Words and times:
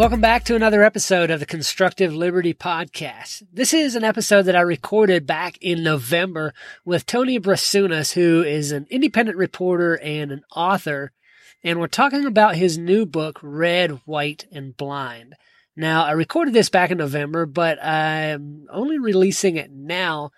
Welcome 0.00 0.22
back 0.22 0.44
to 0.44 0.56
another 0.56 0.82
episode 0.82 1.30
of 1.30 1.40
the 1.40 1.46
Constructive 1.46 2.14
Liberty 2.14 2.54
Podcast. 2.54 3.42
This 3.52 3.74
is 3.74 3.94
an 3.94 4.02
episode 4.02 4.44
that 4.44 4.56
I 4.56 4.62
recorded 4.62 5.26
back 5.26 5.58
in 5.60 5.82
November 5.82 6.54
with 6.86 7.04
Tony 7.04 7.38
Brasunas, 7.38 8.14
who 8.14 8.42
is 8.42 8.72
an 8.72 8.86
independent 8.88 9.36
reporter 9.36 9.98
and 9.98 10.32
an 10.32 10.42
author. 10.56 11.12
And 11.62 11.78
we're 11.78 11.86
talking 11.86 12.24
about 12.24 12.56
his 12.56 12.78
new 12.78 13.04
book, 13.04 13.40
Red, 13.42 14.00
White, 14.06 14.46
and 14.50 14.74
Blind. 14.74 15.34
Now, 15.76 16.06
I 16.06 16.12
recorded 16.12 16.54
this 16.54 16.70
back 16.70 16.90
in 16.90 16.96
November, 16.96 17.44
but 17.44 17.78
I'm 17.84 18.68
only 18.72 18.98
releasing 18.98 19.56
it 19.56 19.70
now 19.70 20.30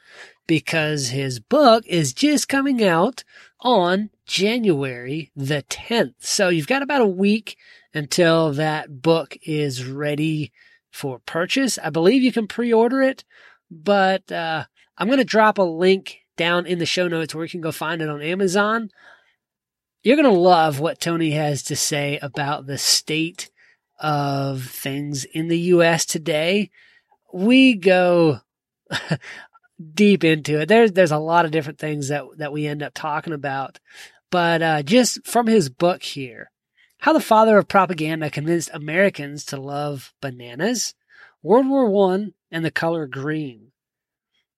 because 0.48 1.10
his 1.10 1.38
book 1.38 1.86
is 1.86 2.12
just 2.12 2.48
coming 2.48 2.82
out 2.82 3.22
on 3.62 4.10
January 4.26 5.30
the 5.34 5.62
10th. 5.68 6.14
So 6.18 6.48
you've 6.48 6.66
got 6.66 6.82
about 6.82 7.00
a 7.00 7.06
week 7.06 7.56
until 7.94 8.52
that 8.52 9.00
book 9.00 9.36
is 9.42 9.86
ready 9.86 10.52
for 10.90 11.20
purchase. 11.20 11.78
I 11.78 11.90
believe 11.90 12.22
you 12.22 12.32
can 12.32 12.46
pre-order 12.46 13.00
it, 13.00 13.24
but 13.70 14.30
uh, 14.30 14.64
I'm 14.98 15.06
going 15.06 15.18
to 15.18 15.24
drop 15.24 15.58
a 15.58 15.62
link 15.62 16.18
down 16.36 16.66
in 16.66 16.78
the 16.78 16.86
show 16.86 17.08
notes 17.08 17.34
where 17.34 17.44
you 17.44 17.50
can 17.50 17.60
go 17.60 17.72
find 17.72 18.02
it 18.02 18.08
on 18.08 18.20
Amazon. 18.20 18.90
You're 20.02 20.16
going 20.16 20.32
to 20.32 20.38
love 20.38 20.80
what 20.80 21.00
Tony 21.00 21.30
has 21.30 21.62
to 21.64 21.76
say 21.76 22.18
about 22.20 22.66
the 22.66 22.78
state 22.78 23.50
of 24.00 24.64
things 24.64 25.24
in 25.24 25.48
the 25.48 25.58
U.S. 25.58 26.04
today. 26.04 26.70
We 27.32 27.74
go 27.76 28.40
deep 29.94 30.24
into 30.24 30.60
it. 30.60 30.68
There's 30.68 30.92
there's 30.92 31.12
a 31.12 31.18
lot 31.18 31.44
of 31.44 31.50
different 31.50 31.78
things 31.78 32.08
that 32.08 32.24
that 32.38 32.52
we 32.52 32.66
end 32.66 32.82
up 32.82 32.94
talking 32.94 33.32
about, 33.32 33.78
but 34.30 34.62
uh, 34.62 34.82
just 34.82 35.26
from 35.26 35.46
his 35.46 35.68
book 35.68 36.02
here, 36.02 36.50
how 36.98 37.12
the 37.12 37.20
father 37.20 37.58
of 37.58 37.68
propaganda 37.68 38.30
convinced 38.30 38.70
Americans 38.72 39.44
to 39.46 39.56
love 39.56 40.14
bananas, 40.20 40.94
World 41.42 41.68
War 41.68 41.90
One, 41.90 42.34
and 42.50 42.64
the 42.64 42.70
color 42.70 43.06
green. 43.06 43.72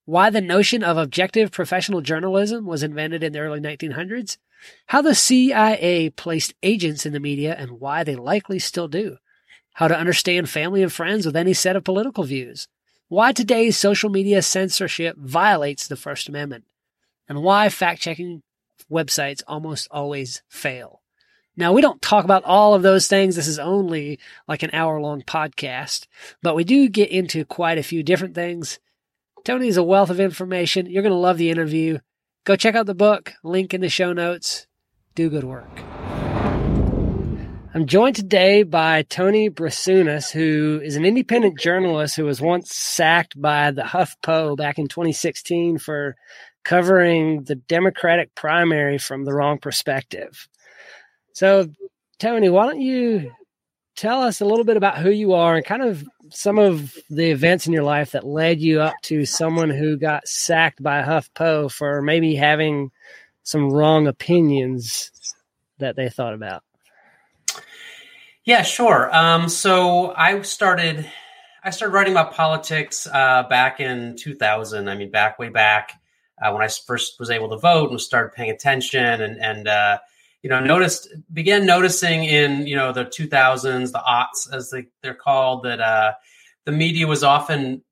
Why 0.07 0.29
the 0.29 0.43
notion 0.43 0.83
of 0.83 0.98
objective 0.98 1.51
professional 1.51 2.03
journalism 2.03 2.67
was 2.67 2.83
invented 2.83 3.23
in 3.23 3.33
the 3.33 3.39
early 3.39 3.61
1900s. 3.61 4.37
How 4.87 5.01
the 5.01 5.15
CIA 5.15 6.11
placed 6.11 6.55
agents 6.63 7.07
in 7.07 7.13
the 7.13 7.20
media 7.20 7.55
and 7.59 7.81
why 7.81 8.05
they 8.05 8.15
likely 8.15 8.59
still 8.59 8.89
do. 8.89 9.17
How 9.75 9.89
to 9.89 9.97
understand 9.97 10.48
family 10.48 10.83
and 10.83 10.93
friends 10.93 11.27
with 11.27 11.37
any 11.37 11.55
set 11.55 11.77
of 11.77 11.85
political 11.85 12.25
views. 12.25 12.69
Why 13.09 13.33
today's 13.33 13.77
social 13.77 14.11
media 14.11 14.43
censorship 14.43 15.17
violates 15.19 15.87
the 15.87 15.97
First 15.97 16.29
Amendment. 16.29 16.65
And 17.29 17.43
why 17.43 17.69
fact 17.69 18.03
checking 18.03 18.43
websites 18.91 19.43
almost 19.47 19.89
always 19.91 20.43
fail. 20.49 21.01
Now, 21.57 21.73
we 21.73 21.83
don't 21.83 22.03
talk 22.03 22.25
about 22.25 22.45
all 22.45 22.75
of 22.75 22.83
those 22.83 23.07
things. 23.07 23.37
This 23.37 23.47
is 23.47 23.59
only 23.59 24.19
like 24.49 24.63
an 24.63 24.71
hour 24.73 25.01
long 25.01 25.23
podcast, 25.23 26.07
but 26.43 26.57
we 26.57 26.65
do 26.65 26.89
get 26.89 27.11
into 27.11 27.45
quite 27.45 27.79
a 27.79 27.83
few 27.83 28.03
different 28.03 28.35
things. 28.35 28.81
Tony's 29.45 29.77
a 29.77 29.83
wealth 29.83 30.11
of 30.11 30.19
information. 30.19 30.87
You're 30.87 31.03
going 31.03 31.13
to 31.13 31.19
love 31.19 31.39
the 31.39 31.51
interview. 31.51 31.99
Go 32.45 32.57
check 32.57 32.75
out 32.75 32.87
the 32.87 32.95
book, 32.95 33.35
link 33.45 33.73
in 33.73 33.81
the 33.81 33.89
show 33.89 34.13
notes. 34.13 34.67
Do 35.15 35.31
good 35.31 35.45
work. 35.45 36.04
I'm 37.77 37.86
joined 37.86 38.14
today 38.14 38.62
by 38.62 39.03
Tony 39.03 39.50
Brasunas, 39.50 40.30
who 40.30 40.80
is 40.80 40.94
an 40.94 41.05
independent 41.05 41.58
journalist 41.58 42.14
who 42.14 42.25
was 42.25 42.41
once 42.41 42.72
sacked 42.72 43.41
by 43.41 43.72
the 43.72 43.83
HuffPo 43.83 44.56
back 44.56 44.78
in 44.78 44.86
2016 44.86 45.78
for 45.78 46.14
covering 46.64 47.42
the 47.42 47.56
Democratic 47.56 48.33
primary 48.36 48.98
from 48.98 49.25
the 49.25 49.34
wrong 49.34 49.58
perspective. 49.58 50.47
So, 51.33 51.67
Tony, 52.20 52.48
why 52.48 52.67
don't 52.67 52.80
you 52.80 53.33
tell 53.97 54.23
us 54.23 54.40
a 54.40 54.45
little 54.45 54.64
bit 54.64 54.77
about 54.77 54.98
who 54.98 55.11
you 55.11 55.33
are 55.33 55.57
and 55.57 55.67
kind 55.67 55.83
of 55.83 56.05
some 56.30 56.61
of 56.61 56.95
the 57.11 57.33
events 57.33 57.67
in 57.67 57.73
your 57.73 57.83
life 57.83 58.13
that 58.13 58.24
led 58.24 58.61
you 58.61 58.83
up 58.83 58.95
to 59.02 59.27
someone 59.27 59.70
who 59.70 59.96
got 59.96 60.29
sacked 60.29 60.80
by 60.80 61.02
HuffPo 61.02 61.73
for 61.73 62.02
maybe 62.02 62.36
having 62.36 62.92
some 63.42 63.73
wrong 63.73 64.07
opinions 64.07 65.11
that 65.79 65.96
they 65.96 66.08
thought 66.08 66.34
about? 66.34 66.63
Yeah, 68.45 68.63
sure. 68.63 69.15
Um, 69.15 69.49
so 69.49 70.13
I 70.15 70.43
started, 70.43 71.11
I 71.63 71.71
started 71.71 71.95
writing 71.95 72.13
about 72.13 72.35
politics 72.35 73.07
uh, 73.11 73.45
back 73.45 73.81
in 73.81 74.17
2000. 74.17 74.89
I 74.89 74.95
mean, 74.97 75.11
back 75.11 75.39
way 75.39 75.49
back 75.49 75.99
uh, 76.43 76.53
when 76.53 76.63
I 76.63 76.69
first 76.69 77.19
was 77.19 77.31
able 77.31 77.49
to 77.51 77.57
vote 77.57 77.91
and 77.91 77.99
started 77.99 78.35
paying 78.35 78.51
attention 78.51 79.23
and 79.23 79.39
and 79.41 79.67
uh, 79.67 79.99
you 80.43 80.51
know, 80.51 80.61
noticed 80.61 81.09
began 81.33 81.65
noticing 81.65 82.25
in 82.25 82.67
you 82.67 82.77
know 82.77 82.93
the 82.93 83.07
2000s, 83.07 83.93
the 83.93 84.03
aughts 84.07 84.53
as 84.53 84.69
they, 84.71 84.89
they're 85.03 85.15
called, 85.15 85.63
that 85.63 85.81
uh, 85.81 86.13
the 86.67 86.73
media 86.73 87.07
was 87.07 87.25
often 87.25 87.83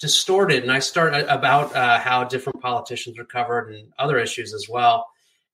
distorted. 0.00 0.62
And 0.62 0.72
I 0.72 0.78
started 0.78 1.26
about 1.30 1.76
uh, 1.76 1.98
how 1.98 2.24
different 2.24 2.62
politicians 2.62 3.18
were 3.18 3.26
covered 3.26 3.74
and 3.74 3.92
other 3.98 4.18
issues 4.18 4.54
as 4.54 4.70
well. 4.70 5.06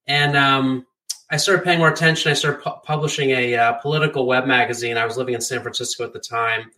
And 0.07 0.37
um, 0.37 0.87
I 1.35 1.37
started 1.37 1.65
paying 1.65 1.81
more 1.81 1.89
attention. 1.89 2.31
I 2.31 2.35
started 2.35 2.63
pu- 2.63 2.79
publishing 2.85 3.31
a 3.31 3.57
uh, 3.57 3.73
political 3.73 4.25
web 4.25 4.47
magazine. 4.47 4.97
I 4.97 5.05
was 5.05 5.17
living 5.17 5.35
in 5.35 5.41
San 5.41 5.63
Francisco 5.63 6.05
at 6.05 6.13
the 6.13 6.21
time. 6.21 6.71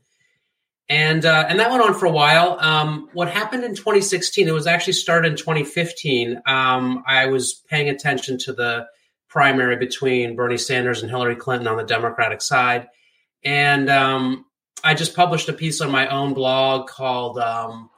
And 0.89 1.27
uh, 1.27 1.45
and 1.47 1.61
that 1.61 1.71
went 1.71 1.83
on 1.83 1.93
for 1.93 2.07
a 2.07 2.11
while. 2.11 2.57
Um, 2.59 3.11
what 3.13 3.29
happened 3.29 3.65
in 3.65 3.75
2016? 3.75 4.49
It 4.49 4.53
was 4.53 4.67
actually 4.67 4.95
started 4.95 5.33
in 5.33 5.37
2015. 5.37 6.41
Um, 6.47 7.05
I 7.07 7.27
was 7.27 7.53
paying 7.69 7.91
attention 7.91 8.39
to 8.39 8.55
the 8.55 8.87
primary 9.29 9.77
between 9.77 10.37
Bernie 10.37 10.57
Sanders 10.57 11.03
and 11.03 11.11
Hillary 11.11 11.37
Clinton 11.37 11.69
on 11.69 11.77
the 11.77 11.85
Democratic 11.85 12.41
side. 12.41 12.89
And 13.45 13.91
um, 13.91 14.47
I 14.83 14.95
just 14.95 15.15
published 15.15 15.51
a 15.51 15.53
piece 15.53 15.83
on 15.83 15.91
my 15.91 16.09
own 16.09 16.33
blog 16.33 16.89
called 16.89 17.39
um, 17.39 17.91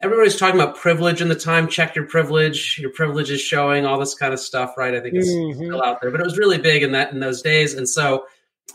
Everybody's 0.00 0.36
talking 0.36 0.60
about 0.60 0.76
privilege 0.76 1.20
in 1.20 1.28
the 1.28 1.34
time. 1.34 1.66
Check 1.66 1.96
your 1.96 2.06
privilege. 2.06 2.78
Your 2.78 2.90
privilege 2.90 3.30
is 3.30 3.40
showing 3.40 3.84
all 3.84 3.98
this 3.98 4.14
kind 4.14 4.32
of 4.32 4.38
stuff, 4.38 4.74
right? 4.76 4.94
I 4.94 5.00
think 5.00 5.14
it's 5.14 5.28
mm-hmm. 5.28 5.64
still 5.64 5.82
out 5.82 6.00
there, 6.00 6.10
but 6.10 6.20
it 6.20 6.24
was 6.24 6.38
really 6.38 6.58
big 6.58 6.82
in 6.82 6.92
that 6.92 7.12
in 7.12 7.18
those 7.18 7.42
days. 7.42 7.74
And 7.74 7.88
so 7.88 8.26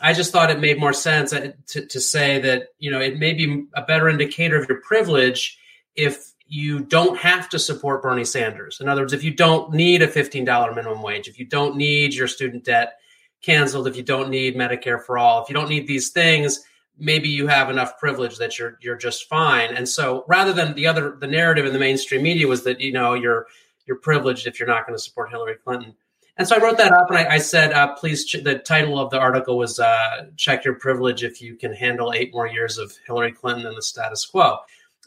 I 0.01 0.13
just 0.13 0.31
thought 0.31 0.51
it 0.51 0.59
made 0.59 0.79
more 0.79 0.93
sense 0.93 1.31
uh, 1.31 1.51
to, 1.67 1.85
to 1.85 2.01
say 2.01 2.39
that 2.41 2.69
you 2.77 2.91
know 2.91 2.99
it 2.99 3.19
may 3.19 3.33
be 3.33 3.65
a 3.73 3.81
better 3.83 4.09
indicator 4.09 4.57
of 4.61 4.67
your 4.67 4.81
privilege 4.81 5.57
if 5.95 6.33
you 6.45 6.81
don't 6.81 7.17
have 7.17 7.49
to 7.49 7.59
support 7.59 8.01
Bernie 8.01 8.25
Sanders. 8.25 8.79
In 8.81 8.89
other 8.89 9.01
words, 9.01 9.13
if 9.13 9.23
you 9.23 9.33
don't 9.33 9.73
need 9.73 10.01
a 10.01 10.07
$15 10.07 10.75
minimum 10.75 11.01
wage, 11.01 11.27
if 11.27 11.39
you 11.39 11.45
don't 11.45 11.77
need 11.77 12.13
your 12.13 12.27
student 12.27 12.65
debt 12.65 12.93
canceled, 13.41 13.87
if 13.87 13.95
you 13.95 14.03
don't 14.03 14.29
need 14.29 14.55
Medicare 14.55 15.01
for 15.01 15.17
all, 15.17 15.41
if 15.41 15.49
you 15.49 15.55
don't 15.55 15.69
need 15.69 15.87
these 15.87 16.09
things, 16.09 16.63
maybe 16.97 17.29
you 17.29 17.47
have 17.47 17.69
enough 17.69 17.99
privilege 17.99 18.37
that 18.37 18.57
you're 18.57 18.77
you're 18.81 18.97
just 18.97 19.27
fine. 19.27 19.75
And 19.75 19.87
so 19.87 20.25
rather 20.27 20.53
than 20.53 20.73
the 20.73 20.87
other 20.87 21.17
the 21.19 21.27
narrative 21.27 21.65
in 21.65 21.73
the 21.73 21.79
mainstream 21.79 22.23
media 22.23 22.47
was 22.47 22.63
that 22.63 22.79
you 22.79 22.91
know 22.91 23.13
you're 23.13 23.47
you're 23.85 23.97
privileged 23.97 24.47
if 24.47 24.59
you're 24.59 24.67
not 24.67 24.85
going 24.85 24.97
to 24.97 25.03
support 25.03 25.29
Hillary 25.29 25.55
Clinton. 25.63 25.95
And 26.35 26.47
so 26.47 26.55
I 26.55 26.59
wrote 26.59 26.77
that 26.77 26.91
up 26.91 27.09
and 27.09 27.17
I, 27.19 27.35
I 27.35 27.37
said, 27.37 27.73
uh, 27.73 27.93
please, 27.93 28.25
ch- 28.25 28.43
the 28.43 28.57
title 28.57 28.97
of 28.97 29.11
the 29.11 29.19
article 29.19 29.55
was 29.55 29.77
uh, 29.77 30.25
Check 30.35 30.65
Your 30.65 30.73
Privilege 30.73 31.23
If 31.23 31.43
You 31.43 31.55
Can 31.55 31.73
Handle 31.73 32.11
Eight 32.11 32.33
More 32.33 32.47
Years 32.47 32.79
of 32.79 32.91
Hillary 33.05 33.33
Clinton 33.33 33.67
and 33.67 33.77
the 33.77 33.83
Status 33.83 34.25
Quo 34.25 34.57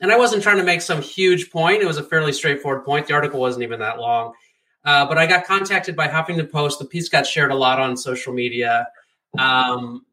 and 0.00 0.12
I 0.12 0.18
wasn't 0.18 0.42
trying 0.42 0.58
to 0.58 0.64
make 0.64 0.82
some 0.82 1.00
huge 1.00 1.50
point. 1.50 1.82
It 1.82 1.86
was 1.86 1.96
a 1.96 2.02
fairly 2.02 2.32
straightforward 2.32 2.84
point. 2.84 3.06
The 3.06 3.14
article 3.14 3.40
wasn't 3.40 3.62
even 3.62 3.80
that 3.80 3.98
long. 3.98 4.34
Uh, 4.84 5.06
but 5.06 5.18
I 5.18 5.26
got 5.26 5.44
contacted 5.44 5.96
by 5.96 6.06
Huffington 6.06 6.50
Post. 6.50 6.78
The 6.78 6.84
piece 6.84 7.08
got 7.08 7.26
shared 7.26 7.50
a 7.50 7.54
lot 7.54 7.80
on 7.80 7.96
social 7.96 8.32
media. 8.32 8.88
Um, 9.38 10.04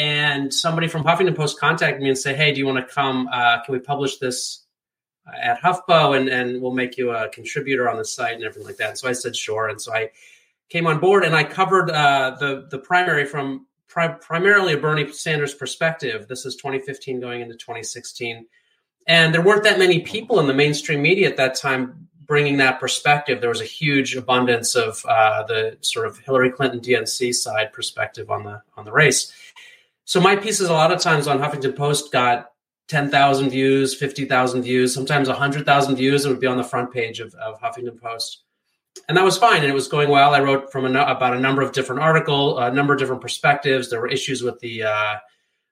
and 0.00 0.52
somebody 0.54 0.88
from 0.88 1.04
Huffington 1.04 1.36
Post 1.36 1.60
contacted 1.60 2.02
me 2.02 2.08
and 2.08 2.16
said, 2.16 2.36
Hey, 2.36 2.52
do 2.52 2.58
you 2.58 2.64
want 2.64 2.78
to 2.78 2.94
come? 2.94 3.28
Uh, 3.30 3.62
can 3.62 3.74
we 3.74 3.80
publish 3.80 4.16
this 4.16 4.64
at 5.42 5.60
HuffPo 5.60 6.18
and, 6.18 6.30
and 6.30 6.62
we'll 6.62 6.72
make 6.72 6.96
you 6.96 7.10
a 7.10 7.28
contributor 7.28 7.86
on 7.86 7.98
the 7.98 8.04
site 8.06 8.34
and 8.34 8.42
everything 8.42 8.64
like 8.66 8.78
that? 8.78 8.88
And 8.88 8.98
so 8.98 9.10
I 9.10 9.12
said, 9.12 9.36
Sure. 9.36 9.68
And 9.68 9.78
so 9.78 9.92
I 9.92 10.10
came 10.70 10.86
on 10.86 11.00
board 11.00 11.24
and 11.24 11.36
I 11.36 11.44
covered 11.44 11.90
uh, 11.90 12.34
the, 12.40 12.66
the 12.70 12.78
primary 12.78 13.26
from 13.26 13.66
pri- 13.88 14.16
primarily 14.22 14.72
a 14.72 14.78
Bernie 14.78 15.12
Sanders 15.12 15.52
perspective. 15.52 16.28
This 16.28 16.46
is 16.46 16.56
2015 16.56 17.20
going 17.20 17.42
into 17.42 17.54
2016 17.56 18.46
and 19.06 19.34
there 19.34 19.42
weren't 19.42 19.64
that 19.64 19.78
many 19.78 20.00
people 20.00 20.40
in 20.40 20.46
the 20.46 20.54
mainstream 20.54 21.02
media 21.02 21.28
at 21.28 21.36
that 21.36 21.56
time 21.56 22.08
bringing 22.26 22.58
that 22.58 22.80
perspective. 22.80 23.40
There 23.40 23.50
was 23.50 23.60
a 23.60 23.64
huge 23.64 24.14
abundance 24.16 24.76
of 24.76 25.04
uh, 25.04 25.42
the 25.42 25.76
sort 25.80 26.06
of 26.06 26.18
Hillary 26.18 26.50
Clinton 26.50 26.80
DNC 26.80 27.34
side 27.34 27.72
perspective 27.72 28.30
on 28.30 28.44
the 28.44 28.62
on 28.76 28.84
the 28.84 28.92
race. 28.92 29.32
So 30.10 30.20
my 30.20 30.34
pieces 30.34 30.68
a 30.68 30.72
lot 30.72 30.90
of 30.90 31.00
times 31.00 31.28
on 31.28 31.38
Huffington 31.38 31.76
Post 31.76 32.10
got 32.10 32.50
10,000 32.88 33.48
views, 33.48 33.94
50,000 33.94 34.62
views, 34.62 34.92
sometimes 34.92 35.28
100,000 35.28 35.94
views. 35.94 36.24
It 36.24 36.28
would 36.28 36.40
be 36.40 36.48
on 36.48 36.56
the 36.56 36.64
front 36.64 36.92
page 36.92 37.20
of, 37.20 37.32
of 37.34 37.60
Huffington 37.60 37.96
Post. 37.96 38.42
And 39.06 39.16
that 39.16 39.22
was 39.22 39.38
fine. 39.38 39.60
And 39.60 39.70
it 39.70 39.72
was 39.72 39.86
going 39.86 40.08
well. 40.08 40.34
I 40.34 40.40
wrote 40.40 40.72
from 40.72 40.84
a, 40.84 41.00
about 41.00 41.36
a 41.36 41.38
number 41.38 41.62
of 41.62 41.70
different 41.70 42.02
articles, 42.02 42.58
a 42.60 42.72
number 42.72 42.92
of 42.92 42.98
different 42.98 43.22
perspectives. 43.22 43.88
There 43.88 44.00
were 44.00 44.08
issues 44.08 44.42
with 44.42 44.58
the 44.58 44.82
uh, 44.82 45.18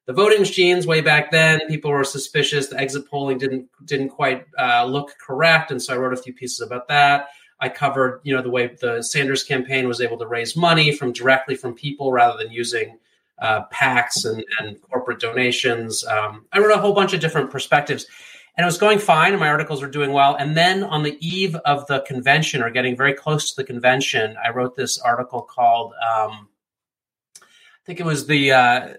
the 0.06 0.12
voting 0.12 0.38
machines 0.38 0.86
way 0.86 1.00
back 1.00 1.32
then 1.32 1.60
people 1.66 1.90
were 1.90 2.04
suspicious 2.04 2.68
the 2.68 2.78
exit 2.78 3.10
polling 3.10 3.36
didn't 3.38 3.68
didn't 3.84 4.08
quite 4.08 4.46
uh, 4.56 4.84
look 4.84 5.14
correct 5.20 5.70
and 5.70 5.82
so 5.82 5.92
i 5.92 5.98
wrote 5.98 6.14
a 6.14 6.22
few 6.22 6.32
pieces 6.32 6.62
about 6.62 6.88
that 6.88 7.26
i 7.60 7.68
covered 7.68 8.22
you 8.24 8.34
know 8.34 8.40
the 8.40 8.48
way 8.48 8.74
the 8.80 9.02
sanders 9.02 9.44
campaign 9.44 9.86
was 9.86 10.00
able 10.00 10.16
to 10.16 10.26
raise 10.26 10.56
money 10.56 10.92
from 10.92 11.12
directly 11.12 11.54
from 11.54 11.74
people 11.74 12.10
rather 12.10 12.42
than 12.42 12.50
using 12.50 12.98
uh, 13.40 13.62
PACs 13.72 14.24
and, 14.24 14.44
and 14.60 14.80
corporate 14.82 15.20
donations. 15.20 16.04
Um, 16.06 16.46
I 16.52 16.58
wrote 16.58 16.72
a 16.72 16.80
whole 16.80 16.94
bunch 16.94 17.12
of 17.12 17.20
different 17.20 17.50
perspectives. 17.50 18.06
And 18.56 18.64
it 18.64 18.66
was 18.66 18.78
going 18.78 18.98
fine, 18.98 19.30
and 19.30 19.38
my 19.38 19.48
articles 19.48 19.80
were 19.80 19.88
doing 19.88 20.12
well. 20.12 20.34
And 20.34 20.56
then 20.56 20.82
on 20.82 21.04
the 21.04 21.16
eve 21.24 21.54
of 21.64 21.86
the 21.86 22.00
convention, 22.00 22.60
or 22.60 22.70
getting 22.70 22.96
very 22.96 23.14
close 23.14 23.52
to 23.52 23.56
the 23.62 23.64
convention, 23.64 24.36
I 24.44 24.50
wrote 24.50 24.74
this 24.74 24.98
article 24.98 25.42
called, 25.42 25.92
um, 25.92 26.48
I 27.40 27.86
think 27.86 28.00
it 28.00 28.04
was 28.04 28.26
the 28.26 28.50
uh, 28.50 28.94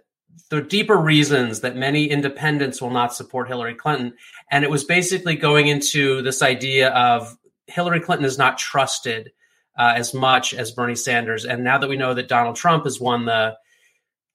the 0.49 0.61
deeper 0.61 0.95
reasons 0.95 1.59
that 1.59 1.75
many 1.75 2.05
independents 2.05 2.81
will 2.81 2.89
not 2.89 3.13
support 3.13 3.49
Hillary 3.49 3.75
Clinton. 3.75 4.13
And 4.49 4.63
it 4.63 4.69
was 4.69 4.85
basically 4.85 5.35
going 5.35 5.67
into 5.67 6.21
this 6.21 6.41
idea 6.41 6.89
of 6.91 7.37
Hillary 7.67 7.99
Clinton 7.99 8.25
is 8.25 8.37
not 8.37 8.57
trusted 8.57 9.31
uh, 9.77 9.93
as 9.95 10.13
much 10.13 10.53
as 10.53 10.71
Bernie 10.71 10.95
Sanders. 10.95 11.45
And 11.45 11.63
now 11.63 11.77
that 11.77 11.89
we 11.89 11.97
know 11.97 12.13
that 12.13 12.29
Donald 12.29 12.55
Trump 12.55 12.85
has 12.85 12.99
won 12.99 13.25
the 13.25 13.57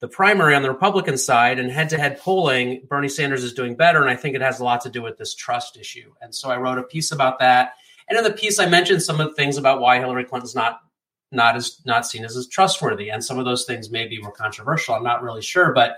the 0.05 0.09
primary 0.09 0.55
on 0.55 0.61
the 0.61 0.69
Republican 0.69 1.17
side 1.17 1.59
and 1.59 1.71
head 1.71 1.89
to 1.89 1.97
head 1.97 2.21
polling, 2.21 2.83
Bernie 2.87 3.09
Sanders 3.09 3.43
is 3.43 3.55
doing 3.55 3.75
better. 3.75 4.03
And 4.03 4.11
I 4.11 4.17
think 4.17 4.35
it 4.35 4.43
has 4.43 4.61
a 4.61 4.65
lot 4.65 4.83
to 4.83 4.91
do 4.91 5.01
with 5.01 5.17
this 5.17 5.35
trust 5.35 5.79
issue. 5.79 6.13
And 6.21 6.35
so 6.35 6.51
I 6.51 6.59
wrote 6.59 6.77
a 6.77 6.83
piece 6.83 7.11
about 7.11 7.39
that. 7.39 7.73
And 8.07 8.19
in 8.19 8.23
the 8.23 8.31
piece, 8.31 8.59
I 8.59 8.67
mentioned 8.67 9.03
some 9.03 9.19
of 9.19 9.29
the 9.29 9.35
things 9.35 9.57
about 9.57 9.81
why 9.81 9.99
Hillary 9.99 10.25
Clinton's 10.25 10.55
not 10.55 10.79
not 11.33 11.57
as 11.57 11.81
not 11.87 12.07
seen 12.07 12.23
as 12.23 12.37
as 12.37 12.47
trustworthy. 12.49 13.09
And 13.09 13.25
some 13.25 13.39
of 13.39 13.47
those 13.47 13.65
things 13.65 13.91
maybe 13.91 14.21
were 14.21 14.31
controversial. 14.31 14.95
I'm 14.95 15.05
not 15.05 15.23
really 15.23 15.41
sure, 15.41 15.73
but 15.73 15.97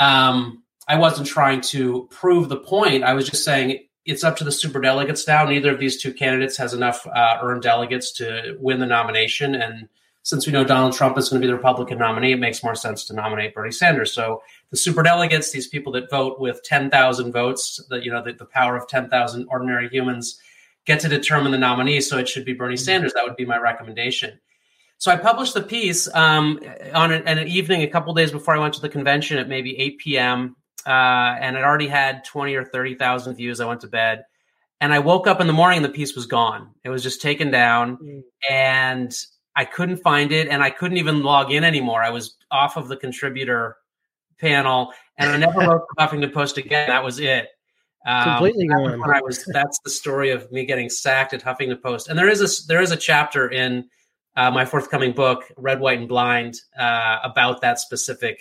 um, 0.00 0.64
I 0.88 0.98
wasn't 0.98 1.28
trying 1.28 1.60
to 1.60 2.08
prove 2.10 2.48
the 2.48 2.56
point. 2.56 3.04
I 3.04 3.14
was 3.14 3.28
just 3.28 3.44
saying 3.44 3.86
it's 4.04 4.24
up 4.24 4.38
to 4.38 4.44
the 4.44 4.50
super 4.50 4.80
delegates 4.80 5.28
now. 5.28 5.44
Neither 5.44 5.72
of 5.72 5.78
these 5.78 6.02
two 6.02 6.12
candidates 6.12 6.56
has 6.56 6.74
enough 6.74 7.06
uh, 7.06 7.38
earned 7.40 7.62
delegates 7.62 8.10
to 8.14 8.56
win 8.58 8.80
the 8.80 8.86
nomination, 8.86 9.54
and 9.54 9.88
since 10.22 10.46
we 10.46 10.52
know 10.52 10.64
Donald 10.64 10.92
Trump 10.92 11.16
is 11.16 11.28
going 11.28 11.40
to 11.40 11.46
be 11.46 11.50
the 11.50 11.56
Republican 11.56 11.98
nominee, 11.98 12.32
it 12.32 12.38
makes 12.38 12.62
more 12.62 12.74
sense 12.74 13.04
to 13.06 13.14
nominate 13.14 13.54
Bernie 13.54 13.72
Sanders. 13.72 14.12
So 14.12 14.42
the 14.70 14.76
super 14.76 15.02
delegates, 15.02 15.52
these 15.52 15.68
people 15.68 15.92
that 15.92 16.10
vote 16.10 16.38
with 16.38 16.62
10,000 16.64 17.32
votes, 17.32 17.80
that 17.88 18.04
you 18.04 18.10
know 18.10 18.22
the, 18.22 18.32
the 18.32 18.44
power 18.44 18.76
of 18.76 18.86
10,000 18.88 19.46
ordinary 19.48 19.88
humans, 19.88 20.38
get 20.84 21.00
to 21.00 21.08
determine 21.08 21.52
the 21.52 21.58
nominee. 21.58 22.00
So 22.00 22.18
it 22.18 22.28
should 22.28 22.44
be 22.44 22.52
Bernie 22.52 22.76
Sanders. 22.76 23.14
That 23.14 23.24
would 23.24 23.36
be 23.36 23.44
my 23.46 23.58
recommendation. 23.58 24.38
So 24.98 25.12
I 25.12 25.16
published 25.16 25.54
the 25.54 25.62
piece 25.62 26.12
um, 26.12 26.60
on 26.92 27.12
an, 27.12 27.22
an, 27.26 27.46
evening 27.46 27.82
a 27.82 27.86
couple 27.86 28.12
days 28.14 28.32
before 28.32 28.56
I 28.56 28.58
went 28.58 28.74
to 28.74 28.80
the 28.80 28.88
convention 28.88 29.38
at 29.38 29.48
maybe 29.48 29.78
8 29.78 29.98
p.m. 29.98 30.56
Uh, 30.84 31.36
and 31.40 31.56
it 31.56 31.62
already 31.62 31.86
had 31.86 32.24
20 32.24 32.54
or 32.56 32.64
30,000 32.64 33.36
views. 33.36 33.60
I 33.60 33.66
went 33.66 33.82
to 33.82 33.86
bed. 33.86 34.24
And 34.80 34.92
I 34.92 34.98
woke 34.98 35.26
up 35.26 35.40
in 35.40 35.46
the 35.46 35.52
morning 35.52 35.78
and 35.78 35.84
the 35.84 35.90
piece 35.90 36.14
was 36.14 36.26
gone. 36.26 36.70
It 36.84 36.88
was 36.88 37.02
just 37.02 37.22
taken 37.22 37.50
down. 37.50 37.98
Mm. 37.98 38.22
And 38.50 39.16
I 39.58 39.64
couldn't 39.64 39.96
find 39.96 40.30
it 40.30 40.46
and 40.46 40.62
I 40.62 40.70
couldn't 40.70 40.98
even 40.98 41.24
log 41.24 41.50
in 41.50 41.64
anymore. 41.64 42.00
I 42.00 42.10
was 42.10 42.36
off 42.48 42.76
of 42.76 42.86
the 42.86 42.96
contributor 42.96 43.76
panel 44.38 44.92
and 45.16 45.30
I 45.30 45.36
never 45.36 45.58
wrote 45.58 45.82
for 45.98 46.06
Huffington 46.06 46.32
Post 46.32 46.58
again. 46.58 46.88
That 46.88 47.02
was 47.02 47.18
it. 47.18 47.48
Um, 48.06 48.22
Completely 48.22 48.68
gone. 48.68 49.02
I 49.02 49.20
was, 49.20 49.44
that's 49.52 49.80
the 49.80 49.90
story 49.90 50.30
of 50.30 50.50
me 50.52 50.64
getting 50.64 50.88
sacked 50.88 51.34
at 51.34 51.42
Huffington 51.42 51.82
Post. 51.82 52.06
And 52.06 52.16
there 52.16 52.28
is 52.28 52.40
a 52.40 52.66
there 52.68 52.80
is 52.80 52.92
a 52.92 52.96
chapter 52.96 53.48
in 53.48 53.88
uh, 54.36 54.52
my 54.52 54.64
forthcoming 54.64 55.10
book, 55.10 55.42
Red, 55.56 55.80
White, 55.80 55.98
and 55.98 56.08
Blind, 56.08 56.60
uh, 56.78 57.18
about 57.24 57.60
that 57.62 57.80
specific 57.80 58.40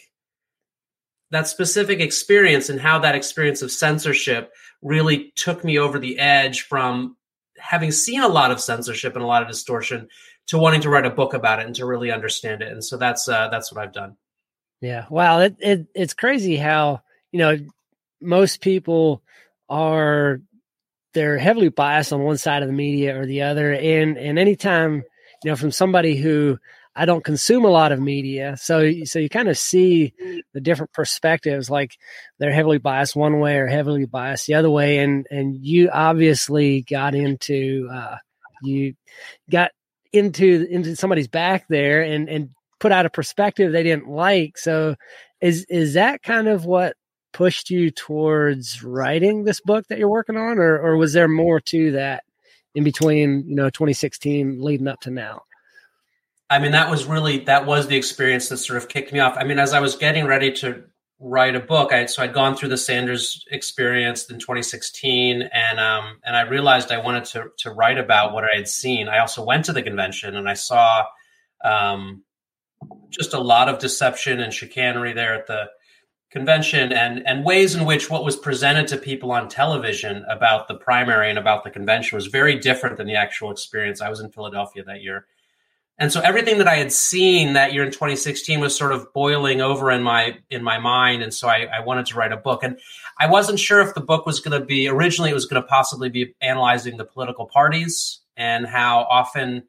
that 1.31 1.47
specific 1.47 1.99
experience 1.99 2.69
and 2.69 2.79
how 2.79 2.99
that 2.99 3.15
experience 3.15 3.63
of 3.63 3.71
censorship 3.71 4.51
really 4.83 5.33
took 5.35 5.63
me 5.63 5.79
over 5.79 5.97
the 5.97 6.19
edge 6.19 6.61
from 6.61 7.17
having 7.57 7.91
seen 7.91 8.21
a 8.21 8.27
lot 8.27 8.51
of 8.51 8.61
censorship 8.61 9.15
and 9.15 9.23
a 9.23 9.27
lot 9.27 9.41
of 9.41 9.47
distortion 9.47 10.07
to 10.47 10.57
wanting 10.57 10.81
to 10.81 10.89
write 10.89 11.05
a 11.05 11.09
book 11.11 11.33
about 11.33 11.59
it 11.59 11.65
and 11.65 11.75
to 11.75 11.85
really 11.85 12.11
understand 12.11 12.61
it. 12.61 12.71
And 12.71 12.83
so 12.83 12.97
that's 12.97 13.27
uh, 13.27 13.49
that's 13.49 13.71
what 13.71 13.83
I've 13.83 13.93
done. 13.93 14.17
Yeah. 14.81 15.05
Wow. 15.09 15.39
It, 15.39 15.55
it 15.59 15.87
it's 15.93 16.13
crazy 16.13 16.55
how 16.55 17.01
you 17.31 17.39
know 17.39 17.57
most 18.21 18.61
people 18.61 19.21
are 19.69 20.39
they're 21.13 21.37
heavily 21.37 21.69
biased 21.69 22.13
on 22.13 22.23
one 22.23 22.37
side 22.37 22.61
of 22.61 22.67
the 22.67 22.73
media 22.73 23.19
or 23.19 23.25
the 23.25 23.43
other, 23.43 23.73
and 23.73 24.17
and 24.17 24.37
anytime 24.37 25.03
you 25.43 25.51
know 25.51 25.55
from 25.55 25.71
somebody 25.71 26.15
who 26.15 26.59
I 26.95 27.05
don't 27.05 27.23
consume 27.23 27.65
a 27.65 27.69
lot 27.69 27.91
of 27.91 27.99
media, 27.99 28.55
so 28.57 28.91
so 29.03 29.19
you 29.19 29.29
kind 29.29 29.49
of 29.49 29.57
see 29.57 30.13
the 30.53 30.61
different 30.61 30.93
perspectives. 30.93 31.69
Like 31.69 31.97
they're 32.39 32.51
heavily 32.51 32.77
biased 32.77 33.15
one 33.15 33.39
way 33.39 33.57
or 33.57 33.67
heavily 33.67 34.05
biased 34.05 34.47
the 34.47 34.55
other 34.55 34.69
way, 34.69 34.99
and 34.99 35.25
and 35.31 35.55
you 35.55 35.89
obviously 35.91 36.81
got 36.81 37.15
into 37.15 37.89
uh, 37.91 38.17
you 38.61 38.93
got 39.49 39.71
into 40.13 40.67
into 40.69 40.95
somebody's 40.95 41.27
back 41.27 41.65
there 41.69 42.01
and 42.01 42.29
and 42.29 42.49
put 42.79 42.91
out 42.91 43.05
a 43.05 43.09
perspective 43.09 43.71
they 43.71 43.83
didn't 43.83 44.07
like. 44.07 44.57
So 44.57 44.95
is 45.41 45.65
is 45.69 45.93
that 45.93 46.23
kind 46.23 46.47
of 46.47 46.65
what 46.65 46.95
pushed 47.33 47.69
you 47.69 47.91
towards 47.91 48.83
writing 48.83 49.43
this 49.43 49.61
book 49.61 49.85
that 49.87 49.99
you're 49.99 50.09
working 50.09 50.37
on 50.37 50.57
or 50.57 50.79
or 50.79 50.97
was 50.97 51.13
there 51.13 51.27
more 51.27 51.59
to 51.59 51.91
that 51.91 52.23
in 52.75 52.83
between, 52.83 53.43
you 53.47 53.55
know, 53.55 53.69
2016 53.69 54.61
leading 54.61 54.87
up 54.87 54.99
to 55.01 55.11
now? 55.11 55.41
I 56.49 56.59
mean, 56.59 56.71
that 56.71 56.89
was 56.89 57.05
really 57.05 57.39
that 57.39 57.65
was 57.65 57.87
the 57.87 57.97
experience 57.97 58.49
that 58.49 58.57
sort 58.57 58.77
of 58.77 58.87
kicked 58.87 59.11
me 59.11 59.19
off. 59.19 59.35
I 59.37 59.43
mean, 59.43 59.59
as 59.59 59.73
I 59.73 59.79
was 59.79 59.95
getting 59.95 60.25
ready 60.25 60.51
to 60.53 60.83
write 61.19 61.55
a 61.55 61.59
book. 61.59 61.91
I 61.91 62.05
so 62.05 62.23
I'd 62.23 62.33
gone 62.33 62.55
through 62.55 62.69
the 62.69 62.77
Sanders 62.77 63.45
experience 63.51 64.29
in 64.29 64.39
2016, 64.39 65.41
and 65.41 65.79
um, 65.79 66.19
and 66.23 66.35
I 66.35 66.41
realized 66.41 66.91
I 66.91 66.99
wanted 66.99 67.25
to 67.25 67.51
to 67.59 67.71
write 67.71 67.97
about 67.97 68.33
what 68.33 68.43
I 68.43 68.55
had 68.55 68.67
seen. 68.67 69.07
I 69.07 69.19
also 69.19 69.43
went 69.43 69.65
to 69.65 69.73
the 69.73 69.81
convention 69.81 70.35
and 70.35 70.49
I 70.49 70.53
saw 70.53 71.05
um, 71.63 72.23
just 73.09 73.33
a 73.33 73.39
lot 73.39 73.69
of 73.69 73.79
deception 73.79 74.39
and 74.39 74.53
chicanery 74.53 75.13
there 75.13 75.33
at 75.33 75.47
the 75.47 75.69
convention, 76.29 76.93
and 76.93 77.25
and 77.25 77.43
ways 77.43 77.73
in 77.73 77.85
which 77.85 78.09
what 78.09 78.23
was 78.23 78.35
presented 78.35 78.87
to 78.89 78.97
people 78.97 79.31
on 79.31 79.49
television 79.49 80.23
about 80.29 80.67
the 80.67 80.75
primary 80.75 81.29
and 81.29 81.39
about 81.39 81.63
the 81.63 81.71
convention 81.71 82.15
was 82.15 82.27
very 82.27 82.59
different 82.59 82.97
than 82.97 83.07
the 83.07 83.15
actual 83.15 83.51
experience. 83.51 84.01
I 84.01 84.09
was 84.09 84.19
in 84.19 84.31
Philadelphia 84.31 84.83
that 84.83 85.01
year. 85.01 85.25
And 85.99 86.11
so 86.11 86.21
everything 86.21 86.59
that 86.59 86.67
I 86.67 86.75
had 86.75 86.91
seen 86.91 87.53
that 87.53 87.73
year 87.73 87.83
in 87.83 87.91
2016 87.91 88.59
was 88.59 88.77
sort 88.77 88.91
of 88.91 89.11
boiling 89.13 89.61
over 89.61 89.89
in 89.89 90.03
my 90.03 90.37
in 90.49 90.63
my 90.63 90.77
mind. 90.77 91.23
And 91.23 91.33
so 91.33 91.47
I, 91.47 91.67
I 91.73 91.79
wanted 91.79 92.05
to 92.07 92.15
write 92.15 92.31
a 92.31 92.37
book. 92.37 92.63
And 92.63 92.77
I 93.19 93.27
wasn't 93.27 93.59
sure 93.59 93.81
if 93.81 93.95
the 93.95 94.01
book 94.01 94.25
was 94.25 94.39
going 94.39 94.59
to 94.59 94.65
be 94.65 94.87
originally 94.87 95.31
it 95.31 95.33
was 95.33 95.45
going 95.45 95.61
to 95.61 95.67
possibly 95.67 96.09
be 96.09 96.35
analyzing 96.39 96.97
the 96.97 97.05
political 97.05 97.47
parties 97.47 98.19
and 98.35 98.67
how 98.67 99.07
often 99.09 99.63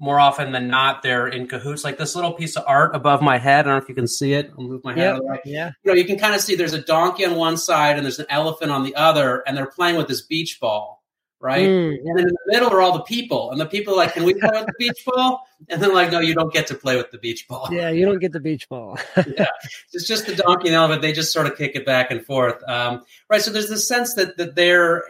more 0.00 0.18
often 0.18 0.52
than 0.52 0.68
not 0.68 1.02
they're 1.02 1.28
in 1.28 1.46
cahoots. 1.46 1.84
Like 1.84 1.98
this 1.98 2.16
little 2.16 2.32
piece 2.32 2.56
of 2.56 2.64
art 2.66 2.94
above 2.94 3.22
my 3.22 3.38
head. 3.38 3.60
I 3.60 3.70
don't 3.70 3.78
know 3.78 3.82
if 3.82 3.88
you 3.88 3.94
can 3.94 4.08
see 4.08 4.32
it. 4.32 4.50
I'll 4.56 4.64
move 4.64 4.82
my 4.82 4.94
head. 4.94 5.20
Yep, 5.24 5.40
yeah. 5.44 5.70
You 5.84 5.92
know, 5.92 5.96
you 5.96 6.04
can 6.04 6.18
kind 6.18 6.34
of 6.34 6.40
see 6.40 6.56
there's 6.56 6.72
a 6.72 6.82
donkey 6.82 7.24
on 7.24 7.36
one 7.36 7.56
side 7.56 7.96
and 7.96 8.04
there's 8.04 8.18
an 8.18 8.26
elephant 8.30 8.70
on 8.70 8.84
the 8.84 8.94
other, 8.94 9.42
and 9.46 9.56
they're 9.56 9.66
playing 9.66 9.96
with 9.96 10.08
this 10.08 10.22
beach 10.22 10.58
ball 10.60 10.97
right? 11.40 11.68
Mm. 11.68 11.98
And 12.04 12.20
in 12.20 12.26
the 12.26 12.36
middle 12.46 12.70
are 12.70 12.80
all 12.80 12.92
the 12.92 13.04
people, 13.04 13.50
and 13.50 13.60
the 13.60 13.66
people 13.66 13.94
are 13.94 13.96
like, 13.96 14.14
"Can 14.14 14.24
we 14.24 14.34
play 14.34 14.50
with 14.52 14.66
the 14.66 14.74
beach 14.78 15.04
ball?" 15.06 15.46
And 15.68 15.82
then 15.82 15.94
like, 15.94 16.10
"No, 16.10 16.20
you 16.20 16.34
don't 16.34 16.52
get 16.52 16.66
to 16.68 16.74
play 16.74 16.96
with 16.96 17.10
the 17.10 17.18
beach 17.18 17.46
ball." 17.48 17.68
Yeah, 17.70 17.90
you 17.90 18.04
don't 18.04 18.18
get 18.18 18.32
the 18.32 18.40
beach 18.40 18.68
ball. 18.68 18.98
yeah, 19.16 19.46
it's 19.92 20.06
just 20.06 20.26
the 20.26 20.34
donkey 20.34 20.68
and 20.68 20.76
elephant. 20.76 21.02
They 21.02 21.12
just 21.12 21.32
sort 21.32 21.46
of 21.46 21.56
kick 21.56 21.74
it 21.74 21.86
back 21.86 22.10
and 22.10 22.24
forth, 22.24 22.62
um, 22.68 23.04
right? 23.28 23.40
So 23.40 23.50
there's 23.50 23.68
this 23.68 23.86
sense 23.86 24.14
that 24.14 24.36
that 24.36 24.56
they're, 24.56 25.04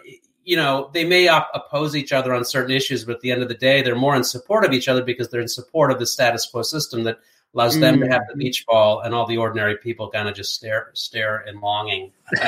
you 0.45 0.57
know, 0.57 0.91
they 0.93 1.05
may 1.05 1.29
op- 1.29 1.51
oppose 1.55 1.97
each 1.97 2.13
other 2.13 2.35
on 2.35 2.45
certain 2.45 2.75
issues, 2.75 3.05
but 3.05 3.17
at 3.17 3.21
the 3.21 3.31
end 3.31 3.43
of 3.43 3.49
the 3.49 3.55
day, 3.55 3.83
they're 3.83 3.97
more 3.97 4.17
in 4.17 4.25
support 4.25 4.65
of 4.65 4.73
each 4.73 4.89
other 4.89 5.03
because 5.03 5.31
they're 5.31 5.41
in 5.41 5.49
support 5.49 5.91
of 5.91 5.99
the 5.99 6.07
status 6.07 6.47
quo 6.47 6.63
system 6.63 7.05
that 7.05 7.19
allows 7.55 7.77
mm. 7.77 7.81
them 7.81 8.01
to 8.01 8.09
have 8.09 8.23
the 8.29 8.35
mm. 8.35 8.39
beach 8.39 8.65
ball, 8.67 9.01
and 9.01 9.15
all 9.15 9.27
the 9.27 9.37
ordinary 9.37 9.77
people 9.77 10.11
kind 10.11 10.29
of 10.29 10.35
just 10.35 10.55
stare 10.55 10.91
stare 10.95 11.45
in 11.47 11.61
longing 11.61 12.13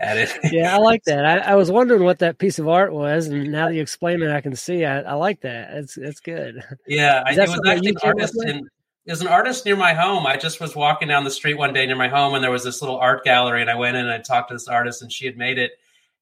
at 0.00 0.16
it. 0.16 0.36
yeah, 0.52 0.74
I 0.74 0.78
like 0.78 1.04
that. 1.04 1.24
I, 1.24 1.52
I, 1.52 1.54
was 1.54 1.70
wondering 1.70 2.04
what 2.04 2.20
that 2.20 2.38
piece 2.38 2.58
of 2.58 2.68
art 2.68 2.92
was, 2.92 3.26
and 3.26 3.50
now 3.50 3.68
that 3.68 3.74
you 3.74 3.82
explain 3.82 4.22
it, 4.22 4.30
I 4.30 4.40
can 4.40 4.54
see. 4.54 4.84
I, 4.84 5.00
I 5.00 5.14
like 5.14 5.40
that. 5.42 5.74
It's 5.74 5.96
it's 5.96 6.20
good. 6.20 6.62
Yeah, 6.86 7.22
I, 7.26 7.32
it 7.32 7.38
was 7.38 7.60
actually 7.66 7.90
an 7.90 7.96
artist 8.02 8.44
in. 8.44 8.68
There's 9.04 9.20
an 9.20 9.26
artist 9.26 9.66
near 9.66 9.74
my 9.74 9.94
home. 9.94 10.26
I 10.26 10.36
just 10.36 10.60
was 10.60 10.76
walking 10.76 11.08
down 11.08 11.24
the 11.24 11.30
street 11.30 11.54
one 11.54 11.72
day 11.72 11.86
near 11.86 11.96
my 11.96 12.08
home, 12.08 12.34
and 12.34 12.44
there 12.44 12.52
was 12.52 12.62
this 12.62 12.80
little 12.80 12.98
art 12.98 13.24
gallery, 13.24 13.60
and 13.60 13.68
I 13.68 13.74
went 13.74 13.96
in 13.96 14.04
and 14.04 14.12
I 14.12 14.18
talked 14.18 14.48
to 14.48 14.54
this 14.54 14.68
artist, 14.68 15.02
and 15.02 15.12
she 15.12 15.26
had 15.26 15.36
made 15.36 15.58
it. 15.58 15.72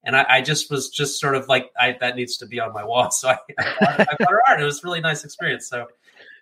And 0.03 0.15
I, 0.15 0.25
I 0.27 0.41
just 0.41 0.71
was 0.71 0.89
just 0.89 1.19
sort 1.19 1.35
of 1.35 1.47
like, 1.47 1.69
I, 1.79 1.95
that 1.99 2.15
needs 2.15 2.37
to 2.37 2.47
be 2.47 2.59
on 2.59 2.73
my 2.73 2.83
wall. 2.83 3.09
So 3.11 3.29
I, 3.29 3.37
I, 3.59 4.07
I 4.09 4.15
bought 4.17 4.31
her 4.31 4.41
art. 4.47 4.59
It 4.59 4.65
was 4.65 4.83
a 4.83 4.87
really 4.87 4.99
nice 4.99 5.23
experience. 5.23 5.67
So 5.67 5.85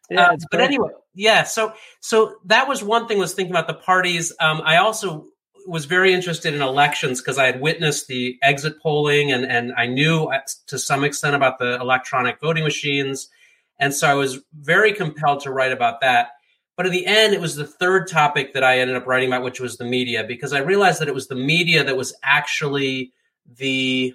yeah, 0.10 0.28
uh, 0.28 0.38
but 0.52 0.62
anyway, 0.62 0.90
yeah. 1.14 1.44
So 1.44 1.74
so 2.00 2.36
that 2.46 2.68
was 2.68 2.84
one 2.84 3.08
thing. 3.08 3.18
Was 3.20 3.34
thinking 3.34 3.54
about 3.54 3.68
the 3.68 3.74
parties. 3.74 4.34
Um, 4.40 4.62
I 4.64 4.78
also 4.78 5.26
was 5.68 5.86
very 5.86 6.14
interested 6.14 6.54
in 6.54 6.62
elections 6.62 7.22
because 7.22 7.38
I 7.38 7.46
had 7.46 7.62
witnessed 7.62 8.08
the 8.08 8.38
exit 8.42 8.82
polling 8.82 9.32
and 9.32 9.46
and 9.46 9.74
I 9.78 9.86
knew 9.86 10.32
to 10.68 10.80
some 10.80 11.04
extent 11.04 11.36
about 11.36 11.60
the 11.60 11.80
electronic 11.80 12.40
voting 12.40 12.64
machines, 12.64 13.30
and 13.78 13.94
so 13.94 14.08
I 14.08 14.16
was 14.16 14.40
very 14.54 14.94
compelled 14.94 15.42
to 15.42 15.52
write 15.52 15.72
about 15.72 16.02
that. 16.02 16.30
But 16.76 16.86
in 16.86 16.92
the 16.94 17.06
end, 17.06 17.34
it 17.34 17.42
was 17.42 17.56
the 17.56 17.68
third 17.68 18.08
topic 18.08 18.54
that 18.54 18.64
I 18.64 18.80
ended 18.80 18.96
up 18.96 19.06
writing 19.06 19.28
about, 19.28 19.44
which 19.44 19.60
was 19.60 19.78
the 19.78 19.84
media, 19.84 20.24
because 20.24 20.54
I 20.54 20.60
realized 20.60 21.02
that 21.02 21.10
it 21.10 21.14
was 21.14 21.28
the 21.28 21.36
media 21.36 21.84
that 21.84 21.98
was 21.98 22.16
actually 22.24 23.12
the 23.46 24.14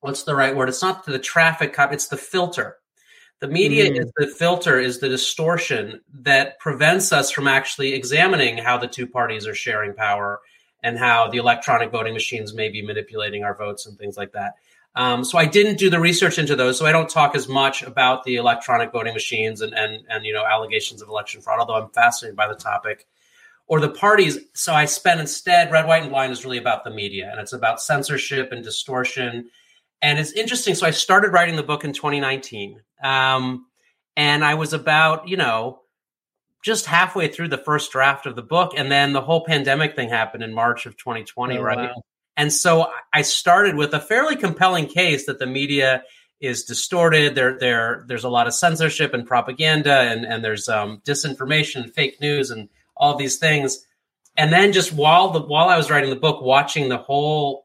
what's 0.00 0.24
the 0.24 0.34
right 0.34 0.56
word? 0.56 0.68
It's 0.68 0.82
not 0.82 1.04
the 1.04 1.18
traffic 1.18 1.74
cop; 1.74 1.92
it's 1.92 2.08
the 2.08 2.16
filter 2.16 2.78
The 3.44 3.50
media 3.50 3.90
mm. 3.90 4.00
is 4.00 4.10
the 4.16 4.26
filter, 4.26 4.80
is 4.80 5.00
the 5.00 5.08
distortion 5.10 6.00
that 6.22 6.58
prevents 6.60 7.12
us 7.12 7.30
from 7.30 7.46
actually 7.46 7.92
examining 7.92 8.56
how 8.56 8.78
the 8.78 8.88
two 8.88 9.06
parties 9.06 9.46
are 9.46 9.54
sharing 9.54 9.92
power 9.92 10.40
and 10.82 10.98
how 10.98 11.28
the 11.28 11.36
electronic 11.36 11.90
voting 11.90 12.14
machines 12.14 12.54
may 12.54 12.70
be 12.70 12.80
manipulating 12.80 13.44
our 13.44 13.54
votes 13.54 13.84
and 13.84 13.98
things 13.98 14.16
like 14.16 14.32
that. 14.32 14.54
Um, 14.94 15.24
so 15.24 15.36
I 15.36 15.44
didn't 15.44 15.76
do 15.76 15.90
the 15.90 16.00
research 16.00 16.38
into 16.38 16.56
those, 16.56 16.78
so 16.78 16.86
I 16.86 16.92
don't 16.92 17.10
talk 17.10 17.36
as 17.36 17.46
much 17.46 17.82
about 17.82 18.24
the 18.24 18.36
electronic 18.36 18.92
voting 18.92 19.12
machines 19.12 19.60
and 19.60 19.74
and 19.74 20.06
and 20.08 20.24
you 20.24 20.32
know 20.32 20.46
allegations 20.46 21.02
of 21.02 21.10
election 21.10 21.42
fraud. 21.42 21.60
Although 21.60 21.74
I'm 21.74 21.90
fascinated 21.90 22.36
by 22.36 22.48
the 22.48 22.54
topic, 22.54 23.06
or 23.66 23.78
the 23.78 23.90
parties. 23.90 24.38
So 24.54 24.72
I 24.72 24.86
spent 24.86 25.20
instead 25.20 25.70
red, 25.70 25.86
white, 25.86 26.00
and 26.00 26.10
blind 26.10 26.32
is 26.32 26.46
really 26.46 26.56
about 26.56 26.82
the 26.82 26.90
media, 26.90 27.28
and 27.30 27.38
it's 27.38 27.52
about 27.52 27.82
censorship 27.82 28.52
and 28.52 28.64
distortion. 28.64 29.50
And 30.04 30.18
it's 30.18 30.32
interesting. 30.32 30.74
So 30.74 30.86
I 30.86 30.90
started 30.90 31.32
writing 31.32 31.56
the 31.56 31.62
book 31.62 31.82
in 31.82 31.94
2019, 31.94 32.78
um, 33.02 33.64
and 34.18 34.44
I 34.44 34.52
was 34.54 34.74
about 34.74 35.28
you 35.28 35.38
know 35.38 35.80
just 36.62 36.84
halfway 36.84 37.28
through 37.28 37.48
the 37.48 37.56
first 37.56 37.90
draft 37.90 38.26
of 38.26 38.36
the 38.36 38.42
book, 38.42 38.74
and 38.76 38.92
then 38.92 39.14
the 39.14 39.22
whole 39.22 39.46
pandemic 39.46 39.96
thing 39.96 40.10
happened 40.10 40.44
in 40.44 40.52
March 40.52 40.84
of 40.84 40.98
2020, 40.98 41.56
oh, 41.56 41.62
right? 41.62 41.78
Wow. 41.78 42.02
And 42.36 42.52
so 42.52 42.90
I 43.14 43.22
started 43.22 43.76
with 43.76 43.94
a 43.94 44.00
fairly 44.00 44.36
compelling 44.36 44.88
case 44.88 45.24
that 45.24 45.38
the 45.38 45.46
media 45.46 46.02
is 46.38 46.64
distorted. 46.64 47.34
There, 47.34 47.58
there, 47.58 48.04
there's 48.06 48.24
a 48.24 48.28
lot 48.28 48.46
of 48.46 48.52
censorship 48.52 49.14
and 49.14 49.26
propaganda, 49.26 50.00
and 50.00 50.26
and 50.26 50.44
there's 50.44 50.68
um, 50.68 51.00
disinformation, 51.06 51.82
and 51.82 51.94
fake 51.94 52.20
news, 52.20 52.50
and 52.50 52.68
all 52.94 53.16
these 53.16 53.38
things. 53.38 53.86
And 54.36 54.52
then 54.52 54.74
just 54.74 54.92
while 54.92 55.30
the 55.30 55.40
while 55.40 55.70
I 55.70 55.78
was 55.78 55.90
writing 55.90 56.10
the 56.10 56.16
book, 56.16 56.42
watching 56.42 56.90
the 56.90 56.98
whole 56.98 57.63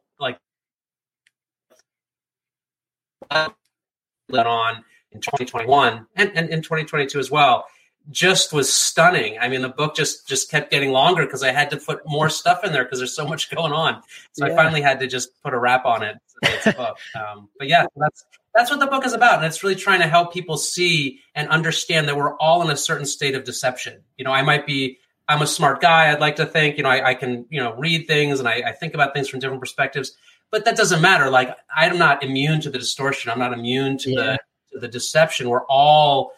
went 3.32 4.48
on 4.48 4.84
in 5.12 5.22
2021 5.22 6.06
and, 6.16 6.32
and 6.36 6.50
in 6.50 6.62
2022 6.62 7.20
as 7.20 7.32
well 7.32 7.66
just 8.12 8.54
was 8.54 8.72
stunning. 8.72 9.38
I 9.40 9.50
mean, 9.50 9.62
the 9.62 9.70
book 9.70 9.96
just 9.96 10.28
just 10.28 10.50
kept 10.50 10.72
getting 10.72 10.92
longer 10.92 11.26
because 11.26 11.44
I 11.44 11.52
had 11.52 11.70
to 11.72 11.78
put 11.78 12.02
more 12.06 12.30
stuff 12.30 12.64
in 12.64 12.72
there 12.72 12.84
because 12.84 13.00
there's 13.00 13.16
so 13.16 13.28
much 13.28 13.50
going 13.56 13.74
on. 13.74 14.02
So 14.34 14.46
yeah. 14.46 14.54
I 14.54 14.56
finally 14.56 14.82
had 14.82 15.00
to 15.00 15.08
just 15.08 15.30
put 15.44 15.54
a 15.54 15.60
wrap 15.60 15.86
on 15.86 16.04
it. 16.04 16.18
Um, 17.16 17.50
but 17.58 17.68
yeah, 17.68 17.86
that's 17.98 18.24
that's 18.56 18.72
what 18.72 18.80
the 18.80 18.88
book 18.88 19.06
is 19.06 19.14
about, 19.14 19.36
and 19.36 19.46
it's 19.46 19.62
really 19.62 19.76
trying 19.76 20.00
to 20.00 20.08
help 20.08 20.34
people 20.34 20.58
see 20.58 21.20
and 21.36 21.50
understand 21.50 22.08
that 22.08 22.16
we're 22.16 22.36
all 22.38 22.62
in 22.62 22.72
a 22.72 22.78
certain 22.78 23.06
state 23.06 23.36
of 23.36 23.44
deception. 23.44 24.02
You 24.18 24.26
know, 24.26 24.32
I 24.32 24.42
might 24.42 24.66
be. 24.66 25.00
I'm 25.28 25.44
a 25.44 25.48
smart 25.48 25.80
guy. 25.80 26.12
I'd 26.12 26.20
like 26.20 26.38
to 26.38 26.46
think, 26.46 26.78
you 26.78 26.84
know, 26.84 26.90
I, 26.90 27.10
I 27.10 27.14
can, 27.14 27.46
you 27.52 27.62
know, 27.62 27.76
read 27.76 28.08
things 28.08 28.40
and 28.40 28.50
I, 28.50 28.64
I 28.66 28.72
think 28.72 28.96
about 28.96 29.14
things 29.14 29.30
from 29.30 29.40
different 29.40 29.62
perspectives. 29.62 30.18
But 30.52 30.66
that 30.66 30.76
doesn't 30.76 31.02
matter. 31.02 31.30
Like 31.30 31.56
I'm 31.76 31.98
not 31.98 32.24
immune 32.24 32.62
to 32.62 32.70
the 32.70 32.80
distortion. 32.80 33.32
I'm 33.32 33.40
not 33.40 33.54
immune 33.54 33.98
to 34.00 34.12
yeah. 34.12 34.22
the 34.22 34.40
to 34.74 34.80
the 34.80 34.88
deception. 34.88 35.50
We're 35.50 35.66
all 35.66 36.34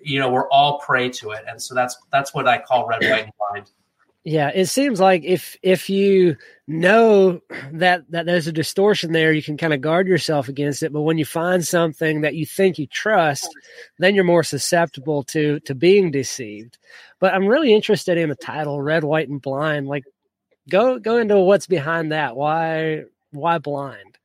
you 0.00 0.18
know 0.18 0.30
we're 0.30 0.48
all 0.50 0.78
prey 0.78 1.08
to 1.08 1.30
it 1.30 1.44
and 1.48 1.60
so 1.60 1.74
that's 1.74 1.96
that's 2.10 2.32
what 2.34 2.46
i 2.46 2.58
call 2.58 2.86
red 2.86 3.02
white 3.02 3.24
and 3.24 3.32
blind 3.38 3.70
yeah 4.24 4.50
it 4.54 4.66
seems 4.66 5.00
like 5.00 5.24
if 5.24 5.56
if 5.62 5.90
you 5.90 6.36
know 6.66 7.40
that 7.72 8.10
that 8.10 8.26
there's 8.26 8.46
a 8.46 8.52
distortion 8.52 9.12
there 9.12 9.32
you 9.32 9.42
can 9.42 9.56
kind 9.56 9.72
of 9.72 9.80
guard 9.80 10.06
yourself 10.06 10.48
against 10.48 10.82
it 10.82 10.92
but 10.92 11.02
when 11.02 11.18
you 11.18 11.24
find 11.24 11.66
something 11.66 12.22
that 12.22 12.34
you 12.34 12.46
think 12.46 12.78
you 12.78 12.86
trust 12.86 13.48
then 13.98 14.14
you're 14.14 14.24
more 14.24 14.42
susceptible 14.42 15.22
to 15.22 15.60
to 15.60 15.74
being 15.74 16.10
deceived 16.10 16.78
but 17.18 17.34
i'm 17.34 17.46
really 17.46 17.74
interested 17.74 18.18
in 18.18 18.28
the 18.28 18.34
title 18.34 18.80
red 18.80 19.04
white 19.04 19.28
and 19.28 19.42
blind 19.42 19.86
like 19.86 20.04
go 20.68 20.98
go 20.98 21.18
into 21.18 21.38
what's 21.38 21.66
behind 21.66 22.12
that 22.12 22.36
why 22.36 23.04
why 23.38 23.58
blind 23.58 24.18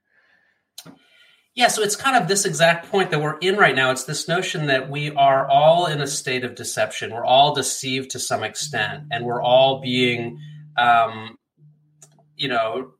yeah, 1.56 1.68
so 1.68 1.84
it's 1.84 1.96
kind 1.96 2.18
of 2.18 2.28
this 2.28 2.46
exact 2.46 2.90
point 2.90 3.12
that 3.12 3.22
we're 3.22 3.38
in 3.38 3.58
right 3.58 3.76
now. 3.76 3.92
It's 3.92 4.06
this 4.06 4.28
notion 4.28 4.68
that 4.68 4.90
we 4.90 5.12
are 5.12 5.48
all 5.48 5.86
in 5.86 6.02
a 6.02 6.08
state 6.08 6.44
of 6.44 6.56
deception. 6.56 7.14
We're 7.14 7.26
all 7.26 7.54
deceived 7.54 8.12
to 8.12 8.20
some 8.20 8.44
extent, 8.44 9.04
and 9.12 9.24
we're 9.24 9.42
all 9.42 9.80
being, 9.80 10.40
um, 10.78 11.38
you 12.36 12.48
know, 12.48 12.94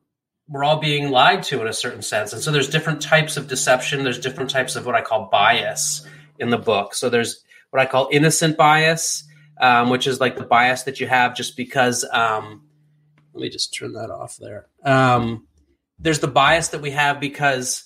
we're 0.46 0.62
all 0.62 0.76
being 0.76 1.10
lied 1.10 1.42
to 1.44 1.60
in 1.62 1.66
a 1.66 1.72
certain 1.72 2.02
sense. 2.02 2.32
And 2.32 2.40
so 2.40 2.52
there's 2.52 2.70
different 2.70 3.02
types 3.02 3.36
of 3.36 3.48
deception. 3.48 4.04
There's 4.04 4.20
different 4.20 4.50
types 4.50 4.76
of 4.76 4.86
what 4.86 4.94
I 4.94 5.00
call 5.00 5.28
bias 5.32 6.06
in 6.38 6.50
the 6.50 6.58
book. 6.58 6.94
So 6.94 7.10
there's 7.10 7.42
what 7.70 7.82
I 7.82 7.86
call 7.86 8.08
innocent 8.12 8.56
bias, 8.56 9.24
um, 9.60 9.90
which 9.90 10.06
is 10.06 10.20
like 10.20 10.36
the 10.36 10.44
bias 10.44 10.84
that 10.84 11.00
you 11.00 11.08
have 11.08 11.34
just 11.34 11.56
because. 11.56 12.04
Um, 12.12 12.62
let 13.32 13.42
me 13.42 13.48
just 13.48 13.74
turn 13.74 13.94
that 13.94 14.10
off 14.10 14.36
there. 14.36 14.68
Um, 14.84 15.48
there's 15.98 16.20
the 16.20 16.28
bias 16.28 16.68
that 16.68 16.80
we 16.80 16.90
have 16.90 17.20
because 17.20 17.84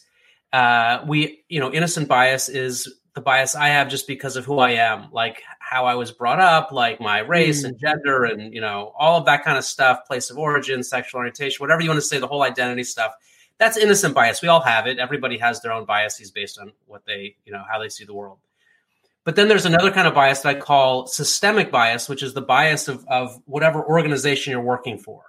uh, 0.53 1.01
we, 1.07 1.45
you 1.49 1.61
know, 1.61 1.73
innocent 1.73 2.09
bias 2.09 2.49
is 2.49 2.93
the 3.15 3.21
bias 3.21 3.55
I 3.55 3.69
have 3.69 3.89
just 3.89 4.07
because 4.07 4.37
of 4.37 4.45
who 4.45 4.59
I 4.59 4.73
am, 4.73 5.09
like 5.13 5.43
how 5.59 5.87
I 5.87 5.97
was 5.97 6.13
brought 6.13 6.41
up, 6.41 6.73
like 6.73 7.01
my 7.01 7.19
race 7.19 7.63
mm. 7.63 7.69
and 7.69 7.79
gender, 7.79 8.25
and 8.25 8.55
you 8.55 8.61
know, 8.61 8.93
all 8.99 9.19
of 9.19 9.27
that 9.27 9.45
kind 9.45 9.59
of 9.59 9.65
stuff, 9.65 10.07
place 10.07 10.31
of 10.31 10.39
origin, 10.39 10.83
sexual 10.83 11.19
orientation, 11.19 11.63
whatever 11.63 11.83
you 11.83 11.89
want 11.89 11.99
to 11.99 12.07
say, 12.07 12.19
the 12.19 12.27
whole 12.27 12.43
identity 12.43 12.85
stuff. 12.85 13.13
That's 13.59 13.77
innocent 13.77 14.15
bias. 14.15 14.41
We 14.41 14.49
all 14.49 14.61
have 14.61 14.87
it. 14.87 14.99
Everybody 14.99 15.37
has 15.39 15.61
their 15.61 15.73
own 15.73 15.85
biases 15.85 16.31
based 16.31 16.61
on 16.61 16.73
what 16.87 17.05
they, 17.07 17.37
you 17.45 17.53
know, 17.53 17.65
how 17.69 17.81
they 17.81 17.89
see 17.89 18.05
the 18.05 18.15
world. 18.15 18.39
But 19.25 19.37
then 19.37 19.49
there's 19.49 19.67
another 19.67 19.91
kind 19.91 20.07
of 20.07 20.15
bias 20.15 20.41
that 20.41 20.57
I 20.57 20.59
call 20.59 21.07
systemic 21.07 21.71
bias, 21.71 22.09
which 22.09 22.23
is 22.23 22.35
the 22.35 22.41
bias 22.41 22.89
of, 22.89 23.05
of 23.09 23.43
whatever 23.47 23.85
organization 23.85 24.53
you're 24.53 24.63
working 24.63 24.97
for. 24.97 25.25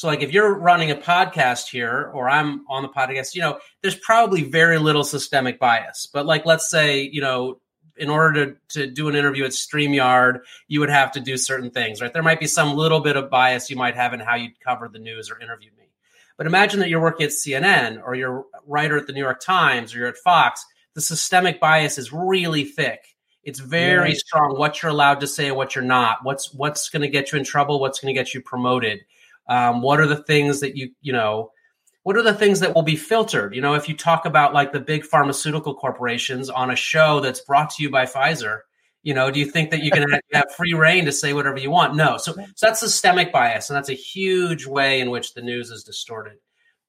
So, 0.00 0.08
like, 0.08 0.22
if 0.22 0.32
you're 0.32 0.54
running 0.54 0.90
a 0.90 0.94
podcast 0.94 1.68
here, 1.68 2.10
or 2.14 2.26
I'm 2.26 2.64
on 2.70 2.80
the 2.80 2.88
podcast, 2.88 3.34
you 3.34 3.42
know, 3.42 3.58
there's 3.82 3.96
probably 3.96 4.44
very 4.44 4.78
little 4.78 5.04
systemic 5.04 5.58
bias. 5.58 6.08
But, 6.10 6.24
like, 6.24 6.46
let's 6.46 6.70
say, 6.70 7.02
you 7.02 7.20
know, 7.20 7.60
in 7.98 8.08
order 8.08 8.46
to, 8.46 8.56
to 8.70 8.86
do 8.86 9.10
an 9.10 9.14
interview 9.14 9.44
at 9.44 9.50
StreamYard, 9.50 10.38
you 10.68 10.80
would 10.80 10.88
have 10.88 11.12
to 11.12 11.20
do 11.20 11.36
certain 11.36 11.70
things, 11.70 12.00
right? 12.00 12.14
There 12.14 12.22
might 12.22 12.40
be 12.40 12.46
some 12.46 12.78
little 12.78 13.00
bit 13.00 13.18
of 13.18 13.28
bias 13.28 13.68
you 13.68 13.76
might 13.76 13.94
have 13.94 14.14
in 14.14 14.20
how 14.20 14.36
you 14.36 14.48
cover 14.64 14.88
the 14.88 14.98
news 14.98 15.30
or 15.30 15.38
interview 15.38 15.68
me. 15.76 15.84
But 16.38 16.46
imagine 16.46 16.80
that 16.80 16.88
you're 16.88 17.02
working 17.02 17.26
at 17.26 17.32
CNN 17.32 18.02
or 18.02 18.14
you're 18.14 18.38
a 18.38 18.44
writer 18.66 18.96
at 18.96 19.06
the 19.06 19.12
New 19.12 19.20
York 19.20 19.42
Times 19.42 19.94
or 19.94 19.98
you're 19.98 20.08
at 20.08 20.16
Fox. 20.16 20.64
The 20.94 21.02
systemic 21.02 21.60
bias 21.60 21.98
is 21.98 22.10
really 22.10 22.64
thick. 22.64 23.00
It's 23.44 23.60
very 23.60 24.14
strong 24.14 24.56
what 24.56 24.82
you're 24.82 24.92
allowed 24.92 25.20
to 25.20 25.26
say 25.26 25.48
and 25.48 25.56
what 25.56 25.74
you're 25.74 25.84
not. 25.84 26.20
What's 26.22 26.54
what's 26.54 26.88
going 26.88 27.02
to 27.02 27.08
get 27.08 27.32
you 27.32 27.38
in 27.38 27.44
trouble? 27.44 27.80
What's 27.80 28.00
going 28.00 28.14
to 28.14 28.18
get 28.18 28.32
you 28.32 28.40
promoted? 28.40 29.00
Um, 29.50 29.82
what 29.82 30.00
are 30.00 30.06
the 30.06 30.22
things 30.22 30.60
that 30.60 30.76
you 30.76 30.92
you 31.02 31.12
know? 31.12 31.50
What 32.02 32.16
are 32.16 32.22
the 32.22 32.32
things 32.32 32.60
that 32.60 32.74
will 32.74 32.82
be 32.82 32.96
filtered? 32.96 33.54
You 33.54 33.60
know, 33.60 33.74
if 33.74 33.86
you 33.86 33.94
talk 33.94 34.24
about 34.24 34.54
like 34.54 34.72
the 34.72 34.80
big 34.80 35.04
pharmaceutical 35.04 35.74
corporations 35.74 36.48
on 36.48 36.70
a 36.70 36.76
show 36.76 37.20
that's 37.20 37.42
brought 37.42 37.68
to 37.70 37.82
you 37.82 37.90
by 37.90 38.06
Pfizer, 38.06 38.60
you 39.02 39.12
know, 39.12 39.30
do 39.30 39.38
you 39.38 39.44
think 39.44 39.70
that 39.70 39.82
you 39.82 39.90
can 39.90 40.06
have 40.32 40.54
free 40.56 40.72
reign 40.72 41.04
to 41.04 41.12
say 41.12 41.34
whatever 41.34 41.58
you 41.58 41.70
want? 41.70 41.96
No. 41.96 42.16
So, 42.16 42.32
so 42.32 42.66
that's 42.66 42.80
systemic 42.80 43.32
bias, 43.32 43.68
and 43.68 43.76
that's 43.76 43.90
a 43.90 43.94
huge 43.94 44.64
way 44.64 45.00
in 45.00 45.10
which 45.10 45.34
the 45.34 45.42
news 45.42 45.70
is 45.70 45.84
distorted. 45.84 46.38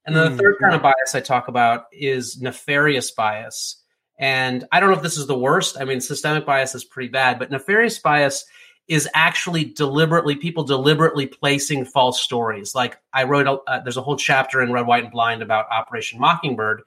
And 0.05 0.15
then 0.15 0.31
the 0.31 0.43
third 0.43 0.57
kind 0.59 0.73
of 0.73 0.79
mm-hmm. 0.79 0.91
bias 0.91 1.15
I 1.15 1.19
talk 1.19 1.47
about 1.47 1.85
is 1.91 2.41
nefarious 2.41 3.11
bias. 3.11 3.77
And 4.17 4.65
I 4.71 4.79
don't 4.79 4.89
know 4.89 4.97
if 4.97 5.03
this 5.03 5.17
is 5.17 5.27
the 5.27 5.37
worst. 5.37 5.77
I 5.79 5.85
mean, 5.85 6.01
systemic 6.01 6.45
bias 6.45 6.75
is 6.75 6.83
pretty 6.83 7.09
bad, 7.09 7.39
but 7.39 7.51
nefarious 7.51 7.99
bias 7.99 8.45
is 8.91 9.07
actually 9.13 9.63
deliberately 9.63 10.35
people 10.35 10.65
deliberately 10.65 11.25
placing 11.25 11.85
false 11.85 12.21
stories. 12.21 12.75
Like 12.75 12.97
I 13.13 13.23
wrote, 13.23 13.47
a, 13.47 13.53
uh, 13.71 13.81
there's 13.83 13.95
a 13.95 14.01
whole 14.01 14.17
chapter 14.17 14.61
in 14.61 14.73
Red, 14.73 14.85
White, 14.85 15.03
and 15.03 15.13
Blind 15.13 15.41
about 15.41 15.71
Operation 15.71 16.19
Mockingbird, 16.19 16.81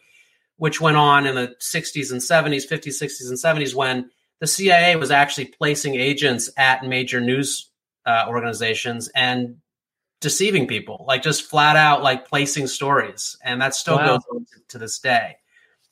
which 0.59 0.83
went 0.83 0.99
on 0.99 1.27
in 1.27 1.35
the 1.35 1.57
60s 1.63 2.13
and 2.13 2.21
70s, 2.21 2.69
50s, 2.71 3.03
60s, 3.03 3.31
and 3.31 3.39
70s 3.39 3.75
when 3.75 4.11
the 4.41 4.47
CIA 4.47 4.97
was 4.97 5.11
actually 5.11 5.47
placing 5.47 5.95
agents 5.95 6.51
at 6.59 6.85
major 6.85 7.23
news 7.23 7.71
uh, 8.05 8.27
organizations 8.29 9.09
and 9.15 9.57
deceiving 10.21 10.67
people, 10.67 11.07
like 11.09 11.23
just 11.23 11.49
flat 11.49 11.75
out 11.75 12.03
like 12.03 12.29
placing 12.29 12.67
stories, 12.67 13.35
and 13.43 13.63
that 13.63 13.75
still 13.75 13.97
wow. 13.97 14.19
goes 14.19 14.25
on 14.31 14.45
to, 14.45 14.61
to 14.69 14.79
this 14.79 14.99
day. 14.99 15.37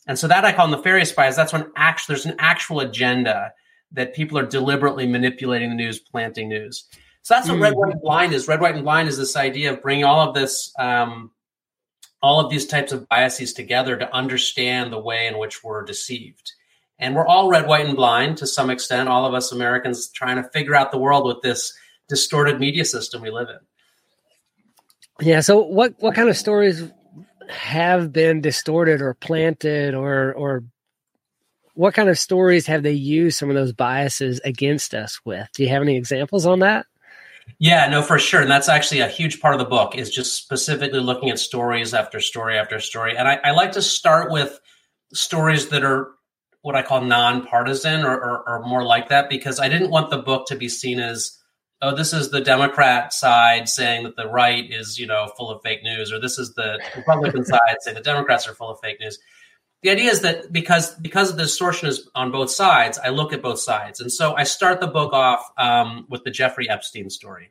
And 0.06 0.18
so 0.18 0.28
that 0.28 0.44
I 0.44 0.52
call 0.52 0.68
nefarious 0.68 1.10
bias. 1.10 1.36
That's 1.36 1.54
when 1.54 1.72
actually 1.74 2.16
there's 2.16 2.26
an 2.26 2.36
actual 2.38 2.80
agenda 2.80 3.54
that 3.92 4.14
people 4.14 4.38
are 4.38 4.46
deliberately 4.46 5.06
manipulating 5.06 5.70
the 5.70 5.76
news, 5.76 5.98
planting 5.98 6.48
news. 6.48 6.84
So 7.22 7.34
that's 7.34 7.48
what 7.48 7.54
mm-hmm. 7.54 7.62
red, 7.62 7.74
white, 7.74 7.92
and 7.92 8.00
blind 8.00 8.32
is. 8.32 8.48
Red, 8.48 8.60
white, 8.60 8.74
and 8.74 8.84
blind 8.84 9.08
is 9.08 9.16
this 9.16 9.36
idea 9.36 9.72
of 9.72 9.82
bringing 9.82 10.04
all 10.04 10.28
of 10.28 10.34
this, 10.34 10.72
um, 10.78 11.30
all 12.20 12.40
of 12.40 12.50
these 12.50 12.66
types 12.66 12.92
of 12.92 13.08
biases 13.08 13.52
together 13.52 13.96
to 13.96 14.14
understand 14.14 14.92
the 14.92 14.98
way 14.98 15.26
in 15.26 15.38
which 15.38 15.62
we're 15.62 15.84
deceived. 15.84 16.52
And 16.98 17.14
we're 17.14 17.26
all 17.26 17.48
red, 17.48 17.66
white, 17.66 17.86
and 17.86 17.96
blind 17.96 18.38
to 18.38 18.46
some 18.46 18.70
extent. 18.70 19.08
All 19.08 19.26
of 19.26 19.34
us 19.34 19.52
Americans 19.52 20.08
trying 20.10 20.36
to 20.36 20.48
figure 20.50 20.74
out 20.74 20.92
the 20.92 20.98
world 20.98 21.26
with 21.26 21.42
this 21.42 21.72
distorted 22.08 22.60
media 22.60 22.84
system 22.84 23.22
we 23.22 23.30
live 23.30 23.48
in. 23.48 25.26
Yeah. 25.26 25.40
So, 25.40 25.60
what 25.60 25.94
what 25.98 26.14
kind 26.14 26.28
of 26.28 26.36
stories 26.36 26.90
have 27.48 28.12
been 28.12 28.40
distorted 28.40 29.00
or 29.00 29.14
planted 29.14 29.94
or 29.94 30.32
or 30.34 30.64
what 31.74 31.94
kind 31.94 32.08
of 32.08 32.18
stories 32.18 32.66
have 32.66 32.82
they 32.82 32.92
used 32.92 33.38
some 33.38 33.48
of 33.48 33.56
those 33.56 33.72
biases 33.72 34.40
against 34.44 34.94
us 34.94 35.20
with? 35.24 35.48
Do 35.54 35.62
you 35.62 35.68
have 35.70 35.82
any 35.82 35.96
examples 35.96 36.46
on 36.46 36.60
that? 36.60 36.86
Yeah, 37.58 37.88
no, 37.88 38.02
for 38.02 38.18
sure. 38.18 38.40
And 38.40 38.50
that's 38.50 38.68
actually 38.68 39.00
a 39.00 39.08
huge 39.08 39.40
part 39.40 39.54
of 39.54 39.58
the 39.58 39.66
book 39.66 39.96
is 39.96 40.10
just 40.10 40.36
specifically 40.36 41.00
looking 41.00 41.30
at 41.30 41.38
stories 41.38 41.94
after 41.94 42.20
story 42.20 42.58
after 42.58 42.78
story. 42.80 43.16
And 43.16 43.26
I, 43.26 43.40
I 43.42 43.50
like 43.52 43.72
to 43.72 43.82
start 43.82 44.30
with 44.30 44.58
stories 45.12 45.68
that 45.68 45.84
are 45.84 46.12
what 46.62 46.76
I 46.76 46.82
call 46.82 47.00
nonpartisan 47.00 48.04
or, 48.04 48.14
or, 48.14 48.48
or 48.48 48.66
more 48.66 48.84
like 48.84 49.08
that 49.08 49.28
because 49.28 49.58
I 49.58 49.68
didn't 49.68 49.90
want 49.90 50.10
the 50.10 50.18
book 50.18 50.46
to 50.48 50.56
be 50.56 50.68
seen 50.68 51.00
as 51.00 51.38
oh, 51.82 51.94
this 51.94 52.12
is 52.12 52.30
the 52.30 52.40
Democrat 52.40 53.12
side 53.12 53.68
saying 53.68 54.04
that 54.04 54.14
the 54.14 54.28
right 54.28 54.70
is, 54.70 55.00
you 55.00 55.06
know, 55.06 55.28
full 55.36 55.50
of 55.50 55.60
fake 55.62 55.82
news, 55.82 56.12
or 56.12 56.20
this 56.20 56.38
is 56.38 56.54
the 56.54 56.80
Republican 56.96 57.44
side 57.44 57.76
saying 57.80 57.96
the 57.96 58.02
Democrats 58.02 58.46
are 58.46 58.54
full 58.54 58.70
of 58.70 58.78
fake 58.80 59.00
news. 59.00 59.18
The 59.82 59.90
idea 59.90 60.10
is 60.10 60.20
that 60.20 60.52
because 60.52 60.94
because 60.96 61.30
of 61.30 61.36
the 61.36 61.42
distortion 61.42 61.88
is 61.88 62.08
on 62.14 62.30
both 62.30 62.50
sides, 62.50 62.98
I 62.98 63.08
look 63.08 63.32
at 63.32 63.42
both 63.42 63.58
sides, 63.58 64.00
and 64.00 64.12
so 64.12 64.34
I 64.34 64.44
start 64.44 64.80
the 64.80 64.86
book 64.86 65.12
off 65.12 65.50
um, 65.58 66.06
with 66.08 66.22
the 66.22 66.30
Jeffrey 66.30 66.70
Epstein 66.70 67.10
story, 67.10 67.50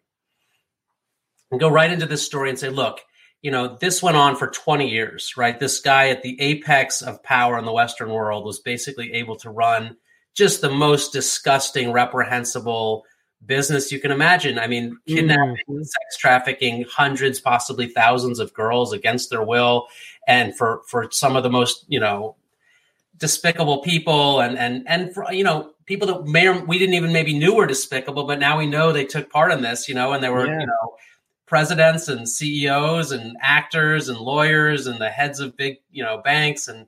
and 1.52 1.60
go 1.60 1.70
right 1.70 1.92
into 1.92 2.06
this 2.06 2.26
story 2.26 2.50
and 2.50 2.58
say, 2.58 2.70
look, 2.70 3.02
you 3.42 3.52
know, 3.52 3.76
this 3.82 4.02
went 4.02 4.18
on 4.18 4.38
for 4.38 4.48
20 4.48 4.90
years, 4.90 5.36
right? 5.36 5.60
This 5.60 5.82
guy 5.82 6.10
at 6.10 6.24
the 6.24 6.40
apex 6.40 7.02
of 7.02 7.22
power 7.24 7.60
in 7.60 7.66
the 7.66 7.74
Western 7.74 8.10
world 8.10 8.46
was 8.46 8.60
basically 8.60 9.12
able 9.14 9.36
to 9.38 9.50
run 9.50 9.98
just 10.34 10.62
the 10.62 10.70
most 10.70 11.12
disgusting, 11.12 11.92
reprehensible 11.92 13.04
business 13.46 13.92
you 13.92 14.00
can 14.00 14.12
imagine. 14.12 14.60
I 14.60 14.68
mean, 14.68 14.98
kidnapping, 15.08 15.56
mm-hmm. 15.70 15.84
sex 15.84 16.18
trafficking, 16.18 16.86
hundreds, 16.90 17.40
possibly 17.40 17.88
thousands 17.88 18.40
of 18.40 18.54
girls 18.54 18.94
against 18.94 19.30
their 19.30 19.44
will, 19.44 19.88
and 20.28 20.56
for 20.56 20.82
for 20.88 21.10
some 21.12 21.36
of 21.36 21.44
the 21.44 21.50
most 21.50 21.86
you 21.88 22.00
know 22.00 22.36
despicable 23.18 23.80
people, 23.80 24.42
and 24.42 24.58
and 24.58 24.84
and 24.88 25.14
for 25.14 25.32
you 25.32 25.44
know 25.44 25.72
people 25.86 26.08
that 26.08 26.26
may 26.26 26.48
or 26.48 26.64
we 26.66 26.78
didn't 26.78 26.96
even 26.96 27.12
maybe 27.12 27.38
knew 27.38 27.56
were 27.56 27.68
despicable, 27.68 28.26
but 28.26 28.40
now 28.40 28.58
we 28.58 28.68
know 28.68 28.92
they 28.92 29.06
took 29.06 29.30
part 29.30 29.52
in 29.52 29.62
this, 29.62 29.90
you 29.90 29.96
know, 29.96 30.14
and 30.14 30.24
they 30.24 30.30
were 30.30 30.46
yeah. 30.46 30.60
you 30.60 30.66
know 30.66 30.96
presidents 31.46 32.08
and 32.08 32.30
CEOs 32.30 33.12
and 33.12 33.36
actors 33.42 34.08
and 34.08 34.18
lawyers 34.18 34.88
and 34.88 35.00
the 35.00 35.10
heads 35.10 35.40
of 35.40 35.58
big 35.58 35.78
you 35.92 36.04
know 36.04 36.20
banks 36.20 36.68
and 36.68 36.88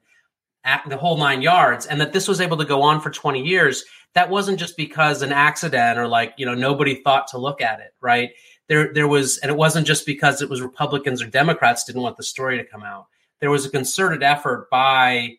the 0.87 0.95
whole 0.95 1.17
nine 1.17 1.41
yards, 1.41 1.85
and 1.85 1.99
that 1.99 2.13
this 2.13 2.27
was 2.27 2.39
able 2.39 2.57
to 2.57 2.65
go 2.65 2.81
on 2.81 3.01
for 3.01 3.09
20 3.09 3.41
years 3.41 3.83
that 4.13 4.29
wasn't 4.29 4.59
just 4.59 4.77
because 4.77 5.21
an 5.21 5.31
accident 5.31 5.97
or 5.97 6.07
like 6.07 6.33
you 6.37 6.45
know 6.45 6.55
nobody 6.55 6.95
thought 6.95 7.27
to 7.27 7.37
look 7.37 7.61
at 7.61 7.79
it 7.79 7.93
right? 8.01 8.31
There 8.67 8.93
there 8.93 9.07
was 9.07 9.37
and 9.39 9.51
it 9.51 9.57
wasn't 9.57 9.87
just 9.87 10.05
because 10.05 10.41
it 10.41 10.49
was 10.49 10.61
republicans 10.61 11.21
or 11.21 11.27
democrats 11.27 11.83
didn't 11.83 12.01
want 12.01 12.17
the 12.17 12.23
story 12.23 12.57
to 12.57 12.65
come 12.65 12.83
out. 12.83 13.07
There 13.39 13.51
was 13.51 13.65
a 13.65 13.69
concerted 13.69 14.23
effort 14.23 14.69
by 14.69 15.37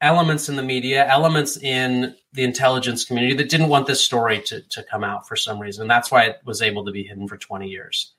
elements 0.00 0.48
in 0.48 0.56
the 0.56 0.62
media 0.62 1.06
elements 1.06 1.56
in 1.56 2.14
the 2.32 2.44
intelligence 2.44 3.04
community 3.04 3.34
that 3.34 3.48
didn't 3.48 3.68
want 3.68 3.86
this 3.86 4.00
story 4.00 4.40
to, 4.42 4.60
to 4.62 4.82
come 4.84 5.02
out 5.02 5.26
for 5.26 5.34
some 5.34 5.58
reason. 5.58 5.82
And 5.82 5.90
that's 5.90 6.10
why 6.10 6.24
it 6.24 6.36
was 6.44 6.62
able 6.62 6.84
to 6.84 6.92
be 6.92 7.02
hidden 7.02 7.26
for 7.26 7.36
20 7.36 7.68
years. 7.68 8.12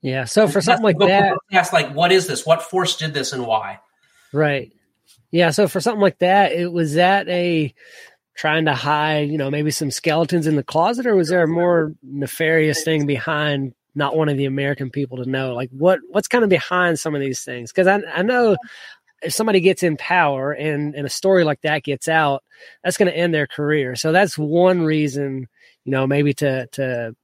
Yeah 0.00 0.24
so 0.24 0.46
for 0.46 0.60
something 0.60 0.84
like 0.84 0.98
that 0.98 1.36
ask 1.52 1.72
like 1.72 1.92
what 1.92 2.12
is 2.12 2.26
this? 2.26 2.46
What 2.46 2.62
force 2.62 2.96
did 2.96 3.14
this 3.14 3.32
and 3.32 3.46
why? 3.46 3.80
Right. 4.32 4.72
Yeah 5.30 5.50
so 5.50 5.68
for 5.68 5.80
something 5.80 6.00
like 6.00 6.18
that 6.18 6.52
it 6.52 6.72
was 6.72 6.94
that 6.94 7.28
a 7.28 7.74
trying 8.38 8.66
to 8.66 8.74
hide, 8.74 9.28
you 9.28 9.36
know, 9.36 9.50
maybe 9.50 9.72
some 9.72 9.90
skeletons 9.90 10.46
in 10.46 10.54
the 10.54 10.62
closet, 10.62 11.06
or 11.06 11.16
was 11.16 11.28
there 11.28 11.42
a 11.42 11.48
more 11.48 11.92
nefarious 12.04 12.84
thing 12.84 13.04
behind 13.04 13.74
not 13.96 14.16
wanting 14.16 14.36
the 14.36 14.44
American 14.44 14.90
people 14.90 15.18
to 15.18 15.28
know? 15.28 15.54
Like, 15.54 15.70
what 15.70 15.98
what's 16.08 16.28
kind 16.28 16.44
of 16.44 16.50
behind 16.50 17.00
some 17.00 17.16
of 17.16 17.20
these 17.20 17.42
things? 17.42 17.72
Because 17.72 17.88
I 17.88 18.00
I 18.14 18.22
know 18.22 18.56
if 19.22 19.32
somebody 19.34 19.60
gets 19.60 19.82
in 19.82 19.96
power 19.96 20.52
and 20.52 20.94
and 20.94 21.04
a 21.04 21.10
story 21.10 21.42
like 21.42 21.60
that 21.62 21.82
gets 21.82 22.06
out, 22.06 22.44
that's 22.84 22.96
going 22.96 23.10
to 23.10 23.16
end 23.16 23.34
their 23.34 23.48
career. 23.48 23.96
So 23.96 24.12
that's 24.12 24.38
one 24.38 24.82
reason, 24.82 25.48
you 25.84 25.90
know, 25.90 26.06
maybe 26.06 26.32
to 26.34 26.68
to 26.72 27.16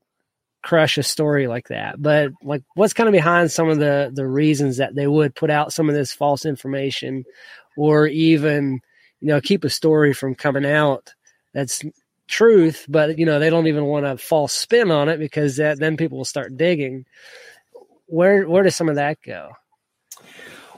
crush 0.65 0.99
a 0.99 1.05
story 1.05 1.47
like 1.47 1.69
that. 1.69 2.03
But 2.03 2.33
like, 2.43 2.65
what's 2.75 2.95
kind 2.95 3.09
of 3.09 3.13
behind 3.13 3.53
some 3.53 3.69
of 3.69 3.79
the 3.79 4.11
the 4.13 4.27
reasons 4.27 4.79
that 4.79 4.97
they 4.97 5.07
would 5.07 5.37
put 5.37 5.51
out 5.51 5.73
some 5.73 5.89
of 5.89 5.95
this 5.95 6.13
false 6.13 6.45
information, 6.45 7.23
or 7.77 8.09
even 8.09 8.81
you 9.25 9.31
know, 9.31 9.41
keep 9.41 9.65
a 9.65 9.71
story 9.71 10.13
from 10.13 10.35
coming 10.35 10.67
out 10.67 11.15
that's 11.55 11.83
truth, 12.29 12.85
but 12.91 13.19
you 13.19 13.25
know, 13.25 13.39
they 13.39 13.49
don't 13.49 13.69
even 13.69 13.87
want 13.87 14.05
a 14.05 14.19
false 14.19 14.53
spin 14.53 14.91
on 14.91 15.09
it 15.09 15.17
because 15.17 15.57
that 15.57 15.79
then 15.79 15.97
people 15.97 16.19
will 16.19 16.27
start 16.27 16.59
digging. 16.59 17.07
Where 18.05 18.47
where 18.47 18.63
does 18.63 18.77
some 18.77 18.91
of 18.91 18.97
that 18.97 19.17
go? 19.25 19.53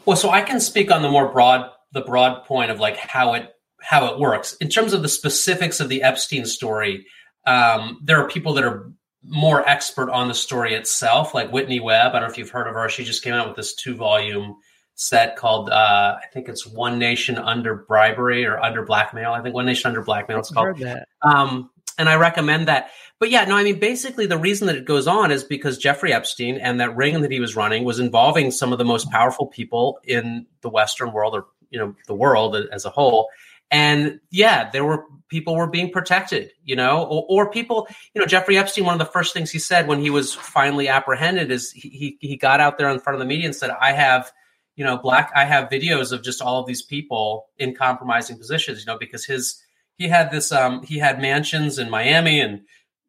Well, 0.05 0.17
so 0.17 0.31
I 0.31 0.43
can 0.43 0.61
speak 0.61 0.93
on 0.93 1.03
the 1.03 1.09
more 1.09 1.33
broad 1.33 1.73
the 1.91 2.03
broad 2.03 2.45
point 2.45 2.71
of 2.71 2.79
like 2.79 2.97
how 2.97 3.35
it 3.35 3.53
how 3.81 4.15
it 4.15 4.21
works 4.21 4.55
in 4.61 4.69
terms 4.69 4.93
of 4.93 5.03
the 5.03 5.09
specifics 5.09 5.81
of 5.81 5.89
the 5.89 6.05
Epstein 6.05 6.47
story. 6.47 7.05
Um, 7.49 7.99
there 8.05 8.23
are 8.23 8.29
people 8.29 8.55
that 8.55 8.65
are 8.65 8.93
more 9.25 9.69
expert 9.69 10.09
on 10.09 10.29
the 10.29 10.35
story 10.35 10.75
itself, 10.75 11.35
like 11.35 11.53
Whitney 11.53 11.81
Webb. 11.81 12.11
I 12.11 12.21
don't 12.21 12.29
know 12.29 12.33
if 12.33 12.39
you've 12.39 12.51
heard 12.51 12.69
of 12.69 12.75
her. 12.75 12.89
She 12.89 13.03
just 13.03 13.25
came 13.25 13.35
out 13.35 13.49
with 13.49 13.57
this 13.57 13.75
two 13.75 13.97
volume 13.97 14.55
set 14.97 15.37
called 15.37 15.71
uh, 15.71 16.17
I 16.23 16.27
think 16.33 16.49
it's 16.49 16.67
One 16.67 16.99
Nation 16.99 17.39
Under 17.39 17.75
Bribery 17.75 18.45
or 18.45 18.59
Under 18.59 18.85
Blackmail. 18.85 19.33
I 19.33 19.43
think 19.43 19.55
One 19.55 19.67
Nation 19.67 19.89
Under 19.89 20.03
Blackmail. 20.03 20.41
It's 20.41 20.51
called. 20.51 20.83
Um, 21.23 21.71
and 21.99 22.09
I 22.09 22.17
recommend 22.17 22.69
that. 22.69 22.91
But 23.19 23.31
yeah, 23.31 23.45
no, 23.45 23.57
I 23.57 23.63
mean, 23.63 23.79
basically, 23.79 24.27
the 24.27 24.37
reason 24.37 24.67
that 24.67 24.77
it 24.77 24.85
goes 24.85 25.07
on 25.07 25.31
is 25.31 25.45
because 25.45 25.79
Jeffrey 25.79 26.13
Epstein 26.13 26.59
and 26.59 26.81
that 26.81 26.97
ring 26.97 27.23
that 27.23 27.31
he 27.31 27.41
was 27.41 27.57
running 27.57 27.85
was 27.85 27.99
involving 27.99 28.51
some 28.51 28.73
of 28.73 28.79
the 28.79 28.85
most 28.85 29.11
powerful 29.11 29.47
people 29.47 29.99
in 30.05 30.47
the 30.61 30.69
Western 30.69 31.13
world, 31.13 31.35
or 31.35 31.47
you 31.71 31.79
know, 31.79 31.95
the 32.07 32.15
world 32.15 32.57
as 32.73 32.85
a 32.85 32.91
whole. 32.91 33.29
And 33.71 34.21
yeah, 34.31 34.71
there 34.71 34.85
were 34.85 35.05
people 35.29 35.57
were 35.57 35.67
being 35.67 35.91
protected, 35.91 36.53
you 36.63 36.77
know, 36.77 37.03
or, 37.03 37.27
or, 37.29 37.51
people, 37.51 37.89
you 38.15 38.21
know, 38.21 38.27
Jeffrey 38.27 38.57
Epstein. 38.57 38.85
One 38.85 38.95
of 38.95 39.05
the 39.05 39.13
first 39.13 39.35
things 39.35 39.51
he 39.51 39.59
said 39.59 39.89
when 39.89 40.01
he 40.01 40.11
was 40.11 40.33
finally 40.35 40.89
apprehended 40.89 41.51
is 41.51 41.73
he 41.73 41.89
he, 41.89 42.19
he 42.21 42.37
got 42.37 42.61
out 42.61 42.79
there 42.79 42.89
in 42.91 43.01
front 43.01 43.15
of 43.15 43.21
the 43.21 43.27
media 43.27 43.47
and 43.47 43.55
said, 43.55 43.71
"I 43.71 43.93
have." 43.93 44.33
You 44.77 44.85
know, 44.85 44.99
black. 44.99 45.33
I 45.35 45.45
have 45.45 45.71
videos 45.71 46.13
of 46.13 46.23
just 46.23 46.41
all 46.41 46.61
of 46.61 46.67
these 46.67 46.83
people 46.83 47.47
in 47.59 47.75
compromising 47.75 48.39
positions. 48.39 48.81
You 48.81 48.87
know, 48.87 48.99
because 48.99 49.25
his 49.25 49.63
he 49.97 50.09
had 50.09 50.31
this 50.31 50.53
um 50.53 50.83
he 50.83 50.99
had 50.99 51.21
mansions 51.21 51.79
in 51.79 51.91
Miami 51.91 52.41
and 52.41 52.63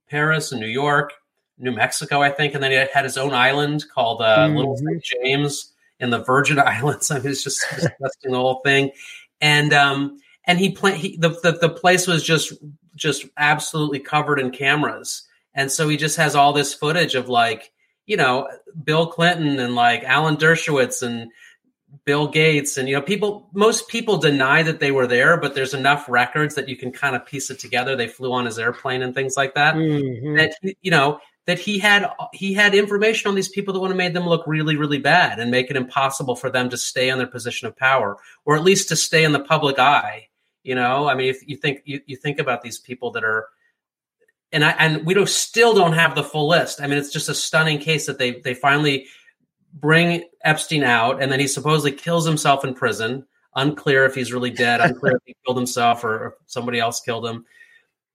Paris 0.09 0.51
and 0.51 0.61
New 0.61 0.67
York, 0.67 1.13
New 1.57 1.73
Mexico, 1.73 2.21
I 2.21 2.31
think, 2.31 2.53
and 2.53 2.63
then 2.63 2.71
he 2.71 2.77
had 2.77 3.03
his 3.03 3.17
own 3.17 3.33
island 3.33 3.85
called 3.93 4.21
uh, 4.21 4.47
mm-hmm. 4.47 4.55
Little 4.55 4.77
St. 4.77 5.03
James 5.03 5.73
in 5.99 6.09
the 6.09 6.19
Virgin 6.19 6.59
Islands. 6.65 7.11
I 7.11 7.19
mean, 7.19 7.27
it's 7.27 7.43
just 7.43 7.63
disgusting 7.69 8.31
the 8.31 8.37
whole 8.37 8.61
thing, 8.63 8.91
and 9.41 9.73
um 9.73 10.19
and 10.45 10.59
he 10.59 10.71
played 10.71 10.95
he 10.95 11.17
the, 11.17 11.29
the 11.29 11.57
the 11.59 11.69
place 11.69 12.07
was 12.07 12.23
just 12.23 12.53
just 12.95 13.25
absolutely 13.37 13.99
covered 13.99 14.39
in 14.39 14.51
cameras, 14.51 15.23
and 15.53 15.71
so 15.71 15.89
he 15.89 15.97
just 15.97 16.15
has 16.17 16.35
all 16.35 16.53
this 16.53 16.73
footage 16.73 17.15
of 17.15 17.27
like 17.27 17.71
you 18.05 18.15
know 18.15 18.47
Bill 18.81 19.07
Clinton 19.07 19.59
and 19.59 19.75
like 19.75 20.03
Alan 20.05 20.37
Dershowitz 20.37 21.03
and 21.03 21.31
Bill 22.05 22.27
Gates 22.27 22.77
and 22.77 22.87
you 22.87 22.95
know 22.95 23.01
people 23.01 23.49
most 23.53 23.87
people 23.87 24.17
deny 24.17 24.63
that 24.63 24.79
they 24.79 24.91
were 24.91 25.07
there 25.07 25.37
but 25.37 25.55
there's 25.55 25.73
enough 25.73 26.07
records 26.09 26.55
that 26.55 26.67
you 26.67 26.75
can 26.75 26.91
kind 26.91 27.15
of 27.15 27.25
piece 27.25 27.49
it 27.49 27.59
together 27.59 27.95
they 27.95 28.07
flew 28.07 28.33
on 28.33 28.45
his 28.45 28.59
airplane 28.59 29.01
and 29.01 29.15
things 29.15 29.35
like 29.37 29.55
that 29.55 29.75
mm-hmm. 29.75 30.35
that 30.35 30.55
you 30.81 30.91
know 30.91 31.19
that 31.45 31.59
he 31.59 31.79
had 31.79 32.09
he 32.33 32.53
had 32.53 32.75
information 32.75 33.29
on 33.29 33.35
these 33.35 33.47
people 33.47 33.73
that 33.73 33.79
would 33.79 33.89
have 33.89 33.97
made 33.97 34.13
them 34.13 34.27
look 34.27 34.45
really 34.45 34.75
really 34.75 34.99
bad 34.99 35.39
and 35.39 35.51
make 35.51 35.69
it 35.69 35.77
impossible 35.77 36.35
for 36.35 36.49
them 36.49 36.69
to 36.69 36.77
stay 36.77 37.09
in 37.09 37.17
their 37.17 37.27
position 37.27 37.67
of 37.67 37.75
power 37.75 38.17
or 38.45 38.55
at 38.55 38.63
least 38.63 38.89
to 38.89 38.95
stay 38.95 39.23
in 39.23 39.31
the 39.31 39.39
public 39.39 39.79
eye 39.79 40.27
you 40.63 40.75
know 40.75 41.07
i 41.07 41.15
mean 41.15 41.29
if 41.29 41.47
you 41.47 41.55
think 41.55 41.81
you, 41.85 42.01
you 42.05 42.15
think 42.15 42.39
about 42.39 42.61
these 42.61 42.79
people 42.79 43.11
that 43.11 43.23
are 43.23 43.47
and 44.51 44.63
I 44.63 44.71
and 44.71 45.05
we 45.05 45.13
don't 45.13 45.29
still 45.29 45.73
don't 45.73 45.93
have 45.93 46.15
the 46.15 46.23
full 46.23 46.47
list. 46.47 46.81
I 46.81 46.87
mean, 46.87 46.97
it's 46.97 47.11
just 47.11 47.29
a 47.29 47.33
stunning 47.33 47.79
case 47.79 48.05
that 48.05 48.17
they 48.17 48.39
they 48.39 48.53
finally 48.53 49.07
bring 49.79 50.23
Epstein 50.43 50.83
out, 50.83 51.21
and 51.21 51.31
then 51.31 51.39
he 51.39 51.47
supposedly 51.47 51.91
kills 51.91 52.25
himself 52.25 52.63
in 52.63 52.73
prison. 52.73 53.25
Unclear 53.55 54.05
if 54.05 54.15
he's 54.15 54.33
really 54.33 54.51
dead. 54.51 54.81
Unclear 54.81 55.17
if 55.17 55.23
he 55.25 55.35
killed 55.45 55.57
himself 55.57 56.03
or 56.03 56.27
if 56.27 56.33
somebody 56.45 56.79
else 56.79 56.99
killed 56.99 57.25
him. 57.25 57.45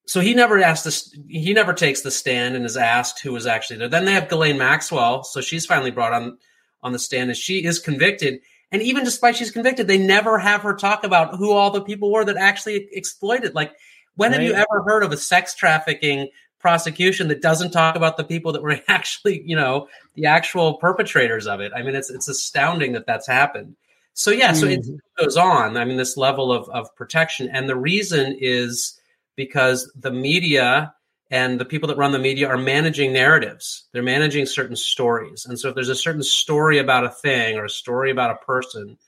So 0.07 0.21
he 0.21 0.35
never 0.35 0.59
asked 0.59 0.85
this. 0.85 1.17
He 1.29 1.53
never 1.53 1.73
takes 1.73 2.03
the 2.03 2.11
stand 2.11 2.57
and 2.57 2.65
is 2.65 2.77
asked 2.77 3.21
who 3.21 3.33
was 3.33 3.47
actually 3.47 3.79
there. 3.79 3.89
Then 3.89 4.05
they 4.05 4.13
have 4.13 4.29
Ghislaine 4.29 4.59
Maxwell. 4.59 5.25
So 5.25 5.41
she's 5.41 5.67
finally 5.67 5.91
brought 5.91 6.13
on 6.13 6.39
on 6.83 6.93
the 6.93 6.99
stand, 6.99 7.31
and 7.31 7.37
she 7.37 7.65
is 7.65 7.79
convicted. 7.79 8.41
And 8.73 8.83
even 8.83 9.05
despite 9.05 9.37
she's 9.37 9.51
convicted, 9.51 9.87
they 9.87 9.99
never 9.99 10.39
have 10.39 10.63
her 10.63 10.75
talk 10.75 11.05
about 11.05 11.37
who 11.37 11.53
all 11.53 11.71
the 11.71 11.83
people 11.83 12.11
were 12.11 12.25
that 12.25 12.37
actually 12.37 12.89
exploited. 12.93 13.55
Like, 13.55 13.73
when 14.17 14.33
right. 14.33 14.41
have 14.41 14.49
you 14.49 14.55
ever 14.55 14.83
heard 14.85 15.05
of 15.05 15.13
a 15.13 15.17
sex 15.17 15.55
trafficking 15.55 16.29
prosecution 16.63 17.29
that 17.29 17.43
doesn't 17.43 17.73
talk 17.73 17.97
about 17.97 18.17
the 18.17 18.25
people 18.25 18.53
that 18.53 18.63
were 18.63 18.81
actually, 18.89 19.43
you 19.45 19.57
know, 19.57 19.89
the 20.15 20.27
actual 20.27 20.75
perpetrators 20.75 21.47
of 21.47 21.61
it. 21.61 21.73
I 21.77 21.83
mean, 21.83 21.95
it's 21.95 22.09
it's 22.09 22.29
astounding 22.29 22.93
that 22.93 23.07
that's 23.07 23.27
happened. 23.27 23.77
So 24.15 24.31
yeah, 24.31 24.53
so 24.53 24.67
mm-hmm. 24.67 24.95
it 24.95 25.03
goes 25.19 25.37
on. 25.37 25.77
I 25.77 25.85
mean, 25.85 25.97
this 25.97 26.17
level 26.17 26.53
of 26.53 26.69
of 26.71 26.95
protection, 26.95 27.51
and 27.53 27.69
the 27.69 27.77
reason 27.77 28.37
is 28.41 28.99
because 29.37 29.91
the 29.97 30.13
media 30.13 30.95
and 31.31 31.59
the 31.59 31.65
people 31.65 31.89
that 31.89 31.97
run 31.97 32.13
the 32.13 32.19
media 32.19 32.47
are 32.47 32.59
managing 32.59 33.11
narratives. 33.13 33.85
They're 33.93 34.03
managing 34.03 34.47
certain 34.47 34.77
stories, 34.77 35.47
and 35.47 35.59
so 35.59 35.69
if 35.69 35.75
there's 35.75 35.89
a 35.89 35.95
certain 35.95 36.23
story 36.23 36.79
about 36.79 37.05
a 37.05 37.11
thing 37.11 37.57
or 37.57 37.65
a 37.65 37.71
story 37.71 38.11
about 38.11 38.31
a 38.31 38.45
person, 38.45 38.99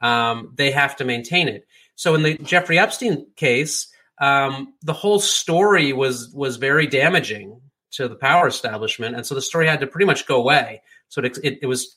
um, 0.00 0.52
they 0.56 0.70
have 0.70 0.96
to 0.96 1.04
maintain 1.04 1.46
it. 1.46 1.66
So 1.94 2.14
in 2.14 2.22
the 2.22 2.38
Jeffrey 2.38 2.78
Epstein 2.78 3.26
case, 3.36 3.93
um, 4.20 4.74
the 4.82 4.92
whole 4.92 5.20
story 5.20 5.92
was 5.92 6.30
was 6.34 6.56
very 6.56 6.86
damaging 6.86 7.60
to 7.92 8.08
the 8.08 8.16
power 8.16 8.46
establishment, 8.46 9.16
and 9.16 9.26
so 9.26 9.34
the 9.34 9.42
story 9.42 9.66
had 9.66 9.80
to 9.80 9.86
pretty 9.86 10.06
much 10.06 10.26
go 10.26 10.36
away. 10.36 10.82
So 11.08 11.22
it, 11.22 11.38
it, 11.42 11.58
it 11.62 11.66
was 11.66 11.96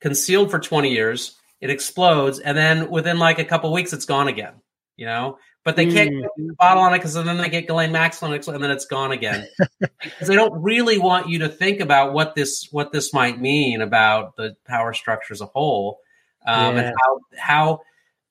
concealed 0.00 0.50
for 0.50 0.58
20 0.58 0.90
years. 0.90 1.36
It 1.60 1.70
explodes, 1.70 2.38
and 2.38 2.56
then 2.56 2.90
within 2.90 3.18
like 3.18 3.38
a 3.38 3.44
couple 3.44 3.72
weeks, 3.72 3.92
it's 3.92 4.06
gone 4.06 4.28
again. 4.28 4.54
you 4.96 5.06
know. 5.06 5.38
But 5.64 5.74
they 5.74 5.86
can't 5.86 6.12
mm. 6.12 6.22
the 6.36 6.54
bottle 6.56 6.84
on 6.84 6.94
it 6.94 6.98
because 6.98 7.14
then 7.14 7.38
they 7.38 7.48
get 7.48 7.66
Ghislaine 7.66 7.90
Maxwell 7.90 8.32
and 8.32 8.62
then 8.62 8.70
it's 8.70 8.86
gone 8.86 9.10
again. 9.10 9.48
because 9.80 10.28
they 10.28 10.36
don't 10.36 10.62
really 10.62 10.96
want 10.96 11.28
you 11.28 11.40
to 11.40 11.48
think 11.48 11.80
about 11.80 12.12
what 12.12 12.36
this 12.36 12.68
what 12.70 12.92
this 12.92 13.12
might 13.12 13.40
mean 13.40 13.80
about 13.80 14.36
the 14.36 14.54
power 14.64 14.94
structure 14.94 15.34
as 15.34 15.40
a 15.40 15.46
whole, 15.46 15.98
um, 16.46 16.76
yeah. 16.76 16.82
and 16.82 16.94
how 17.02 17.20
how 17.36 17.80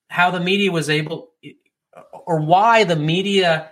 how 0.08 0.32
the 0.32 0.40
media 0.40 0.72
was 0.72 0.90
able 0.90 1.32
or 2.26 2.40
why 2.42 2.84
the 2.84 2.96
media 2.96 3.72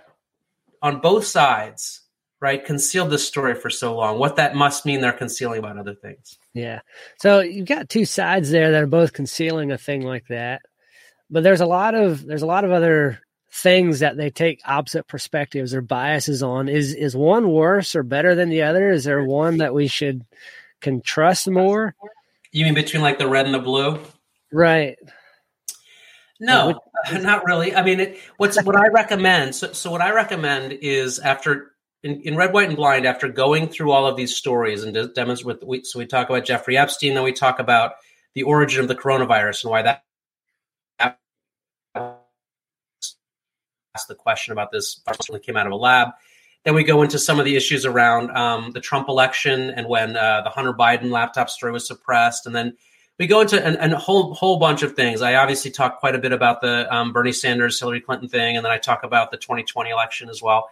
on 0.82 1.00
both 1.00 1.24
sides 1.24 2.02
right 2.40 2.64
concealed 2.64 3.10
this 3.10 3.26
story 3.26 3.54
for 3.54 3.70
so 3.70 3.96
long 3.96 4.18
what 4.18 4.36
that 4.36 4.54
must 4.54 4.84
mean 4.84 5.00
they're 5.00 5.12
concealing 5.12 5.58
about 5.58 5.78
other 5.78 5.94
things. 5.94 6.38
Yeah. 6.52 6.80
So 7.18 7.40
you've 7.40 7.68
got 7.68 7.88
two 7.88 8.04
sides 8.04 8.50
there 8.50 8.70
that 8.72 8.82
are 8.82 8.86
both 8.86 9.12
concealing 9.12 9.72
a 9.72 9.78
thing 9.78 10.02
like 10.02 10.26
that. 10.28 10.62
But 11.30 11.42
there's 11.42 11.62
a 11.62 11.66
lot 11.66 11.94
of 11.94 12.24
there's 12.24 12.42
a 12.42 12.46
lot 12.46 12.64
of 12.64 12.70
other 12.70 13.20
things 13.50 14.00
that 14.00 14.16
they 14.16 14.30
take 14.30 14.60
opposite 14.66 15.06
perspectives 15.06 15.74
or 15.74 15.80
biases 15.80 16.42
on. 16.42 16.68
Is 16.68 16.94
is 16.94 17.16
one 17.16 17.48
worse 17.50 17.96
or 17.96 18.02
better 18.02 18.34
than 18.34 18.50
the 18.50 18.62
other? 18.62 18.90
Is 18.90 19.04
there 19.04 19.24
one 19.24 19.58
that 19.58 19.74
we 19.74 19.86
should 19.86 20.24
can 20.80 21.00
trust 21.00 21.48
more? 21.48 21.94
You 22.52 22.64
mean 22.64 22.74
between 22.74 23.02
like 23.02 23.18
the 23.18 23.28
red 23.28 23.46
and 23.46 23.54
the 23.54 23.58
blue? 23.58 23.98
Right 24.52 24.98
no 26.40 26.80
not 27.20 27.44
really 27.44 27.74
i 27.74 27.82
mean 27.82 28.00
it, 28.00 28.18
what's 28.36 28.62
what 28.64 28.76
i 28.76 28.88
recommend 28.88 29.54
so, 29.54 29.72
so 29.72 29.90
what 29.90 30.00
i 30.00 30.10
recommend 30.10 30.72
is 30.72 31.18
after 31.18 31.72
in, 32.02 32.20
in, 32.22 32.36
red 32.36 32.52
white 32.52 32.68
and 32.68 32.76
blind 32.76 33.06
after 33.06 33.28
going 33.28 33.66
through 33.66 33.90
all 33.90 34.06
of 34.06 34.16
these 34.16 34.36
stories 34.36 34.82
and 34.82 34.92
de- 34.92 35.08
demonstrate 35.08 35.62
with 35.66 35.86
so 35.86 35.98
we 35.98 36.06
talk 36.06 36.28
about 36.28 36.44
jeffrey 36.44 36.76
epstein 36.76 37.14
then 37.14 37.24
we 37.24 37.32
talk 37.32 37.58
about 37.58 37.92
the 38.34 38.42
origin 38.42 38.80
of 38.80 38.88
the 38.88 38.94
coronavirus 38.94 39.64
and 39.64 39.70
why 39.70 39.82
that 39.82 40.04
asked 43.94 44.08
the 44.08 44.14
question 44.14 44.52
about 44.52 44.72
this 44.72 45.00
came 45.42 45.56
out 45.56 45.66
of 45.66 45.72
a 45.72 45.76
lab. 45.76 46.08
Then 46.64 46.74
we 46.74 46.84
go 46.84 47.02
into 47.02 47.18
some 47.18 47.38
of 47.38 47.44
the 47.44 47.56
issues 47.56 47.84
around 47.84 48.30
um, 48.36 48.72
the 48.72 48.80
Trump 48.80 49.08
election 49.08 49.70
and 49.70 49.86
when 49.86 50.16
uh, 50.16 50.42
the 50.42 50.50
Hunter 50.50 50.72
Biden 50.72 51.10
laptop 51.10 51.50
story 51.50 51.72
was 51.72 51.86
suppressed, 51.86 52.46
and 52.46 52.54
then 52.54 52.76
we 53.18 53.26
go 53.26 53.40
into 53.40 53.64
an, 53.64 53.92
a 53.92 53.98
whole 53.98 54.34
whole 54.34 54.58
bunch 54.58 54.82
of 54.82 54.94
things. 54.94 55.22
I 55.22 55.36
obviously 55.36 55.70
talk 55.70 56.00
quite 56.00 56.14
a 56.14 56.18
bit 56.18 56.32
about 56.32 56.60
the 56.60 56.92
um, 56.94 57.12
Bernie 57.12 57.32
Sanders 57.32 57.78
Hillary 57.78 58.00
Clinton 58.00 58.28
thing, 58.28 58.56
and 58.56 58.64
then 58.64 58.72
I 58.72 58.78
talk 58.78 59.04
about 59.04 59.30
the 59.30 59.36
2020 59.36 59.90
election 59.90 60.28
as 60.28 60.42
well. 60.42 60.68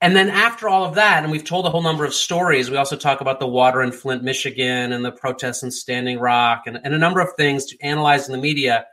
And 0.00 0.16
then 0.16 0.30
after 0.30 0.68
all 0.68 0.84
of 0.84 0.96
that, 0.96 1.22
and 1.22 1.30
we've 1.30 1.44
told 1.44 1.64
a 1.64 1.70
whole 1.70 1.82
number 1.82 2.04
of 2.04 2.12
stories, 2.12 2.68
we 2.68 2.76
also 2.76 2.96
talk 2.96 3.20
about 3.20 3.38
the 3.38 3.46
water 3.46 3.82
in 3.82 3.92
Flint, 3.92 4.24
Michigan, 4.24 4.92
and 4.92 5.04
the 5.04 5.12
protests 5.12 5.62
in 5.62 5.70
Standing 5.70 6.18
Rock, 6.18 6.64
and, 6.66 6.80
and 6.82 6.92
a 6.92 6.98
number 6.98 7.20
of 7.20 7.28
things 7.36 7.66
to 7.66 7.80
analyze 7.82 8.26
in 8.28 8.32
the 8.32 8.40
media 8.40 8.86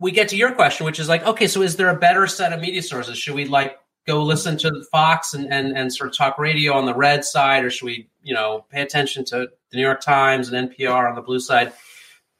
we 0.00 0.12
get 0.12 0.28
to 0.28 0.36
your 0.36 0.52
question, 0.52 0.86
which 0.86 0.98
is 0.98 1.08
like, 1.08 1.26
okay, 1.26 1.46
so 1.46 1.62
is 1.62 1.76
there 1.76 1.88
a 1.88 1.98
better 1.98 2.26
set 2.26 2.52
of 2.52 2.60
media 2.60 2.82
sources? 2.82 3.18
Should 3.18 3.34
we 3.34 3.46
like 3.46 3.78
go 4.08 4.24
listen 4.24 4.56
to 4.56 4.82
Fox 4.90 5.34
and, 5.34 5.52
and, 5.52 5.76
and 5.76 5.94
sort 5.94 6.10
of 6.10 6.16
talk 6.16 6.38
radio 6.38 6.72
on 6.72 6.86
the 6.86 6.94
red 6.94 7.24
side, 7.24 7.64
or 7.64 7.70
should 7.70 7.84
we, 7.84 8.08
you 8.22 8.34
know, 8.34 8.64
pay 8.70 8.80
attention 8.80 9.24
to 9.26 9.50
the 9.70 9.76
New 9.76 9.82
York 9.82 10.00
Times 10.00 10.48
and 10.50 10.70
NPR 10.70 11.08
on 11.08 11.14
the 11.14 11.20
blue 11.20 11.38
side? 11.38 11.72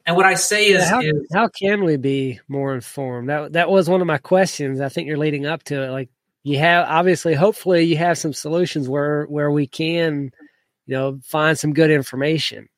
And 0.05 0.15
what 0.15 0.25
I 0.25 0.33
say 0.33 0.69
is, 0.69 0.89
how, 0.89 1.01
is, 1.01 1.27
how 1.31 1.47
can 1.47 1.85
we 1.85 1.95
be 1.95 2.39
more 2.47 2.73
informed? 2.73 3.29
That 3.29 3.53
that 3.53 3.69
was 3.69 3.87
one 3.87 4.01
of 4.01 4.07
my 4.07 4.17
questions. 4.17 4.81
I 4.81 4.89
think 4.89 5.07
you're 5.07 5.19
leading 5.19 5.45
up 5.45 5.61
to 5.65 5.83
it. 5.83 5.91
Like 5.91 6.09
you 6.41 6.57
have 6.57 6.87
obviously, 6.89 7.35
hopefully, 7.35 7.83
you 7.83 7.97
have 7.97 8.17
some 8.17 8.33
solutions 8.33 8.89
where 8.89 9.25
where 9.25 9.51
we 9.51 9.67
can, 9.67 10.31
you 10.87 10.95
know, 10.95 11.19
find 11.23 11.59
some 11.59 11.73
good 11.73 11.91
information. 11.91 12.69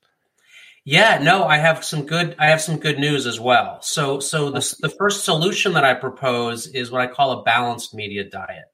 Yeah, 0.84 1.20
no, 1.22 1.46
I 1.46 1.58
have 1.58 1.86
some 1.86 2.06
good 2.06 2.36
I 2.38 2.48
have 2.48 2.62
some 2.62 2.78
good 2.78 3.00
news 3.00 3.28
as 3.28 3.40
well. 3.40 3.82
So 3.82 4.20
so 4.20 4.50
the 4.50 4.76
the 4.82 4.90
first 4.90 5.24
solution 5.24 5.74
that 5.74 5.86
I 5.86 5.94
propose 5.94 6.68
is 6.68 6.92
what 6.92 7.02
I 7.02 7.08
call 7.08 7.40
a 7.40 7.44
balanced 7.44 7.94
media 7.94 8.30
diet. 8.30 8.71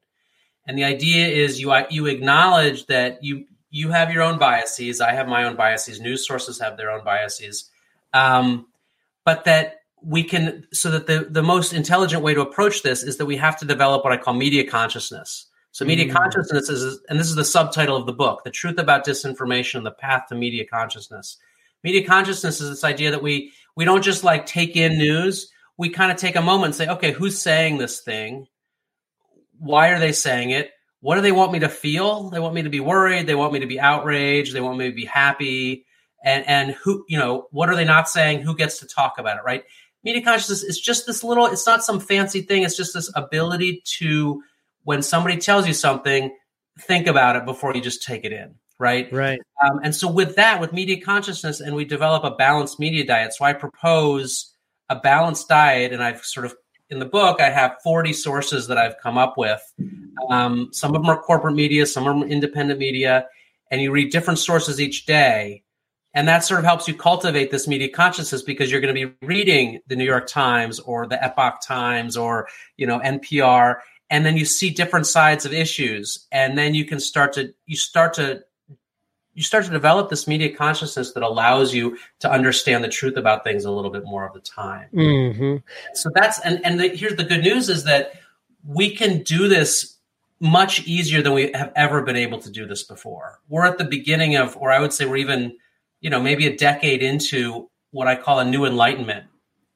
And 0.68 0.78
the 0.78 0.84
idea 0.84 1.28
is 1.28 1.60
you 1.60 1.74
you 1.90 2.06
acknowledge 2.08 2.86
that 2.88 3.24
you 3.24 3.46
you 3.70 3.90
have 3.90 4.12
your 4.12 4.24
own 4.24 4.38
biases, 4.38 5.02
I 5.02 5.14
have 5.14 5.28
my 5.28 5.46
own 5.46 5.56
biases, 5.56 6.00
news 6.00 6.28
sources 6.28 6.60
have 6.60 6.78
their 6.78 6.92
own 6.92 7.04
biases. 7.04 7.70
Um, 8.14 8.68
but 9.26 9.46
that 9.46 9.82
we 10.04 10.24
can 10.24 10.66
so 10.74 10.92
that 10.92 11.08
the 11.08 11.28
the 11.30 11.44
most 11.44 11.74
intelligent 11.74 12.24
way 12.24 12.34
to 12.34 12.42
approach 12.42 12.84
this 12.84 13.04
is 13.04 13.18
that 13.18 13.26
we 13.26 13.38
have 13.38 13.58
to 13.60 13.66
develop 13.66 14.04
what 14.04 14.14
I 14.14 14.18
call 14.18 14.34
media 14.34 14.70
consciousness. 14.70 15.48
So 15.72 15.86
media 15.86 16.08
mm. 16.08 16.14
consciousness 16.14 16.70
is 16.70 17.00
and 17.10 17.20
this 17.20 17.28
is 17.28 17.36
the 17.36 17.46
subtitle 17.46 17.96
of 17.96 18.06
the 18.06 18.14
book, 18.14 18.44
The 18.44 18.52
Truth 18.52 18.78
About 18.78 19.06
Disinformation, 19.06 19.84
The 19.84 19.92
Path 19.92 20.28
to 20.30 20.36
Media 20.36 20.66
Consciousness 20.66 21.38
media 21.84 22.06
consciousness 22.06 22.62
is 22.62 22.70
this 22.70 22.84
idea 22.84 23.12
that 23.12 23.22
we 23.22 23.54
we 23.76 23.86
don't 23.86 24.04
just 24.04 24.24
like 24.24 24.46
take 24.46 24.76
in 24.76 24.98
news 24.98 25.52
we 25.78 25.90
kind 25.90 26.12
of 26.12 26.18
take 26.18 26.36
a 26.36 26.42
moment 26.42 26.66
and 26.66 26.76
say 26.76 26.88
okay 26.88 27.12
who's 27.12 27.40
saying 27.40 27.78
this 27.78 28.02
thing 28.02 28.48
why 29.60 29.90
are 29.90 30.00
they 30.00 30.12
saying 30.12 30.52
it? 30.52 30.72
What 31.00 31.16
do 31.16 31.22
they 31.22 31.32
want 31.32 31.52
me 31.52 31.60
to 31.60 31.70
feel? 31.70 32.30
They 32.30 32.40
want 32.40 32.56
me 32.56 32.64
to 32.64 32.70
be 32.70 32.80
worried. 32.80 33.28
They 33.28 33.36
want 33.36 33.54
me 33.54 33.60
to 33.60 33.68
be 33.68 33.80
outraged. 33.80 34.54
They 34.54 34.62
want 34.62 34.78
me 34.78 34.90
to 34.90 34.96
be 34.96 35.06
happy. 35.06 35.86
And 36.24 36.48
and 36.48 36.72
who 36.72 37.06
you 37.08 37.18
know 37.18 37.48
what 37.52 37.70
are 37.70 37.76
they 37.76 37.86
not 37.86 38.10
saying? 38.10 38.42
Who 38.42 38.56
gets 38.56 38.80
to 38.80 38.88
talk 38.88 39.18
about 39.18 39.38
it 39.38 39.44
right? 39.46 39.64
Media 40.04 40.24
consciousness 40.24 40.64
is 40.64 40.80
just 40.80 41.06
this 41.06 41.24
little 41.24 41.46
it's 41.46 41.68
not 41.68 41.84
some 41.84 42.00
fancy 42.00 42.42
thing. 42.42 42.64
It's 42.64 42.78
just 42.78 42.94
this 42.94 43.12
ability 43.16 43.84
to 44.00 44.42
when 44.84 45.02
somebody 45.02 45.38
tells 45.38 45.68
you 45.68 45.74
something 45.74 46.36
think 46.80 47.08
about 47.08 47.36
it 47.36 47.46
before 47.46 47.74
you 47.76 47.82
just 47.82 48.04
take 48.04 48.24
it 48.24 48.32
in 48.32 48.56
right? 48.80 49.12
Right. 49.12 49.40
Um, 49.64 49.80
and 49.84 49.96
so 49.96 50.10
with 50.12 50.36
that, 50.36 50.62
with 50.62 50.74
media 50.74 51.02
consciousness, 51.02 51.60
and 51.60 51.76
we 51.76 51.86
develop 51.86 52.24
a 52.24 52.36
balanced 52.36 52.80
media 52.80 53.06
diet. 53.06 53.34
So 53.34 53.46
I 53.46 53.54
propose 53.54 54.54
a 54.90 54.96
balanced 54.96 55.50
diet, 55.50 55.94
and 55.94 56.04
I've 56.04 56.24
sort 56.24 56.46
of 56.46 56.56
in 56.90 57.00
the 57.00 57.06
book 57.06 57.42
I 57.42 57.50
have 57.50 57.78
40 57.84 58.14
sources 58.14 58.68
that 58.68 58.78
I've 58.78 58.98
come 59.00 59.18
up 59.18 59.38
with. 59.38 59.62
Um, 60.30 60.70
some 60.72 60.96
of 60.96 61.02
them 61.02 61.10
are 61.10 61.22
corporate 61.22 61.56
media, 61.56 61.86
some 61.86 62.08
are 62.08 62.26
independent 62.26 62.80
media, 62.80 63.28
and 63.72 63.82
you 63.82 63.92
read 63.92 64.12
different 64.12 64.40
sources 64.40 64.80
each 64.80 65.06
day. 65.06 65.64
And 66.14 66.28
that 66.28 66.44
sort 66.44 66.60
of 66.60 66.66
helps 66.66 66.88
you 66.88 66.96
cultivate 66.96 67.52
this 67.52 67.68
media 67.68 67.90
consciousness 67.90 68.42
because 68.42 68.72
you're 68.72 68.82
going 68.82 68.96
to 68.96 69.08
be 69.08 69.14
reading 69.22 69.82
the 69.88 69.96
New 69.96 70.06
York 70.06 70.28
Times 70.28 70.80
or 70.80 71.06
the 71.06 71.24
Epoch 71.24 71.62
Times 71.62 72.18
or 72.18 72.48
you 72.76 72.88
know 72.88 73.00
NPR, 73.00 73.82
and 74.10 74.26
then 74.26 74.38
you 74.38 74.46
see 74.46 74.72
different 74.72 75.06
sides 75.06 75.46
of 75.46 75.54
issues, 75.54 76.26
and 76.32 76.58
then 76.58 76.74
you 76.74 76.86
can 76.86 77.00
start 77.00 77.34
to 77.34 77.54
you 77.68 77.76
start 77.76 78.14
to 78.16 78.42
you 79.38 79.44
start 79.44 79.64
to 79.64 79.70
develop 79.70 80.10
this 80.10 80.28
media 80.28 80.54
consciousness 80.54 81.14
that 81.14 81.22
allows 81.22 81.72
you 81.72 81.96
to 82.20 82.30
understand 82.30 82.84
the 82.84 82.90
truth 82.90 83.18
about 83.18 83.44
things 83.44 83.66
a 83.66 83.72
little 83.72 83.92
bit 83.92 84.04
more 84.04 84.26
of 84.26 84.34
the 84.34 84.40
time. 84.40 84.90
Mm-hmm. 84.92 85.58
So 85.94 86.10
that's 86.16 86.40
and 86.40 86.60
and 86.66 86.80
the, 86.80 86.88
here's 86.88 87.16
the 87.18 87.24
good 87.24 87.44
news 87.44 87.70
is 87.70 87.84
that 87.84 88.14
we 88.66 88.96
can 88.96 89.22
do 89.22 89.48
this 89.48 89.98
much 90.40 90.88
easier 90.88 91.22
than 91.22 91.34
we 91.34 91.52
have 91.54 91.72
ever 91.76 92.02
been 92.02 92.16
able 92.16 92.40
to 92.40 92.50
do 92.50 92.66
this 92.66 92.82
before. 92.82 93.40
We're 93.48 93.68
at 93.68 93.78
the 93.78 93.86
beginning 93.86 94.36
of, 94.36 94.58
or 94.58 94.72
I 94.72 94.80
would 94.80 94.92
say 94.92 95.06
we're 95.06 95.18
even, 95.18 95.56
you 96.02 96.10
know, 96.10 96.20
maybe 96.20 96.48
a 96.48 96.58
decade 96.58 97.04
into 97.04 97.70
what 97.92 98.08
I 98.08 98.16
call 98.16 98.40
a 98.40 98.46
new 98.46 98.66
enlightenment 98.66 99.26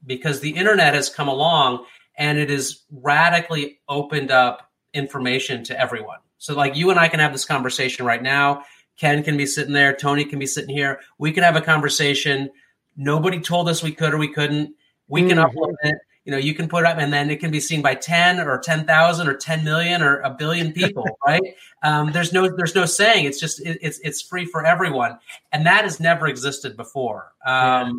because 0.08 0.40
the 0.40 0.52
internet 0.52 0.96
has 0.96 1.08
come 1.08 1.28
along 1.28 1.86
and 2.18 2.40
it 2.40 2.50
has 2.50 2.82
radically 2.92 3.80
opened 3.88 4.32
up 4.32 4.72
information 4.96 5.64
to 5.66 5.80
everyone. 5.80 6.20
So 6.40 6.56
like 6.56 6.76
you 6.76 6.90
and 6.90 7.00
I 7.00 7.08
can 7.08 7.20
have 7.20 7.32
this 7.32 7.46
conversation 7.46 8.08
right 8.08 8.24
now 8.24 8.64
Ken 8.98 9.24
can 9.24 9.38
be 9.38 9.46
sitting 9.46 9.74
there, 9.74 9.94
Tony 9.94 10.26
can 10.26 10.40
be 10.40 10.46
sitting 10.46 10.76
here. 10.76 11.00
We 11.18 11.32
can 11.32 11.44
have 11.44 11.56
a 11.56 11.62
conversation. 11.62 12.50
Nobody 12.96 13.40
told 13.40 13.70
us 13.70 13.82
we 13.82 13.92
could 13.92 14.14
or 14.14 14.18
we 14.18 14.32
couldn't. 14.32 14.76
We 15.08 15.28
can 15.28 15.38
mm-hmm. 15.38 15.58
upload 15.58 15.74
it. 15.84 15.98
You 16.26 16.32
know, 16.32 16.38
you 16.38 16.54
can 16.54 16.68
put 16.68 16.84
it 16.84 16.86
up, 16.86 17.00
and 17.00 17.12
then 17.12 17.32
it 17.32 17.40
can 17.40 17.50
be 17.50 17.60
seen 17.60 17.82
by 17.82 17.96
ten 17.96 18.40
or 18.40 18.60
ten 18.60 18.86
thousand 18.86 19.28
or 19.28 19.34
ten 19.34 19.64
million 19.64 20.04
or 20.04 20.20
a 20.20 20.30
billion 20.30 20.72
people. 20.72 21.06
right? 21.28 21.42
Um, 21.82 22.12
there's 22.12 22.32
no 22.32 22.56
there's 22.56 22.76
no 22.76 22.86
saying. 22.86 23.26
It's 23.26 23.40
just 23.40 23.60
it, 23.60 23.80
it's 23.82 24.00
it's 24.04 24.22
free 24.22 24.46
for 24.46 24.66
everyone, 24.66 25.18
and 25.52 25.66
that 25.66 25.84
has 25.84 26.00
never 26.00 26.28
existed 26.28 26.78
before. 26.78 27.32
Um, 27.44 27.54
yeah. 27.54 27.92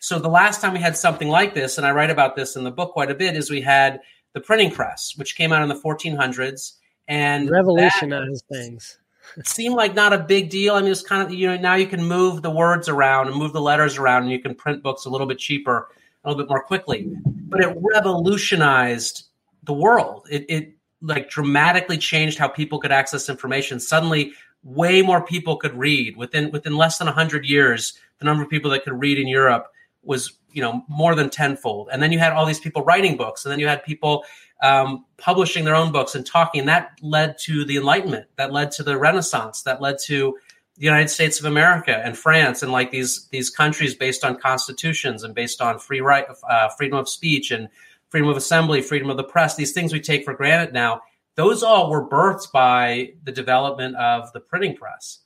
So 0.00 0.18
the 0.18 0.28
last 0.28 0.60
time 0.60 0.72
we 0.72 0.80
had 0.80 0.96
something 0.96 1.28
like 1.28 1.54
this, 1.54 1.78
and 1.78 1.86
I 1.86 1.92
write 1.92 2.10
about 2.10 2.34
this 2.34 2.56
in 2.56 2.64
the 2.64 2.70
book 2.70 2.92
quite 2.92 3.10
a 3.10 3.14
bit, 3.14 3.36
is 3.36 3.50
we 3.50 3.60
had 3.60 4.00
the 4.32 4.40
printing 4.40 4.70
press, 4.70 5.14
which 5.16 5.36
came 5.36 5.52
out 5.52 5.62
in 5.62 5.68
the 5.68 5.80
1400s 5.80 6.74
and 7.08 7.50
revolutionized 7.50 8.44
that, 8.48 8.54
things 8.54 8.98
seemed 9.44 9.74
like 9.74 9.94
not 9.94 10.12
a 10.12 10.18
big 10.18 10.50
deal. 10.50 10.74
I 10.74 10.80
mean, 10.80 10.90
it's 10.90 11.02
kind 11.02 11.22
of 11.22 11.32
you 11.32 11.48
know 11.48 11.56
now 11.56 11.74
you 11.74 11.86
can 11.86 12.04
move 12.04 12.42
the 12.42 12.50
words 12.50 12.88
around 12.88 13.28
and 13.28 13.36
move 13.36 13.52
the 13.52 13.60
letters 13.60 13.98
around, 13.98 14.24
and 14.24 14.32
you 14.32 14.40
can 14.40 14.54
print 14.54 14.82
books 14.82 15.04
a 15.04 15.10
little 15.10 15.26
bit 15.26 15.38
cheaper, 15.38 15.88
a 16.24 16.28
little 16.28 16.42
bit 16.42 16.48
more 16.48 16.62
quickly. 16.62 17.08
But 17.24 17.60
it 17.60 17.76
revolutionized 17.94 19.24
the 19.64 19.72
world. 19.72 20.26
It, 20.30 20.46
it 20.48 20.74
like 21.00 21.30
dramatically 21.30 21.98
changed 21.98 22.38
how 22.38 22.48
people 22.48 22.78
could 22.78 22.92
access 22.92 23.28
information. 23.28 23.80
Suddenly, 23.80 24.32
way 24.62 25.02
more 25.02 25.24
people 25.24 25.56
could 25.56 25.74
read 25.74 26.16
within 26.16 26.50
within 26.50 26.76
less 26.76 26.98
than 26.98 27.08
hundred 27.08 27.44
years. 27.44 27.94
The 28.18 28.24
number 28.24 28.42
of 28.42 28.50
people 28.50 28.70
that 28.72 28.84
could 28.84 28.98
read 28.98 29.18
in 29.18 29.28
Europe 29.28 29.68
was 30.02 30.37
you 30.52 30.62
know 30.62 30.84
more 30.88 31.14
than 31.14 31.30
tenfold. 31.30 31.88
And 31.92 32.02
then 32.02 32.12
you 32.12 32.18
had 32.18 32.32
all 32.32 32.46
these 32.46 32.60
people 32.60 32.82
writing 32.84 33.16
books, 33.16 33.44
and 33.44 33.52
then 33.52 33.58
you 33.58 33.68
had 33.68 33.84
people 33.84 34.24
um, 34.62 35.04
publishing 35.16 35.64
their 35.64 35.74
own 35.74 35.92
books 35.92 36.14
and 36.14 36.26
talking. 36.26 36.60
And 36.60 36.68
that 36.68 36.98
led 37.02 37.38
to 37.44 37.64
the 37.64 37.76
Enlightenment, 37.76 38.26
that 38.36 38.52
led 38.52 38.72
to 38.72 38.82
the 38.82 38.98
Renaissance, 38.98 39.62
that 39.62 39.80
led 39.80 39.98
to 40.06 40.36
the 40.76 40.84
United 40.84 41.08
States 41.08 41.40
of 41.40 41.46
America 41.46 42.00
and 42.04 42.16
France 42.16 42.62
and 42.62 42.70
like 42.70 42.90
these 42.90 43.28
these 43.28 43.50
countries 43.50 43.94
based 43.94 44.24
on 44.24 44.38
constitutions 44.38 45.24
and 45.24 45.34
based 45.34 45.60
on 45.60 45.78
free 45.78 46.00
right, 46.00 46.26
uh, 46.48 46.68
freedom 46.70 46.98
of 46.98 47.08
speech 47.08 47.50
and 47.50 47.68
freedom 48.08 48.28
of 48.28 48.36
assembly, 48.36 48.80
freedom 48.80 49.10
of 49.10 49.16
the 49.16 49.24
press, 49.24 49.56
these 49.56 49.72
things 49.72 49.92
we 49.92 50.00
take 50.00 50.24
for 50.24 50.34
granted 50.34 50.72
now, 50.72 51.02
those 51.34 51.62
all 51.62 51.90
were 51.90 52.08
birthed 52.08 52.50
by 52.52 53.12
the 53.24 53.32
development 53.32 53.96
of 53.96 54.32
the 54.32 54.40
printing 54.40 54.76
press. 54.76 55.20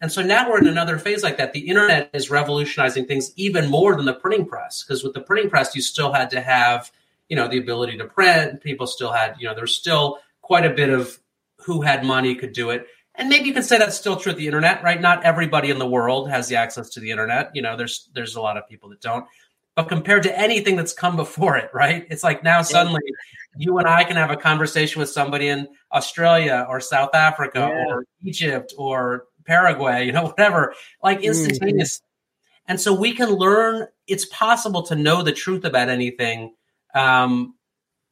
And 0.00 0.12
so 0.12 0.22
now 0.22 0.48
we're 0.48 0.58
in 0.58 0.68
another 0.68 0.98
phase 0.98 1.22
like 1.22 1.38
that. 1.38 1.52
The 1.52 1.68
internet 1.68 2.10
is 2.12 2.30
revolutionizing 2.30 3.06
things 3.06 3.32
even 3.36 3.68
more 3.68 3.96
than 3.96 4.04
the 4.04 4.14
printing 4.14 4.46
press, 4.46 4.84
because 4.84 5.02
with 5.02 5.14
the 5.14 5.20
printing 5.20 5.50
press, 5.50 5.74
you 5.74 5.82
still 5.82 6.12
had 6.12 6.30
to 6.30 6.40
have, 6.40 6.92
you 7.28 7.36
know, 7.36 7.48
the 7.48 7.58
ability 7.58 7.98
to 7.98 8.04
print. 8.04 8.60
People 8.60 8.86
still 8.86 9.12
had, 9.12 9.34
you 9.38 9.46
know, 9.46 9.54
there's 9.54 9.74
still 9.74 10.18
quite 10.40 10.64
a 10.64 10.70
bit 10.70 10.90
of 10.90 11.18
who 11.56 11.82
had 11.82 12.04
money 12.04 12.34
could 12.34 12.52
do 12.52 12.70
it. 12.70 12.86
And 13.16 13.28
maybe 13.28 13.48
you 13.48 13.52
can 13.52 13.64
say 13.64 13.78
that's 13.78 13.96
still 13.96 14.16
true 14.16 14.30
with 14.30 14.38
the 14.38 14.46
internet, 14.46 14.84
right? 14.84 15.00
Not 15.00 15.24
everybody 15.24 15.70
in 15.70 15.78
the 15.80 15.88
world 15.88 16.30
has 16.30 16.46
the 16.46 16.54
access 16.54 16.90
to 16.90 17.00
the 17.00 17.10
internet. 17.10 17.50
You 17.52 17.62
know, 17.62 17.76
there's 17.76 18.08
there's 18.14 18.36
a 18.36 18.40
lot 18.40 18.56
of 18.56 18.68
people 18.68 18.88
that 18.90 19.00
don't. 19.00 19.26
But 19.74 19.88
compared 19.88 20.22
to 20.24 20.38
anything 20.38 20.76
that's 20.76 20.92
come 20.92 21.16
before 21.16 21.56
it, 21.56 21.70
right? 21.74 22.06
It's 22.10 22.22
like 22.22 22.44
now 22.44 22.62
suddenly 22.62 23.00
you 23.56 23.78
and 23.78 23.88
I 23.88 24.04
can 24.04 24.16
have 24.16 24.30
a 24.30 24.36
conversation 24.36 25.00
with 25.00 25.08
somebody 25.08 25.48
in 25.48 25.68
Australia 25.92 26.66
or 26.68 26.80
South 26.80 27.14
Africa 27.14 27.68
yeah. 27.70 27.84
or 27.86 28.04
Egypt 28.22 28.72
or 28.78 29.24
Paraguay, 29.48 30.06
you 30.06 30.12
know, 30.12 30.24
whatever, 30.26 30.74
like 31.02 31.18
mm-hmm. 31.18 31.28
instantaneous. 31.28 31.96
Mm-hmm. 31.96 32.04
And 32.70 32.80
so 32.80 32.94
we 32.94 33.14
can 33.14 33.30
learn. 33.30 33.88
It's 34.06 34.26
possible 34.26 34.82
to 34.84 34.94
know 34.94 35.22
the 35.22 35.32
truth 35.32 35.64
about 35.64 35.88
anything. 35.88 36.54
Um, 36.94 37.54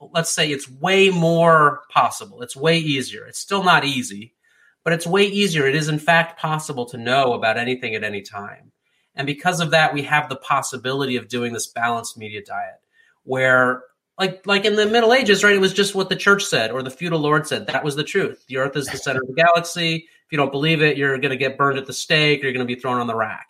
let's 0.00 0.30
say 0.30 0.50
it's 0.50 0.68
way 0.68 1.10
more 1.10 1.82
possible. 1.90 2.42
It's 2.42 2.56
way 2.56 2.78
easier. 2.78 3.26
It's 3.26 3.38
still 3.38 3.62
not 3.62 3.84
easy, 3.84 4.34
but 4.82 4.92
it's 4.92 5.06
way 5.06 5.24
easier. 5.24 5.66
It 5.66 5.74
is 5.74 5.88
in 5.88 5.98
fact 5.98 6.40
possible 6.40 6.86
to 6.86 6.98
know 6.98 7.34
about 7.34 7.58
anything 7.58 7.94
at 7.94 8.04
any 8.04 8.22
time. 8.22 8.72
And 9.14 9.26
because 9.26 9.60
of 9.60 9.70
that, 9.70 9.94
we 9.94 10.02
have 10.02 10.28
the 10.28 10.36
possibility 10.36 11.16
of 11.16 11.28
doing 11.28 11.52
this 11.52 11.66
balanced 11.66 12.18
media 12.18 12.42
diet 12.44 12.80
where 13.24 13.82
like 14.18 14.46
like 14.46 14.64
in 14.64 14.76
the 14.76 14.86
Middle 14.86 15.12
Ages, 15.12 15.44
right? 15.44 15.54
It 15.54 15.60
was 15.60 15.72
just 15.72 15.94
what 15.94 16.08
the 16.08 16.16
church 16.16 16.44
said 16.44 16.70
or 16.70 16.82
the 16.82 16.90
feudal 16.90 17.18
lord 17.18 17.46
said. 17.46 17.66
That 17.66 17.84
was 17.84 17.96
the 17.96 18.04
truth. 18.04 18.44
The 18.48 18.58
earth 18.58 18.76
is 18.76 18.86
the 18.86 18.96
center 18.96 19.20
of 19.20 19.28
the 19.28 19.34
galaxy. 19.34 19.96
If 19.96 20.32
you 20.32 20.38
don't 20.38 20.52
believe 20.52 20.82
it, 20.82 20.96
you're 20.96 21.18
going 21.18 21.30
to 21.30 21.36
get 21.36 21.56
burned 21.56 21.78
at 21.78 21.86
the 21.86 21.92
stake. 21.92 22.42
You're 22.42 22.52
going 22.52 22.66
to 22.66 22.74
be 22.74 22.80
thrown 22.80 22.98
on 22.98 23.06
the 23.06 23.14
rack. 23.14 23.46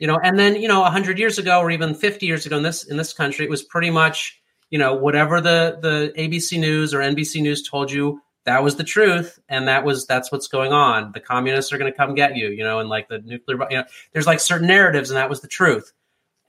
You 0.00 0.06
know, 0.06 0.18
and 0.22 0.38
then 0.38 0.56
you 0.56 0.68
know, 0.68 0.82
hundred 0.84 1.18
years 1.18 1.38
ago 1.38 1.60
or 1.60 1.70
even 1.70 1.94
fifty 1.94 2.26
years 2.26 2.46
ago 2.46 2.56
in 2.56 2.62
this 2.62 2.84
in 2.84 2.96
this 2.96 3.12
country, 3.12 3.44
it 3.44 3.50
was 3.50 3.62
pretty 3.62 3.90
much 3.90 4.40
you 4.70 4.78
know 4.78 4.94
whatever 4.94 5.40
the 5.40 5.78
the 5.80 6.12
ABC 6.16 6.58
News 6.58 6.94
or 6.94 7.00
NBC 7.00 7.42
News 7.42 7.68
told 7.68 7.92
you 7.92 8.20
that 8.44 8.62
was 8.62 8.76
the 8.76 8.84
truth 8.84 9.38
and 9.48 9.68
that 9.68 9.84
was 9.84 10.06
that's 10.06 10.32
what's 10.32 10.48
going 10.48 10.72
on 10.72 11.12
the 11.12 11.20
communists 11.20 11.72
are 11.72 11.78
going 11.78 11.92
to 11.92 11.96
come 11.96 12.14
get 12.14 12.36
you 12.36 12.48
you 12.48 12.64
know 12.64 12.80
and 12.80 12.88
like 12.88 13.08
the 13.08 13.18
nuclear 13.18 13.58
you 13.70 13.76
know 13.76 13.84
there's 14.12 14.26
like 14.26 14.40
certain 14.40 14.66
narratives 14.66 15.10
and 15.10 15.18
that 15.18 15.28
was 15.28 15.40
the 15.40 15.48
truth 15.48 15.92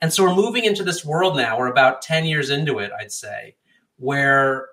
and 0.02 0.12
so 0.12 0.24
we're 0.24 0.34
moving 0.34 0.64
into 0.64 0.84
this 0.84 1.04
world 1.04 1.36
now. 1.36 1.58
We're 1.58 1.68
about 1.68 2.02
10 2.02 2.26
years 2.26 2.50
into 2.50 2.78
it 2.78 2.92
i'd 3.00 3.12
say 3.12 3.56
where 3.96 4.68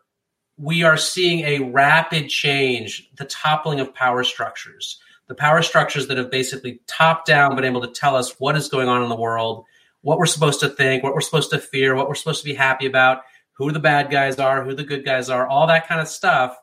we 0.57 0.83
are 0.83 0.97
seeing 0.97 1.39
a 1.45 1.59
rapid 1.71 2.27
change 2.27 3.09
the 3.17 3.25
toppling 3.25 3.79
of 3.79 3.93
power 3.93 4.25
structures 4.25 4.99
the 5.27 5.35
power 5.35 5.61
structures 5.61 6.07
that 6.07 6.17
have 6.17 6.31
basically 6.31 6.81
top 6.87 7.25
down 7.25 7.55
been 7.55 7.63
able 7.63 7.81
to 7.81 7.91
tell 7.91 8.15
us 8.15 8.39
what 8.39 8.57
is 8.57 8.67
going 8.67 8.89
on 8.89 9.03
in 9.03 9.09
the 9.09 9.15
world 9.15 9.63
what 10.01 10.17
we're 10.17 10.25
supposed 10.25 10.59
to 10.59 10.67
think 10.69 11.03
what 11.03 11.13
we're 11.13 11.21
supposed 11.21 11.51
to 11.51 11.59
fear 11.59 11.95
what 11.95 12.09
we're 12.09 12.15
supposed 12.15 12.41
to 12.41 12.49
be 12.49 12.55
happy 12.55 12.85
about 12.85 13.21
who 13.59 13.73
the 13.73 13.79
bad 13.79 14.09
guys 14.09 14.39
are 14.39 14.63
who 14.63 14.73
the 14.73 14.83
good 14.83 15.05
guys 15.05 15.29
are 15.29 15.45
all 15.45 15.67
that 15.67 15.87
kind 15.87 16.01
of 16.01 16.07
stuff. 16.07 16.57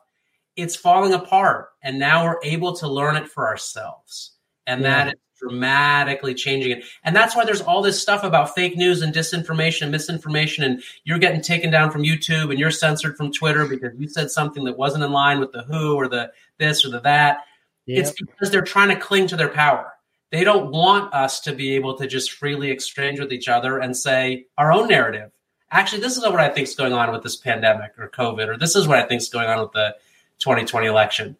It's 0.55 0.75
falling 0.75 1.13
apart 1.13 1.69
and 1.83 1.99
now 1.99 2.25
we're 2.25 2.39
able 2.43 2.75
to 2.77 2.87
learn 2.87 3.15
it 3.15 3.29
for 3.29 3.47
ourselves. 3.47 4.31
And 4.65 4.81
yeah. 4.81 5.05
that 5.05 5.07
is 5.13 5.19
dramatically 5.47 6.33
changing 6.33 6.71
it 6.71 6.83
and 7.03 7.15
that's 7.15 7.35
why 7.35 7.45
there's 7.45 7.61
all 7.61 7.81
this 7.81 8.01
stuff 8.01 8.23
about 8.23 8.53
fake 8.53 8.75
news 8.75 9.01
and 9.01 9.13
disinformation 9.13 9.83
and 9.83 9.91
misinformation 9.91 10.63
and 10.63 10.81
you're 11.03 11.19
getting 11.19 11.41
taken 11.41 11.69
down 11.69 11.91
from 11.91 12.03
youtube 12.03 12.49
and 12.49 12.59
you're 12.59 12.71
censored 12.71 13.15
from 13.15 13.31
twitter 13.31 13.67
because 13.67 13.91
you 13.97 14.07
said 14.07 14.29
something 14.29 14.63
that 14.63 14.77
wasn't 14.77 15.03
in 15.03 15.11
line 15.11 15.39
with 15.39 15.51
the 15.51 15.63
who 15.63 15.95
or 15.95 16.07
the 16.07 16.31
this 16.57 16.85
or 16.85 16.89
the 16.89 16.99
that 16.99 17.39
yep. 17.85 17.99
it's 17.99 18.11
because 18.11 18.49
they're 18.51 18.61
trying 18.61 18.89
to 18.89 18.95
cling 18.95 19.27
to 19.27 19.35
their 19.35 19.49
power 19.49 19.93
they 20.31 20.43
don't 20.43 20.71
want 20.71 21.13
us 21.13 21.39
to 21.39 21.53
be 21.53 21.75
able 21.75 21.97
to 21.97 22.05
just 22.05 22.31
freely 22.31 22.69
exchange 22.69 23.19
with 23.19 23.31
each 23.31 23.47
other 23.47 23.79
and 23.79 23.95
say 23.95 24.45
our 24.57 24.71
own 24.71 24.87
narrative 24.87 25.31
actually 25.71 26.01
this 26.01 26.17
is 26.17 26.23
what 26.23 26.39
i 26.39 26.49
think 26.49 26.67
is 26.67 26.75
going 26.75 26.93
on 26.93 27.11
with 27.11 27.23
this 27.23 27.35
pandemic 27.35 27.91
or 27.97 28.09
covid 28.09 28.47
or 28.47 28.57
this 28.57 28.75
is 28.75 28.87
what 28.87 28.97
i 28.97 29.03
think 29.03 29.21
is 29.21 29.29
going 29.29 29.47
on 29.47 29.59
with 29.59 29.71
the 29.71 29.95
2020 30.39 30.87
election. 30.87 31.37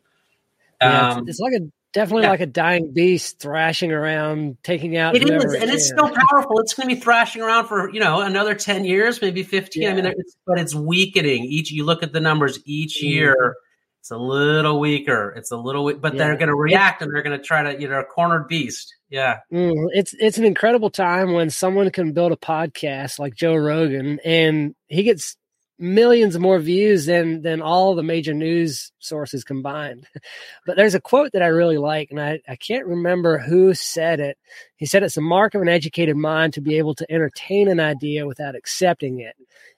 Yeah, 0.81 1.11
um, 1.11 1.19
it's, 1.19 1.29
it's, 1.29 1.39
like 1.39 1.53
a 1.53 1.71
definitely 1.97 2.23
yeah. 2.23 2.29
like 2.29 2.41
a 2.41 2.45
dying 2.45 2.93
beast 2.93 3.39
thrashing 3.39 3.91
around, 3.91 4.57
taking 4.61 4.97
out. 4.97 5.15
It 5.15 5.27
is, 5.27 5.53
and 5.55 5.69
it's 5.71 5.87
still 5.87 6.11
powerful. 6.29 6.59
It's 6.59 6.75
going 6.75 6.87
to 6.89 6.95
be 6.95 7.01
thrashing 7.01 7.41
around 7.41 7.65
for 7.65 7.91
you 7.91 7.99
know 7.99 8.21
another 8.21 8.53
ten 8.53 8.85
years, 8.85 9.19
maybe 9.19 9.41
fifteen. 9.41 9.83
Yeah. 9.83 9.91
I 9.91 9.93
mean, 9.95 10.05
it's, 10.05 10.37
but 10.45 10.59
it's 10.59 10.75
weakening. 10.75 11.45
Each 11.45 11.71
you 11.71 11.85
look 11.85 12.03
at 12.03 12.13
the 12.13 12.19
numbers 12.19 12.59
each 12.65 12.99
mm. 12.99 13.09
year. 13.09 13.55
It's 14.01 14.11
a 14.11 14.17
little 14.17 14.79
weaker. 14.79 15.33
It's 15.35 15.51
a 15.51 15.57
little, 15.57 15.91
but 15.95 16.13
yeah. 16.13 16.17
they're 16.19 16.37
going 16.37 16.47
to 16.47 16.55
react 16.55 17.01
and 17.01 17.13
they're 17.13 17.23
going 17.23 17.37
to 17.37 17.43
try 17.43 17.63
to, 17.63 17.81
you 17.81 17.89
know, 17.89 17.99
a 17.99 18.05
cornered 18.05 18.47
beast. 18.47 18.95
Yeah, 19.09 19.39
mm, 19.51 19.87
it's 19.91 20.13
it's 20.19 20.37
an 20.37 20.45
incredible 20.45 20.91
time 20.91 21.33
when 21.33 21.49
someone 21.49 21.89
can 21.89 22.13
build 22.13 22.31
a 22.31 22.37
podcast 22.37 23.19
like 23.19 23.35
Joe 23.35 23.55
Rogan 23.55 24.19
and 24.23 24.75
he 24.87 25.03
gets 25.03 25.35
millions 25.79 26.37
more 26.39 26.59
views 26.59 27.05
than 27.05 27.41
than 27.41 27.61
all 27.61 27.95
the 27.95 28.03
major 28.03 28.33
news 28.33 28.91
sources 28.99 29.43
combined. 29.43 30.07
But 30.65 30.75
there's 30.75 30.95
a 30.95 31.01
quote 31.01 31.31
that 31.31 31.41
I 31.41 31.47
really 31.47 31.77
like, 31.77 32.11
and 32.11 32.19
I, 32.19 32.41
I 32.47 32.57
can't 32.57 32.85
remember 32.85 33.37
who 33.37 33.73
said 33.73 34.19
it. 34.19 34.37
He 34.75 34.85
said 34.85 35.01
it's 35.01 35.15
a 35.15 35.21
mark 35.21 35.55
of 35.55 35.61
an 35.61 35.69
educated 35.69 36.17
mind 36.17 36.53
to 36.53 36.61
be 36.61 36.77
able 36.77 36.93
to 36.95 37.09
entertain 37.09 37.69
an 37.69 37.79
idea 37.79 38.27
without 38.27 38.55
accepting 38.55 39.21
it. 39.21 39.35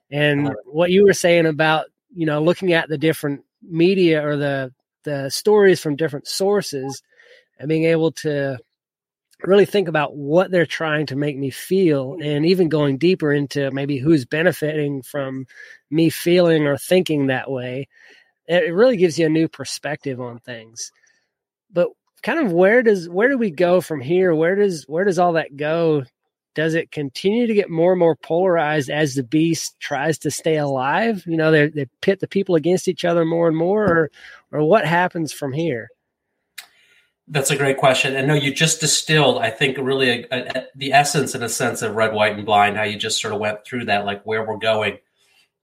And 0.09 0.55
what 0.65 0.89
you 0.89 1.05
were 1.05 1.13
saying 1.13 1.45
about, 1.45 1.85
you 2.15 2.25
know, 2.25 2.41
looking 2.41 2.73
at 2.73 2.89
the 2.89 2.97
different 2.97 3.45
media 3.61 4.25
or 4.25 4.35
the 4.35 4.73
the 5.03 5.29
stories 5.29 5.79
from 5.79 5.95
different 5.95 6.27
sources 6.27 7.01
and 7.59 7.69
being 7.69 7.85
able 7.85 8.11
to 8.11 8.57
really 9.43 9.65
think 9.65 9.87
about 9.87 10.15
what 10.15 10.51
they're 10.51 10.65
trying 10.65 11.05
to 11.05 11.15
make 11.15 11.37
me 11.37 11.49
feel 11.49 12.17
and 12.21 12.45
even 12.45 12.67
going 12.67 12.97
deeper 12.97 13.31
into 13.31 13.71
maybe 13.71 13.97
who's 13.97 14.25
benefiting 14.25 15.01
from 15.01 15.45
me 15.91 16.09
feeling 16.09 16.67
or 16.67 16.77
thinking 16.77 17.27
that 17.27 17.49
way 17.49 17.87
it 18.49 18.73
really 18.73 18.97
gives 18.97 19.19
you 19.19 19.27
a 19.27 19.29
new 19.29 19.47
perspective 19.47 20.19
on 20.19 20.39
things. 20.39 20.91
But 21.71 21.89
kind 22.23 22.39
of 22.39 22.51
where 22.51 22.81
does 22.81 23.07
where 23.07 23.29
do 23.29 23.37
we 23.37 23.51
go 23.51 23.79
from 23.79 24.01
here? 24.01 24.33
Where 24.33 24.55
does 24.55 24.85
where 24.87 25.05
does 25.05 25.19
all 25.19 25.33
that 25.33 25.55
go? 25.55 26.03
Does 26.55 26.73
it 26.73 26.91
continue 26.91 27.45
to 27.45 27.53
get 27.53 27.69
more 27.69 27.91
and 27.93 27.99
more 27.99 28.15
polarized 28.15 28.89
as 28.89 29.13
the 29.13 29.23
beast 29.23 29.79
tries 29.79 30.17
to 30.19 30.31
stay 30.31 30.57
alive? 30.57 31.23
You 31.27 31.37
know 31.37 31.51
they, 31.51 31.67
they 31.67 31.85
pit 32.01 32.19
the 32.19 32.27
people 32.27 32.55
against 32.55 32.87
each 32.87 33.05
other 33.05 33.23
more 33.23 33.47
and 33.47 33.55
more 33.55 33.85
or 33.85 34.11
or 34.51 34.63
what 34.63 34.85
happens 34.85 35.31
from 35.31 35.53
here? 35.53 35.89
That's 37.27 37.51
a 37.51 37.55
great 37.55 37.77
question. 37.77 38.15
And 38.15 38.27
no, 38.27 38.33
you 38.33 38.51
just 38.51 38.81
distilled, 38.81 39.37
I 39.37 39.51
think, 39.51 39.77
really 39.77 40.23
a, 40.23 40.27
a, 40.31 40.63
the 40.73 40.93
essence, 40.93 41.35
in 41.35 41.43
a 41.43 41.49
sense, 41.49 41.83
of 41.83 41.93
Red, 41.93 42.11
White, 42.11 42.35
and 42.35 42.43
Blind, 42.43 42.75
how 42.75 42.81
you 42.81 42.97
just 42.97 43.21
sort 43.21 43.35
of 43.35 43.39
went 43.39 43.63
through 43.63 43.85
that, 43.85 44.03
like 44.03 44.23
where 44.23 44.43
we're 44.43 44.57
going 44.57 44.97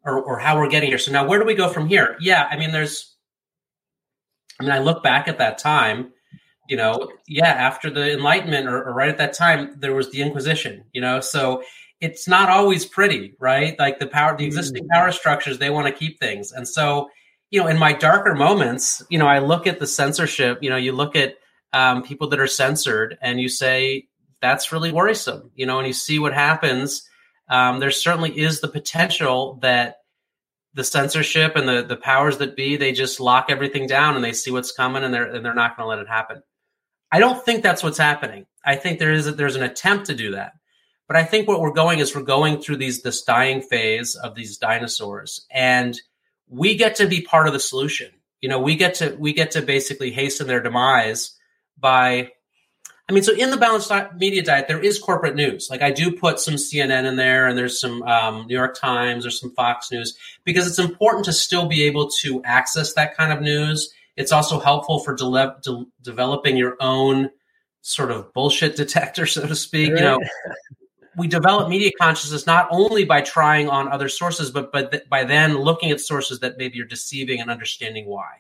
or, 0.07 0.23
or 0.23 0.39
how 0.39 0.57
we're 0.57 0.71
getting 0.71 0.89
here. 0.89 0.99
So 0.99 1.13
now, 1.13 1.27
where 1.27 1.39
do 1.39 1.45
we 1.45 1.55
go 1.55 1.69
from 1.69 1.89
here? 1.89 2.17
Yeah, 2.21 2.49
I 2.51 2.57
mean, 2.57 2.73
there's, 2.73 3.15
I 4.59 4.63
mean, 4.63 4.73
I 4.73 4.79
look 4.79 5.03
back 5.03 5.29
at 5.29 5.39
that 5.39 5.59
time, 5.59 6.13
you 6.69 6.77
know, 6.77 7.11
yeah, 7.29 7.49
after 7.49 7.91
the 7.91 8.13
Enlightenment 8.13 8.67
or, 8.67 8.83
or 8.83 8.95
right 8.95 9.11
at 9.11 9.19
that 9.19 9.35
time, 9.35 9.77
there 9.79 9.95
was 9.95 10.11
the 10.11 10.23
Inquisition, 10.23 10.85
you 10.93 11.01
know, 11.03 11.21
so 11.21 11.63
it's 12.01 12.27
not 12.27 12.49
always 12.49 12.87
pretty, 12.87 13.35
right? 13.39 13.79
Like 13.79 13.99
the 13.99 14.07
power, 14.07 14.37
the 14.37 14.47
existing 14.47 14.85
mm. 14.85 14.89
power 14.95 15.13
structures, 15.13 15.59
they 15.59 15.71
want 15.71 15.87
to 15.87 15.93
keep 15.93 16.19
things. 16.19 16.53
And 16.53 16.67
so, 16.67 17.11
you 17.51 17.61
know, 17.61 17.69
in 17.69 17.79
my 17.79 17.93
darker 17.93 18.35
moments, 18.35 19.03
you 19.11 19.19
know, 19.19 19.27
I 19.27 19.41
look 19.41 19.67
at 19.67 19.79
the 19.79 19.87
censorship, 19.87 20.59
you 20.63 20.71
know, 20.71 20.77
you 20.77 20.93
look 20.93 21.17
at, 21.17 21.35
um, 21.73 22.03
people 22.03 22.29
that 22.29 22.41
are 22.41 22.47
censored, 22.47 23.19
and 23.21 23.41
you 23.41 23.49
say 23.49 24.07
that's 24.41 24.73
really 24.73 24.93
worrisome. 24.93 25.51
You 25.55 25.67
know, 25.67 25.79
and 25.79 25.87
you 25.87 25.93
see 25.93 26.19
what 26.19 26.33
happens. 26.33 27.07
Um, 27.49 27.81
there 27.81 27.91
certainly 27.91 28.39
is 28.39 28.61
the 28.61 28.69
potential 28.69 29.59
that 29.63 29.97
the 30.77 30.85
censorship 30.85 31.57
and 31.57 31.67
the 31.67 31.83
the 31.83 31.97
powers 31.97 32.39
that 32.39 32.55
be 32.55 32.77
they 32.77 32.93
just 32.93 33.19
lock 33.19 33.47
everything 33.49 33.87
down 33.87 34.15
and 34.15 34.23
they 34.23 34.35
see 34.35 34.51
what's 34.51 34.73
coming 34.73 35.03
and 35.03 35.13
they're 35.13 35.25
and 35.25 35.45
they're 35.45 35.55
not 35.55 35.77
going 35.77 35.85
to 35.85 35.89
let 35.89 35.99
it 35.99 36.09
happen. 36.09 36.43
I 37.11 37.19
don't 37.19 37.43
think 37.43 37.63
that's 37.63 37.83
what's 37.83 37.99
happening. 37.99 38.47
I 38.65 38.77
think 38.77 38.99
there 38.99 39.13
is 39.13 39.27
a, 39.27 39.33
there's 39.33 39.57
an 39.57 39.63
attempt 39.63 40.07
to 40.07 40.15
do 40.15 40.33
that, 40.33 40.53
but 41.09 41.17
I 41.17 41.25
think 41.25 41.49
what 41.49 41.61
we're 41.61 41.73
going 41.73 41.99
is 42.01 42.15
we're 42.15 42.23
going 42.23 42.61
through 42.61 42.77
these 42.77 43.03
this 43.03 43.23
dying 43.23 43.63
phase 43.63 44.17
of 44.17 44.35
these 44.35 44.59
dinosaurs, 44.59 45.47
and 45.51 45.99
we 46.49 46.77
get 46.77 46.97
to 46.97 47.09
be 47.09 47.23
part 47.23 47.47
of 47.47 47.55
the 47.55 47.61
solution. 47.61 48.11
You 48.43 48.51
know, 48.51 48.61
we 48.61 48.77
get 48.77 48.95
to 48.97 49.17
we 49.19 49.33
get 49.33 49.53
to 49.53 49.63
basically 49.63 50.11
hasten 50.11 50.47
their 50.47 50.63
demise 50.63 51.37
by 51.79 52.33
I 53.09 53.13
mean, 53.13 53.23
so 53.23 53.33
in 53.33 53.51
the 53.51 53.57
balanced 53.57 53.93
media 54.17 54.43
diet, 54.43 54.67
there 54.67 54.81
is 54.81 54.99
corporate 54.99 55.37
news. 55.37 55.69
Like 55.71 55.81
I 55.81 55.93
do 55.93 56.11
put 56.11 56.41
some 56.41 56.55
CNN 56.55 57.05
in 57.05 57.15
there, 57.15 57.47
and 57.47 57.57
there's 57.57 57.81
some 57.81 58.03
um, 58.03 58.47
New 58.49 58.55
York 58.55 58.77
Times 58.77 59.25
or 59.25 59.31
some 59.31 59.53
Fox 59.53 59.93
News 59.93 60.17
because 60.45 60.67
it's 60.67 60.81
important 60.81 61.25
to 61.27 61.33
still 61.33 61.67
be 61.67 61.85
able 61.85 62.11
to 62.23 62.43
access 62.45 62.95
that 62.95 63.17
kind 63.17 63.33
of 63.33 63.41
news. 63.41 63.93
It's 64.17 64.33
also 64.33 64.59
helpful 64.59 64.99
for 64.99 65.15
de- 65.15 65.57
de- 65.63 65.87
developing 66.03 66.57
your 66.57 66.77
own 66.81 67.31
sort 67.83 68.11
of 68.11 68.33
bullshit 68.33 68.75
detector, 68.75 69.27
so 69.27 69.47
to 69.47 69.55
speak. 69.55 69.93
Right. 69.93 69.99
You 70.01 70.05
know, 70.05 70.21
we 71.17 71.29
develop 71.29 71.69
media 71.69 71.93
consciousness 72.01 72.45
not 72.45 72.67
only 72.73 73.05
by 73.05 73.21
trying 73.21 73.69
on 73.69 73.87
other 73.87 74.09
sources, 74.09 74.51
but 74.51 74.73
but 74.73 74.91
th- 74.91 75.09
by 75.09 75.23
then 75.23 75.59
looking 75.59 75.93
at 75.93 76.01
sources 76.01 76.41
that 76.41 76.59
maybe 76.59 76.81
are 76.81 76.87
deceiving 76.87 77.41
and 77.41 77.53
understanding 77.53 78.07
why. 78.07 78.39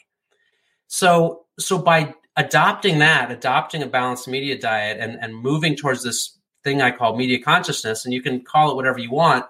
So 0.89 1.47
so 1.57 1.79
by 1.79 2.15
adopting 2.37 2.99
that, 2.99 3.31
adopting 3.31 3.83
a 3.83 3.87
balanced 3.87 4.29
media 4.29 4.59
diet, 4.59 4.99
and 5.01 5.18
and 5.20 5.35
moving 5.35 5.77
towards 5.77 6.03
this 6.03 6.38
thing 6.64 6.83
I 6.83 6.90
call 6.90 7.16
media 7.16 7.42
consciousness, 7.42 8.05
and 8.05 8.12
you 8.12 8.22
can 8.22 8.42
call 8.42 8.70
it 8.70 8.77
whatever 8.77 8.99
you 8.99 9.11
want. 9.11 9.46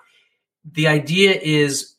The 0.72 0.88
idea 0.88 1.38
is 1.40 1.94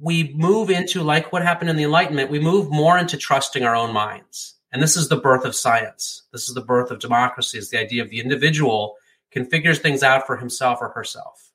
we 0.00 0.32
move 0.34 0.70
into 0.70 1.02
like 1.02 1.32
what 1.32 1.42
happened 1.42 1.70
in 1.70 1.76
the 1.76 1.84
Enlightenment. 1.84 2.30
We 2.30 2.38
move 2.38 2.70
more 2.70 2.98
into 2.98 3.16
trusting 3.16 3.64
our 3.64 3.76
own 3.76 3.92
minds, 3.92 4.56
and 4.72 4.82
this 4.82 4.96
is 4.96 5.08
the 5.08 5.16
birth 5.16 5.44
of 5.44 5.54
science. 5.54 6.22
This 6.32 6.48
is 6.48 6.54
the 6.54 6.60
birth 6.60 6.90
of 6.90 7.00
democracy. 7.00 7.58
Is 7.58 7.70
the 7.70 7.78
idea 7.78 8.02
of 8.02 8.10
the 8.10 8.20
individual 8.20 8.96
can 9.30 9.46
figure 9.46 9.74
things 9.74 10.02
out 10.02 10.26
for 10.26 10.36
himself 10.36 10.78
or 10.80 10.88
herself. 10.88 11.52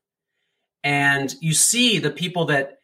And 0.84 1.34
you 1.42 1.54
see 1.54 2.00
the 2.00 2.12
people 2.12 2.46
that 2.46 2.80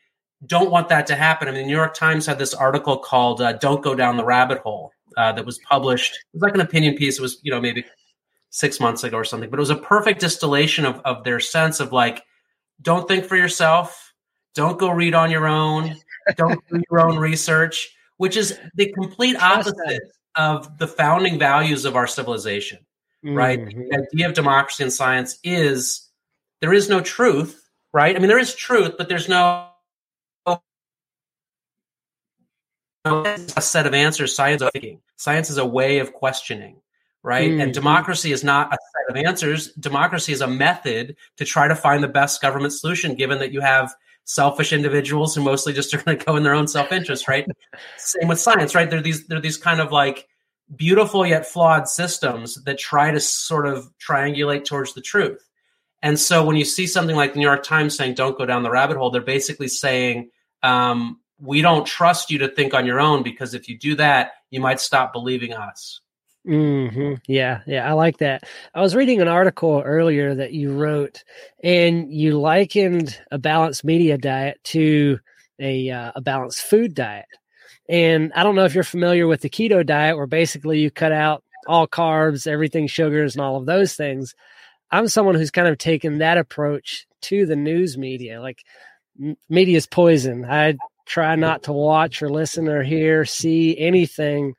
don't 0.46 0.72
want 0.72 0.90
that 0.90 1.08
to 1.08 1.16
happen. 1.16 1.48
I 1.48 1.52
mean, 1.52 1.62
the 1.62 1.68
New 1.68 1.76
York 1.76 1.94
Times 1.94 2.26
had 2.26 2.40
this 2.40 2.54
article 2.54 2.98
called 2.98 3.42
uh, 3.42 3.54
"Don't 3.54 3.84
Go 3.84 3.96
Down 3.96 4.18
the 4.18 4.26
Rabbit 4.26 4.60
Hole" 4.60 4.92
uh, 5.18 5.32
that 5.34 5.46
was 5.46 5.60
published. 5.60 6.14
It 6.14 6.38
was 6.38 6.42
like 6.42 6.56
an 6.56 6.62
opinion 6.62 6.96
piece. 6.96 7.20
It 7.20 7.22
was, 7.22 7.40
you 7.44 7.52
know, 7.52 7.62
maybe 7.62 7.86
six 8.50 8.80
months 8.80 9.04
ago 9.04 9.18
or 9.18 9.24
something, 9.24 9.50
but 9.50 9.60
it 9.60 9.62
was 9.62 9.70
a 9.70 9.76
perfect 9.76 10.20
distillation 10.20 10.86
of, 10.86 11.00
of 11.06 11.24
their 11.24 11.40
sense 11.40 11.80
of 11.80 11.92
like, 11.92 12.24
don't 12.82 13.08
think 13.08 13.26
for 13.26 13.36
yourself, 13.36 14.14
don't 14.56 14.80
go 14.80 14.90
read 14.90 15.14
on 15.14 15.32
your 15.32 15.48
own, 15.48 15.96
don't 16.36 16.60
do 16.70 16.82
your 16.92 17.00
own 17.00 17.18
research, 17.18 17.96
which 18.18 18.36
is 18.36 18.60
the 18.76 18.92
complete 18.92 19.42
opposite 19.42 20.02
of 20.36 20.78
the 20.78 20.88
founding 20.88 21.40
values 21.40 21.86
of 21.86 21.96
our 21.96 22.08
civilization 22.08 22.80
right? 23.24 23.60
Mm-hmm. 23.60 23.82
The 23.90 24.08
idea 24.14 24.28
of 24.28 24.34
democracy 24.34 24.84
and 24.84 24.94
science 24.94 25.38
is 25.44 26.10
there 26.60 26.74
is 26.74 26.90
no 26.90 27.02
truth, 27.02 27.70
right? 27.94 28.16
I 28.16 28.20
mean, 28.20 28.28
there 28.28 28.40
is 28.40 28.56
truth, 28.56 28.96
but 28.98 29.10
there's 29.10 29.30
no 29.30 29.68
a 33.06 33.62
set 33.62 33.88
of 33.88 33.94
answers. 33.94 34.36
Science 34.36 34.62
is 34.62 34.70
thinking. 34.72 35.02
Science 35.18 35.50
is 35.50 35.58
a 35.58 35.66
way 35.66 36.00
of 36.00 36.14
questioning, 36.14 36.78
right? 37.24 37.50
Mm-hmm. 37.50 37.62
And 37.62 37.74
democracy 37.74 38.32
is 38.32 38.44
not 38.44 38.74
a 38.74 38.78
set 38.78 39.18
of 39.18 39.26
answers. 39.26 39.72
Democracy 39.74 40.34
is 40.34 40.42
a 40.42 40.48
method 40.48 41.16
to 41.38 41.46
try 41.46 41.68
to 41.68 41.76
find 41.76 42.04
the 42.04 42.08
best 42.08 42.42
government 42.42 42.74
solution, 42.74 43.16
given 43.16 43.40
that 43.40 43.52
you 43.52 43.62
have 43.62 43.94
selfish 44.26 44.72
individuals 44.72 45.36
who 45.36 45.44
mostly 45.44 45.74
just 45.74 45.94
are 45.96 46.02
going 46.02 46.18
to 46.18 46.26
go 46.26 46.36
in 46.36 46.44
their 46.44 46.56
own 46.56 46.68
self-interest, 46.68 47.28
right? 47.28 47.46
Same 47.98 48.28
with 48.28 48.40
science, 48.40 48.76
right? 48.76 48.90
There 48.90 49.02
these 49.02 49.28
there 49.28 49.38
are 49.38 49.42
these 49.42 49.58
kind 49.58 49.80
of 49.80 49.92
like 49.92 50.28
beautiful 50.76 51.26
yet 51.26 51.46
flawed 51.46 51.88
systems 51.88 52.64
that 52.64 52.78
try 52.78 53.12
to 53.12 53.20
sort 53.20 53.68
of 53.68 53.92
triangulate 54.00 54.66
towards 54.66 54.94
the 54.94 55.02
truth. 55.02 55.48
And 56.02 56.20
so 56.20 56.44
when 56.44 56.56
you 56.56 56.66
see 56.66 56.88
something 56.88 57.16
like 57.16 57.34
the 57.34 57.40
New 57.40 57.46
York 57.46 57.64
Times 57.64 57.96
saying, 57.96 58.16
don't 58.16 58.38
go 58.38 58.46
down 58.46 58.64
the 58.64 58.72
rabbit 58.72 58.98
hole, 58.98 59.12
they're 59.12 59.22
basically 59.22 59.68
saying, 59.68 60.32
um, 60.64 61.20
we 61.42 61.62
don't 61.62 61.86
trust 61.86 62.30
you 62.30 62.38
to 62.40 62.48
think 62.48 62.74
on 62.74 62.86
your 62.86 63.00
own 63.00 63.24
because 63.24 63.54
if 63.54 63.68
you 63.68 63.78
do 63.78 63.96
that, 63.96 64.32
you 64.52 64.60
might 64.60 64.80
stop 64.80 65.12
believing 65.12 65.54
us. 65.54 66.02
Mm-hmm. 66.48 67.16
Yeah, 67.28 67.62
yeah, 67.68 67.88
I 67.88 67.94
like 67.94 68.18
that. 68.18 68.44
I 68.74 68.82
was 68.82 68.96
reading 68.96 69.22
an 69.22 69.28
article 69.28 69.82
earlier 69.84 70.34
that 70.36 70.54
you 70.54 70.74
wrote, 70.74 71.24
and 71.64 72.12
you 72.12 72.40
likened 72.40 73.20
a 73.32 73.38
balanced 73.38 73.84
media 73.84 74.18
diet 74.18 74.60
to 74.66 75.20
a 75.60 75.90
uh, 75.92 76.12
a 76.16 76.22
balanced 76.22 76.62
food 76.62 76.96
diet. 76.96 77.28
And 77.88 78.32
I 78.34 78.44
don't 78.44 78.56
know 78.56 78.66
if 78.66 78.74
you're 78.74 78.84
familiar 78.84 79.28
with 79.28 79.42
the 79.42 79.50
keto 79.50 79.86
diet, 79.86 80.18
where 80.18 80.26
basically 80.26 80.80
you 80.80 80.90
cut 80.90 81.12
out 81.12 81.44
all 81.68 81.88
carbs, 81.88 82.48
everything 82.48 82.88
sugars, 82.88 83.36
and 83.36 83.44
all 83.44 83.58
of 83.58 83.68
those 83.68 83.94
things. 83.94 84.34
I'm 84.90 85.08
someone 85.08 85.36
who's 85.36 85.52
kind 85.52 85.68
of 85.68 85.78
taken 85.78 86.18
that 86.18 86.38
approach 86.38 87.06
to 87.24 87.46
the 87.46 87.56
news 87.56 87.98
media. 88.00 88.42
Like, 88.42 88.64
media 89.48 89.78
is 89.78 89.88
poison. 89.88 90.44
I 90.44 90.76
try 91.12 91.36
not 91.36 91.64
to 91.64 91.74
watch 91.74 92.22
or 92.22 92.30
listen 92.30 92.68
or 92.68 92.84
hear, 92.84 93.26
see 93.26 93.78
anything 93.78 94.54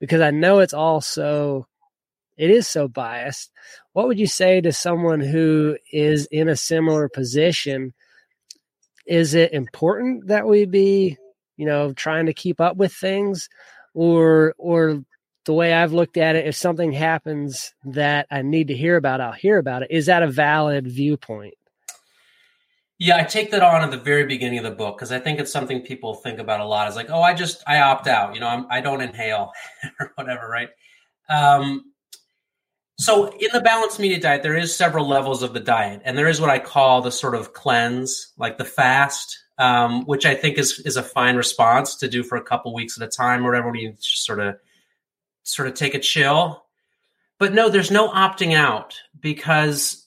because 0.00 0.20
I 0.20 0.30
know 0.30 0.60
it's 0.60 0.74
all 0.74 1.00
so, 1.00 1.66
it 2.36 2.50
is 2.50 2.68
so 2.68 2.88
biased. 2.88 3.50
What 3.92 4.06
would 4.08 4.18
you 4.18 4.26
say 4.26 4.60
to 4.60 4.72
someone 4.72 5.20
who 5.20 5.78
is 5.92 6.26
in 6.26 6.48
a 6.48 6.56
similar 6.56 7.08
position? 7.08 7.94
Is 9.06 9.34
it 9.34 9.52
important 9.52 10.28
that 10.28 10.46
we 10.46 10.66
be 10.66 11.16
you 11.56 11.66
know, 11.66 11.92
trying 11.92 12.26
to 12.26 12.34
keep 12.34 12.60
up 12.60 12.76
with 12.76 12.92
things 12.92 13.48
or 13.94 14.54
or 14.58 15.02
the 15.44 15.52
way 15.52 15.72
I've 15.72 15.92
looked 15.92 16.16
at 16.16 16.34
it, 16.36 16.46
if 16.46 16.56
something 16.56 16.92
happens 16.92 17.72
that 17.84 18.26
I 18.30 18.42
need 18.42 18.68
to 18.68 18.74
hear 18.74 18.96
about, 18.96 19.20
I'll 19.20 19.32
hear 19.32 19.58
about 19.58 19.82
it. 19.82 19.92
Is 19.92 20.06
that 20.06 20.24
a 20.24 20.28
valid 20.28 20.88
viewpoint? 20.88 21.54
Yeah, 22.98 23.18
I 23.18 23.24
take 23.24 23.50
that 23.50 23.62
on 23.62 23.82
at 23.82 23.90
the 23.90 23.98
very 23.98 24.24
beginning 24.24 24.58
of 24.58 24.64
the 24.64 24.70
book 24.70 24.96
because 24.96 25.12
I 25.12 25.18
think 25.18 25.38
it's 25.38 25.52
something 25.52 25.82
people 25.82 26.14
think 26.14 26.38
about 26.38 26.60
a 26.60 26.64
lot. 26.64 26.88
Is 26.88 26.96
like, 26.96 27.10
oh, 27.10 27.20
I 27.20 27.34
just 27.34 27.62
I 27.66 27.80
opt 27.80 28.06
out. 28.06 28.34
You 28.34 28.40
know, 28.40 28.48
I'm, 28.48 28.66
I 28.70 28.80
do 28.80 28.90
not 28.90 29.02
inhale 29.02 29.52
or 30.00 30.12
whatever, 30.14 30.48
right? 30.48 30.70
Um, 31.28 31.92
so 32.98 33.26
in 33.28 33.48
the 33.52 33.60
balanced 33.60 34.00
media 34.00 34.18
diet, 34.18 34.42
there 34.42 34.56
is 34.56 34.74
several 34.74 35.06
levels 35.06 35.42
of 35.42 35.52
the 35.52 35.60
diet, 35.60 36.00
and 36.04 36.16
there 36.16 36.28
is 36.28 36.40
what 36.40 36.48
I 36.48 36.58
call 36.58 37.02
the 37.02 37.12
sort 37.12 37.34
of 37.34 37.52
cleanse, 37.52 38.32
like 38.38 38.56
the 38.56 38.64
fast, 38.64 39.38
um, 39.58 40.06
which 40.06 40.24
I 40.24 40.34
think 40.34 40.56
is 40.56 40.80
is 40.80 40.96
a 40.96 41.02
fine 41.02 41.36
response 41.36 41.96
to 41.96 42.08
do 42.08 42.22
for 42.22 42.36
a 42.36 42.42
couple 42.42 42.72
weeks 42.72 42.98
at 42.98 43.06
a 43.06 43.10
time 43.10 43.44
or 43.44 43.50
whatever. 43.50 43.74
You 43.74 43.92
just 43.92 44.24
sort 44.24 44.40
of 44.40 44.56
sort 45.42 45.68
of 45.68 45.74
take 45.74 45.94
a 45.94 45.98
chill. 45.98 46.64
But 47.38 47.52
no, 47.52 47.68
there's 47.68 47.90
no 47.90 48.08
opting 48.08 48.54
out 48.54 48.98
because 49.20 50.05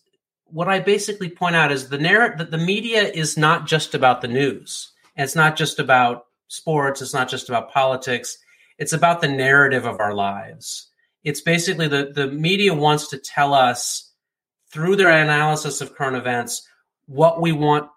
what 0.51 0.67
I 0.67 0.79
basically 0.79 1.29
point 1.29 1.55
out 1.55 1.71
is 1.71 1.89
the 1.89 1.97
narrative 1.97 2.39
that 2.39 2.51
the 2.51 2.57
media 2.57 3.03
is 3.03 3.37
not 3.37 3.67
just 3.67 3.93
about 3.93 4.21
the 4.21 4.27
news. 4.27 4.91
And 5.15 5.23
it's 5.23 5.35
not 5.35 5.55
just 5.55 5.79
about 5.79 6.25
sports. 6.47 7.01
It's 7.01 7.13
not 7.13 7.29
just 7.29 7.49
about 7.49 7.71
politics. 7.71 8.37
It's 8.77 8.93
about 8.93 9.21
the 9.21 9.27
narrative 9.27 9.85
of 9.85 9.99
our 9.99 10.13
lives. 10.13 10.87
It's 11.23 11.41
basically 11.41 11.87
the, 11.87 12.11
the 12.13 12.27
media 12.27 12.73
wants 12.73 13.09
to 13.09 13.17
tell 13.17 13.53
us 13.53 14.11
through 14.71 14.95
their 14.95 15.09
analysis 15.09 15.81
of 15.81 15.95
current 15.95 16.15
events 16.15 16.67
what 17.07 17.41
we 17.41 17.51
want 17.51 17.89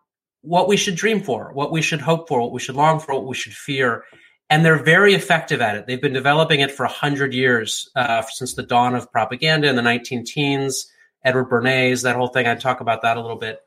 what 0.42 0.66
we 0.66 0.76
should 0.76 0.96
dream 0.96 1.22
for, 1.22 1.52
what 1.52 1.70
we 1.70 1.80
should 1.80 2.00
hope 2.00 2.26
for, 2.26 2.40
what 2.40 2.50
we 2.50 2.58
should 2.58 2.74
long 2.74 2.98
for, 2.98 3.14
what 3.14 3.26
we 3.26 3.34
should 3.34 3.52
fear. 3.52 4.02
And 4.50 4.64
they're 4.64 4.82
very 4.82 5.14
effective 5.14 5.60
at 5.60 5.76
it. 5.76 5.86
They've 5.86 6.02
been 6.02 6.12
developing 6.12 6.58
it 6.58 6.72
for 6.72 6.84
100 6.84 7.32
years, 7.32 7.88
uh, 7.94 8.22
since 8.28 8.54
the 8.54 8.64
dawn 8.64 8.96
of 8.96 9.10
propaganda 9.12 9.68
in 9.68 9.76
the 9.76 9.82
19 9.82 10.24
teens, 10.24 10.90
Edward 11.24 11.48
Bernays, 11.50 12.02
that 12.02 12.16
whole 12.16 12.28
thing. 12.28 12.46
I 12.46 12.54
talk 12.54 12.80
about 12.80 13.02
that 13.02 13.16
a 13.16 13.20
little 13.20 13.36
bit. 13.36 13.60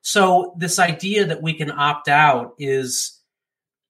So, 0.00 0.54
this 0.58 0.78
idea 0.78 1.26
that 1.26 1.42
we 1.42 1.54
can 1.54 1.70
opt 1.70 2.08
out 2.08 2.54
is. 2.58 3.18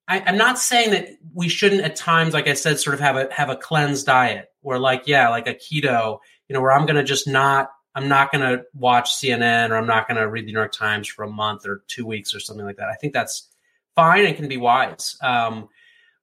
I, 0.08 0.20
I'm 0.26 0.36
not 0.36 0.58
saying 0.58 0.90
that 0.90 1.10
we 1.32 1.48
shouldn't 1.48 1.82
at 1.82 1.94
times, 1.94 2.34
like 2.34 2.48
I 2.48 2.54
said, 2.54 2.80
sort 2.80 2.94
of 2.94 3.00
have 3.00 3.16
a 3.16 3.32
have 3.32 3.50
a 3.50 3.56
cleansed 3.56 4.04
diet 4.04 4.48
where 4.60 4.78
like, 4.78 5.04
yeah, 5.06 5.28
like 5.28 5.46
a 5.46 5.54
keto, 5.54 6.18
you 6.48 6.54
know, 6.54 6.60
where 6.60 6.72
I'm 6.72 6.86
gonna 6.86 7.04
just 7.04 7.28
not 7.28 7.70
I'm 7.94 8.08
not 8.08 8.32
to 8.32 8.64
watch 8.74 9.10
CNN 9.10 9.70
or 9.70 9.76
I'm 9.76 9.86
not 9.86 10.08
to 10.08 10.28
read 10.28 10.46
the 10.46 10.52
New 10.52 10.58
York 10.58 10.72
Times 10.72 11.08
for 11.08 11.24
a 11.24 11.30
month 11.30 11.66
or 11.66 11.84
two 11.88 12.06
weeks 12.06 12.34
or 12.34 12.40
something 12.40 12.64
like 12.64 12.76
that. 12.76 12.88
I 12.88 12.94
think 12.94 13.12
that's 13.12 13.48
fine 13.94 14.24
and 14.24 14.36
can 14.36 14.48
be 14.48 14.56
wise. 14.56 15.16
Um, 15.22 15.68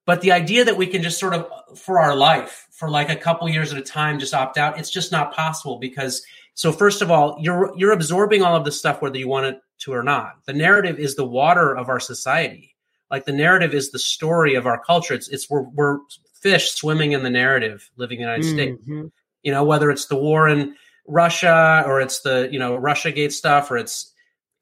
but 0.04 0.20
the 0.20 0.32
idea 0.32 0.64
that 0.64 0.76
we 0.76 0.88
can 0.88 1.02
just 1.02 1.20
sort 1.20 1.34
of 1.34 1.48
for 1.78 2.00
our 2.00 2.16
life 2.16 2.66
for 2.72 2.90
like 2.90 3.10
a 3.10 3.16
couple 3.16 3.48
years 3.48 3.72
at 3.72 3.78
a 3.78 3.82
time 3.82 4.18
just 4.18 4.34
opt 4.34 4.58
out, 4.58 4.78
it's 4.78 4.90
just 4.90 5.12
not 5.12 5.32
possible 5.32 5.78
because 5.78 6.24
so 6.54 6.72
first 6.72 7.02
of 7.02 7.10
all, 7.10 7.36
you're 7.40 7.72
you're 7.76 7.92
absorbing 7.92 8.42
all 8.42 8.56
of 8.56 8.64
this 8.64 8.78
stuff 8.78 9.02
whether 9.02 9.18
you 9.18 9.28
want 9.28 9.46
it 9.46 9.60
to 9.80 9.92
or 9.92 10.02
not. 10.02 10.44
The 10.46 10.52
narrative 10.52 10.98
is 10.98 11.16
the 11.16 11.26
water 11.26 11.76
of 11.76 11.88
our 11.88 12.00
society. 12.00 12.74
Like 13.10 13.24
the 13.24 13.32
narrative 13.32 13.74
is 13.74 13.90
the 13.90 13.98
story 13.98 14.54
of 14.54 14.66
our 14.66 14.82
culture. 14.82 15.14
It's 15.14 15.28
it's 15.28 15.48
we're, 15.48 15.62
we're 15.62 15.98
fish 16.40 16.72
swimming 16.72 17.12
in 17.12 17.22
the 17.22 17.30
narrative 17.30 17.90
living 17.96 18.20
in 18.20 18.26
the 18.26 18.32
United 18.32 18.46
mm-hmm. 18.46 19.06
States. 19.06 19.12
You 19.42 19.52
know, 19.52 19.64
whether 19.64 19.90
it's 19.90 20.06
the 20.06 20.16
war 20.16 20.48
in 20.48 20.74
Russia 21.06 21.82
or 21.86 22.00
it's 22.00 22.20
the, 22.20 22.48
you 22.50 22.58
know, 22.58 22.76
Russia 22.76 23.10
Gate 23.10 23.32
stuff 23.32 23.70
or 23.70 23.76
it's 23.76 24.12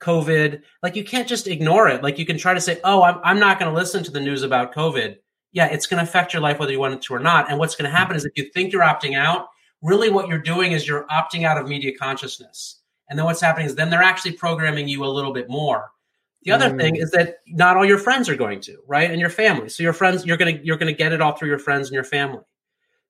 COVID. 0.00 0.62
Like 0.82 0.96
you 0.96 1.04
can't 1.04 1.28
just 1.28 1.46
ignore 1.46 1.88
it. 1.88 2.02
Like 2.02 2.18
you 2.18 2.26
can 2.26 2.38
try 2.38 2.54
to 2.54 2.60
say, 2.60 2.80
oh, 2.84 3.02
I'm, 3.02 3.20
I'm 3.22 3.38
not 3.38 3.58
going 3.58 3.70
to 3.70 3.76
listen 3.76 4.02
to 4.04 4.10
the 4.10 4.20
news 4.20 4.42
about 4.42 4.74
COVID. 4.74 5.16
Yeah, 5.52 5.66
it's 5.66 5.86
going 5.86 5.98
to 6.02 6.08
affect 6.08 6.32
your 6.32 6.42
life 6.42 6.58
whether 6.58 6.72
you 6.72 6.78
want 6.78 6.94
it 6.94 7.02
to 7.02 7.14
or 7.14 7.18
not. 7.18 7.50
And 7.50 7.58
what's 7.58 7.74
going 7.74 7.90
to 7.90 7.96
happen 7.96 8.16
is 8.16 8.24
if 8.24 8.32
you 8.36 8.50
think 8.52 8.72
you're 8.72 8.82
opting 8.82 9.16
out, 9.16 9.48
really 9.82 10.10
what 10.10 10.28
you're 10.28 10.38
doing 10.38 10.72
is 10.72 10.86
you're 10.86 11.06
opting 11.06 11.44
out 11.44 11.58
of 11.58 11.68
media 11.68 11.96
consciousness. 11.96 12.80
And 13.08 13.18
then 13.18 13.26
what's 13.26 13.40
happening 13.40 13.66
is 13.66 13.74
then 13.74 13.90
they're 13.90 14.02
actually 14.02 14.32
programming 14.32 14.88
you 14.88 15.04
a 15.04 15.06
little 15.06 15.32
bit 15.32 15.48
more. 15.48 15.90
The 16.42 16.52
other 16.52 16.70
mm. 16.70 16.78
thing 16.78 16.96
is 16.96 17.10
that 17.12 17.38
not 17.46 17.76
all 17.76 17.84
your 17.84 17.98
friends 17.98 18.28
are 18.28 18.36
going 18.36 18.60
to, 18.62 18.78
right? 18.86 19.10
And 19.10 19.20
your 19.20 19.30
family. 19.30 19.68
So 19.68 19.82
your 19.82 19.92
friends, 19.92 20.24
you're 20.24 20.36
gonna 20.36 20.58
you're 20.62 20.76
gonna 20.76 20.92
get 20.92 21.12
it 21.12 21.20
all 21.20 21.32
through 21.32 21.48
your 21.48 21.58
friends 21.58 21.88
and 21.88 21.94
your 21.94 22.04
family. 22.04 22.42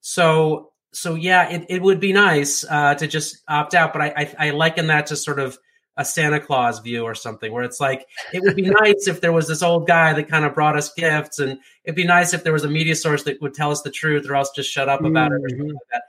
So 0.00 0.72
so 0.92 1.14
yeah, 1.14 1.48
it, 1.50 1.66
it 1.68 1.82
would 1.82 2.00
be 2.00 2.12
nice 2.12 2.64
uh, 2.68 2.94
to 2.94 3.06
just 3.06 3.42
opt 3.48 3.74
out, 3.74 3.92
but 3.92 4.00
I, 4.00 4.12
I, 4.16 4.48
I 4.48 4.50
liken 4.50 4.86
that 4.86 5.06
to 5.08 5.16
sort 5.16 5.38
of 5.38 5.58
a 5.98 6.04
Santa 6.04 6.40
Claus 6.40 6.78
view 6.78 7.02
or 7.02 7.14
something, 7.14 7.52
where 7.52 7.64
it's 7.64 7.80
like 7.80 8.06
it 8.32 8.40
would 8.42 8.56
be 8.56 8.62
nice 8.80 9.06
if 9.08 9.20
there 9.20 9.32
was 9.32 9.48
this 9.48 9.62
old 9.62 9.86
guy 9.86 10.12
that 10.14 10.28
kind 10.28 10.44
of 10.44 10.54
brought 10.54 10.76
us 10.76 10.92
gifts, 10.94 11.40
and 11.40 11.58
it'd 11.84 11.96
be 11.96 12.04
nice 12.04 12.32
if 12.32 12.44
there 12.44 12.52
was 12.52 12.64
a 12.64 12.68
media 12.68 12.94
source 12.94 13.24
that 13.24 13.42
would 13.42 13.52
tell 13.52 13.70
us 13.70 13.82
the 13.82 13.90
truth, 13.90 14.28
or 14.28 14.36
else 14.36 14.50
just 14.54 14.70
shut 14.70 14.88
up 14.88 15.04
about 15.04 15.32
mm-hmm. 15.32 15.34
it 15.34 15.44
or 15.44 15.48
something 15.50 15.66
mm-hmm. 15.66 15.74
like 15.74 15.88
that. 15.92 16.02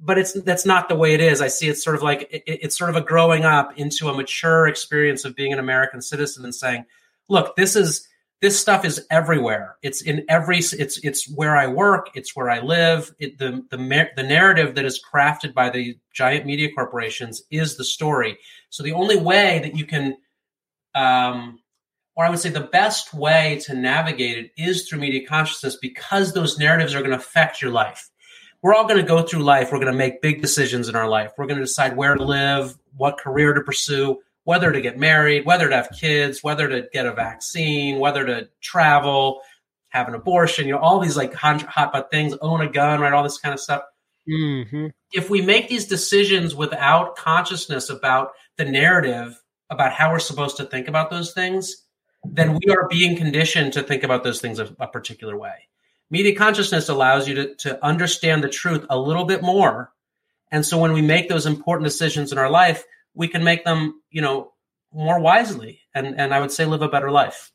But 0.00 0.18
it's 0.18 0.32
that's 0.42 0.66
not 0.66 0.88
the 0.88 0.96
way 0.96 1.14
it 1.14 1.20
is. 1.20 1.40
I 1.40 1.48
see 1.48 1.68
it's 1.68 1.82
sort 1.82 1.96
of 1.96 2.02
like 2.02 2.28
it, 2.30 2.42
it's 2.46 2.78
sort 2.78 2.90
of 2.90 2.96
a 2.96 3.00
growing 3.00 3.44
up 3.44 3.78
into 3.78 4.08
a 4.08 4.14
mature 4.14 4.66
experience 4.66 5.24
of 5.24 5.34
being 5.34 5.52
an 5.52 5.58
American 5.58 6.00
citizen 6.00 6.44
and 6.44 6.54
saying, 6.54 6.84
look, 7.28 7.56
this 7.56 7.76
is 7.76 8.06
this 8.40 8.58
stuff 8.58 8.84
is 8.84 9.04
everywhere. 9.10 9.76
It's 9.82 10.00
in 10.00 10.24
every. 10.28 10.58
It's 10.58 10.98
it's 10.98 11.28
where 11.34 11.56
I 11.56 11.66
work. 11.66 12.10
It's 12.14 12.36
where 12.36 12.48
I 12.48 12.60
live. 12.60 13.12
It, 13.18 13.38
the 13.38 13.64
the 13.70 14.08
the 14.14 14.22
narrative 14.22 14.76
that 14.76 14.84
is 14.84 15.02
crafted 15.02 15.54
by 15.54 15.70
the 15.70 15.98
giant 16.12 16.46
media 16.46 16.68
corporations 16.72 17.42
is 17.50 17.76
the 17.76 17.84
story. 17.84 18.38
So 18.70 18.82
the 18.82 18.92
only 18.92 19.16
way 19.16 19.58
that 19.64 19.76
you 19.76 19.84
can, 19.84 20.16
um, 20.94 21.58
or 22.14 22.24
I 22.24 22.30
would 22.30 22.38
say 22.38 22.50
the 22.50 22.60
best 22.60 23.12
way 23.12 23.60
to 23.66 23.74
navigate 23.74 24.38
it 24.38 24.52
is 24.56 24.88
through 24.88 25.00
media 25.00 25.26
consciousness 25.26 25.76
because 25.76 26.32
those 26.32 26.58
narratives 26.58 26.94
are 26.94 27.00
going 27.00 27.10
to 27.10 27.16
affect 27.16 27.60
your 27.60 27.72
life. 27.72 28.08
We're 28.62 28.74
all 28.74 28.88
going 28.88 29.00
to 29.00 29.06
go 29.06 29.22
through 29.22 29.42
life. 29.42 29.70
We're 29.70 29.78
going 29.78 29.92
to 29.92 29.98
make 29.98 30.20
big 30.20 30.42
decisions 30.42 30.88
in 30.88 30.96
our 30.96 31.08
life. 31.08 31.32
We're 31.38 31.46
going 31.46 31.58
to 31.58 31.64
decide 31.64 31.96
where 31.96 32.14
to 32.14 32.24
live, 32.24 32.76
what 32.96 33.18
career 33.18 33.54
to 33.54 33.60
pursue 33.60 34.18
whether 34.48 34.72
to 34.72 34.80
get 34.80 34.96
married, 34.96 35.44
whether 35.44 35.68
to 35.68 35.76
have 35.76 35.90
kids, 35.90 36.42
whether 36.42 36.66
to 36.66 36.88
get 36.90 37.04
a 37.04 37.12
vaccine, 37.12 37.98
whether 37.98 38.24
to 38.24 38.48
travel, 38.62 39.42
have 39.90 40.08
an 40.08 40.14
abortion, 40.14 40.66
you 40.66 40.72
know, 40.72 40.78
all 40.78 41.00
these 41.00 41.18
like 41.18 41.34
hot, 41.34 41.60
hot 41.60 41.92
but 41.92 42.10
things, 42.10 42.34
own 42.40 42.62
a 42.62 42.66
gun, 42.66 42.98
right? 42.98 43.12
All 43.12 43.22
this 43.22 43.36
kind 43.36 43.52
of 43.52 43.60
stuff. 43.60 43.82
Mm-hmm. 44.26 44.86
If 45.12 45.28
we 45.28 45.42
make 45.42 45.68
these 45.68 45.84
decisions 45.84 46.54
without 46.54 47.14
consciousness 47.14 47.90
about 47.90 48.30
the 48.56 48.64
narrative, 48.64 49.38
about 49.68 49.92
how 49.92 50.10
we're 50.10 50.18
supposed 50.18 50.56
to 50.56 50.64
think 50.64 50.88
about 50.88 51.10
those 51.10 51.34
things, 51.34 51.84
then 52.24 52.54
we 52.54 52.72
are 52.72 52.88
being 52.88 53.18
conditioned 53.18 53.74
to 53.74 53.82
think 53.82 54.02
about 54.02 54.24
those 54.24 54.40
things 54.40 54.58
a, 54.58 54.74
a 54.80 54.88
particular 54.88 55.36
way. 55.36 55.67
Media 56.10 56.34
consciousness 56.34 56.88
allows 56.88 57.28
you 57.28 57.34
to, 57.34 57.54
to 57.56 57.84
understand 57.84 58.42
the 58.42 58.48
truth 58.48 58.86
a 58.88 58.98
little 58.98 59.24
bit 59.24 59.42
more. 59.42 59.92
And 60.50 60.64
so 60.64 60.78
when 60.78 60.92
we 60.92 61.02
make 61.02 61.28
those 61.28 61.46
important 61.46 61.84
decisions 61.84 62.32
in 62.32 62.38
our 62.38 62.50
life, 62.50 62.84
we 63.14 63.28
can 63.28 63.44
make 63.44 63.64
them, 63.64 64.00
you 64.10 64.22
know, 64.22 64.52
more 64.92 65.20
wisely 65.20 65.80
and, 65.94 66.18
and 66.18 66.32
I 66.32 66.40
would 66.40 66.52
say 66.52 66.64
live 66.64 66.82
a 66.82 66.88
better 66.88 67.10
life. 67.10 67.52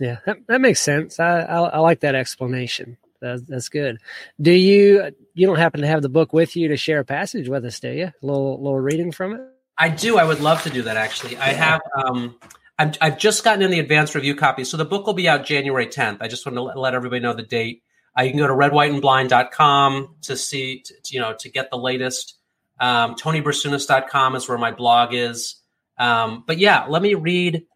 Yeah, 0.00 0.18
that, 0.26 0.38
that 0.48 0.60
makes 0.60 0.80
sense. 0.80 1.20
I, 1.20 1.40
I, 1.40 1.60
I 1.60 1.78
like 1.78 2.00
that 2.00 2.16
explanation. 2.16 2.96
That's, 3.20 3.42
that's 3.42 3.68
good. 3.68 3.98
Do 4.40 4.50
you 4.50 5.14
you 5.32 5.46
don't 5.46 5.56
happen 5.56 5.80
to 5.80 5.86
have 5.86 6.02
the 6.02 6.08
book 6.08 6.32
with 6.32 6.56
you 6.56 6.68
to 6.68 6.76
share 6.76 7.00
a 7.00 7.04
passage 7.04 7.48
with 7.48 7.64
us, 7.64 7.80
do 7.80 7.90
you? 7.90 8.06
A 8.06 8.14
little 8.20 8.62
little 8.62 8.78
reading 8.78 9.12
from 9.12 9.34
it. 9.34 9.40
I 9.78 9.88
do. 9.88 10.18
I 10.18 10.24
would 10.24 10.40
love 10.40 10.62
to 10.64 10.70
do 10.70 10.82
that. 10.82 10.96
Actually, 10.96 11.36
I 11.38 11.52
have. 11.52 11.80
Um, 11.96 12.36
i 12.76 12.92
have 13.00 13.18
just 13.18 13.44
gotten 13.44 13.62
in 13.62 13.70
the 13.70 13.78
advanced 13.78 14.16
review 14.16 14.34
copy, 14.34 14.64
so 14.64 14.76
the 14.76 14.84
book 14.84 15.06
will 15.06 15.14
be 15.14 15.28
out 15.28 15.46
January 15.46 15.86
10th. 15.86 16.18
I 16.20 16.26
just 16.26 16.44
want 16.44 16.56
to 16.56 16.62
let, 16.62 16.76
let 16.76 16.94
everybody 16.94 17.20
know 17.20 17.32
the 17.32 17.44
date. 17.44 17.83
Uh, 18.16 18.22
you 18.22 18.30
can 18.30 18.38
go 18.38 18.46
to 18.46 18.54
redwhiteandblind.com 18.54 20.16
to 20.22 20.36
see, 20.36 20.80
to, 20.80 20.94
you 21.08 21.20
know, 21.20 21.34
to 21.34 21.48
get 21.48 21.70
the 21.70 21.78
latest. 21.78 22.38
Um, 22.78 23.14
TonyBrasunas.com 23.14 24.36
is 24.36 24.48
where 24.48 24.58
my 24.58 24.70
blog 24.70 25.14
is. 25.14 25.56
Um, 25.98 26.44
but 26.46 26.58
yeah, 26.58 26.86
let 26.88 27.02
me 27.02 27.14
read 27.14 27.66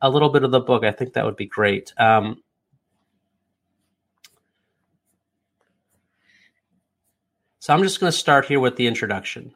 a 0.00 0.10
little 0.10 0.28
bit 0.28 0.44
of 0.44 0.50
the 0.50 0.60
book. 0.60 0.84
I 0.84 0.92
think 0.92 1.14
that 1.14 1.24
would 1.24 1.36
be 1.36 1.46
great. 1.46 1.92
Um, 1.98 2.42
so 7.58 7.74
I'm 7.74 7.82
just 7.82 8.00
going 8.00 8.12
to 8.12 8.16
start 8.16 8.46
here 8.46 8.60
with 8.60 8.76
the 8.76 8.86
introduction. 8.86 9.54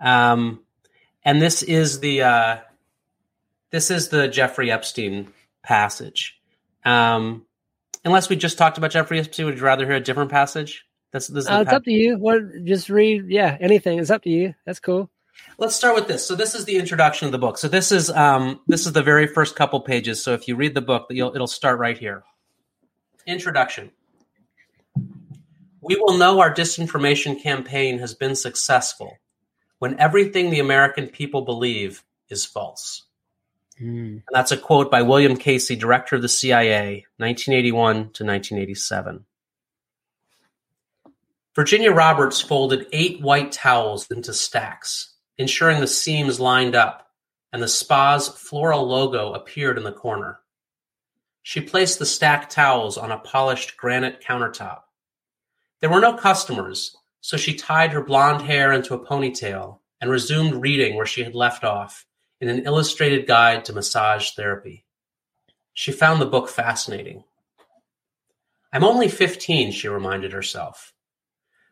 Um, 0.00 0.62
and 1.24 1.42
this 1.42 1.62
is 1.62 2.00
the 2.00 2.22
uh, 2.22 2.56
this 3.70 3.90
is 3.90 4.08
the 4.08 4.28
Jeffrey 4.28 4.70
Epstein 4.70 5.32
passage. 5.62 6.40
Um, 6.84 7.44
unless 8.04 8.28
we 8.28 8.36
just 8.36 8.58
talked 8.58 8.78
about 8.78 8.90
Jeffrey 8.90 9.18
Epstein, 9.18 9.46
would 9.46 9.58
you 9.58 9.64
rather 9.64 9.86
hear 9.86 9.96
a 9.96 10.00
different 10.00 10.30
passage? 10.30 10.84
That's 11.12 11.28
this. 11.28 11.48
Uh, 11.48 11.62
it's 11.62 11.72
up 11.72 11.84
to 11.84 11.90
you. 11.90 12.18
What? 12.18 12.42
Just 12.64 12.88
read. 12.90 13.26
Yeah, 13.28 13.56
anything. 13.60 13.98
It's 13.98 14.10
up 14.10 14.22
to 14.24 14.30
you. 14.30 14.54
That's 14.66 14.80
cool. 14.80 15.10
Let's 15.56 15.74
start 15.74 15.94
with 15.94 16.08
this. 16.08 16.26
So 16.26 16.34
this 16.34 16.54
is 16.54 16.64
the 16.64 16.76
introduction 16.76 17.26
of 17.26 17.32
the 17.32 17.38
book. 17.38 17.58
So 17.58 17.68
this 17.68 17.92
is 17.92 18.10
um, 18.10 18.60
this 18.66 18.86
is 18.86 18.92
the 18.92 19.02
very 19.02 19.26
first 19.26 19.56
couple 19.56 19.80
pages. 19.80 20.22
So 20.22 20.34
if 20.34 20.48
you 20.48 20.56
read 20.56 20.74
the 20.74 20.82
book, 20.82 21.06
it'll 21.10 21.46
start 21.46 21.78
right 21.78 21.96
here. 21.96 22.24
Introduction. 23.26 23.90
We 25.80 25.96
will 25.96 26.18
know 26.18 26.40
our 26.40 26.52
disinformation 26.52 27.42
campaign 27.42 27.98
has 28.00 28.14
been 28.14 28.34
successful 28.34 29.18
when 29.78 29.98
everything 29.98 30.50
the 30.50 30.60
American 30.60 31.06
people 31.06 31.42
believe 31.42 32.04
is 32.28 32.44
false. 32.44 33.04
Mm. 33.80 34.08
And 34.08 34.22
that's 34.32 34.52
a 34.52 34.56
quote 34.56 34.90
by 34.90 35.02
William 35.02 35.36
Casey, 35.36 35.76
director 35.76 36.16
of 36.16 36.22
the 36.22 36.28
CIA, 36.28 37.06
1981 37.18 37.94
to 37.94 38.24
1987. 38.24 39.24
Virginia 41.54 41.90
Roberts 41.90 42.40
folded 42.40 42.86
eight 42.92 43.20
white 43.20 43.52
towels 43.52 44.08
into 44.10 44.32
stacks, 44.32 45.14
ensuring 45.38 45.80
the 45.80 45.86
seams 45.86 46.38
lined 46.38 46.76
up, 46.76 47.08
and 47.52 47.62
the 47.62 47.68
spa's 47.68 48.28
floral 48.28 48.86
logo 48.86 49.32
appeared 49.32 49.78
in 49.78 49.84
the 49.84 49.92
corner. 49.92 50.38
She 51.42 51.60
placed 51.60 51.98
the 51.98 52.06
stacked 52.06 52.52
towels 52.52 52.98
on 52.98 53.10
a 53.10 53.18
polished 53.18 53.76
granite 53.76 54.22
countertop. 54.22 54.82
There 55.80 55.90
were 55.90 56.00
no 56.00 56.14
customers, 56.14 56.96
so 57.20 57.36
she 57.36 57.54
tied 57.54 57.92
her 57.92 58.02
blonde 58.02 58.42
hair 58.42 58.72
into 58.72 58.94
a 58.94 59.04
ponytail 59.04 59.78
and 60.00 60.10
resumed 60.10 60.62
reading 60.62 60.94
where 60.94 61.06
she 61.06 61.24
had 61.24 61.34
left 61.34 61.64
off 61.64 62.06
in 62.40 62.48
an 62.48 62.64
illustrated 62.64 63.26
guide 63.26 63.64
to 63.64 63.72
massage 63.72 64.30
therapy. 64.30 64.84
She 65.72 65.92
found 65.92 66.20
the 66.20 66.26
book 66.26 66.48
fascinating. 66.48 67.24
I'm 68.72 68.84
only 68.84 69.08
15, 69.08 69.72
she 69.72 69.88
reminded 69.88 70.32
herself. 70.32 70.92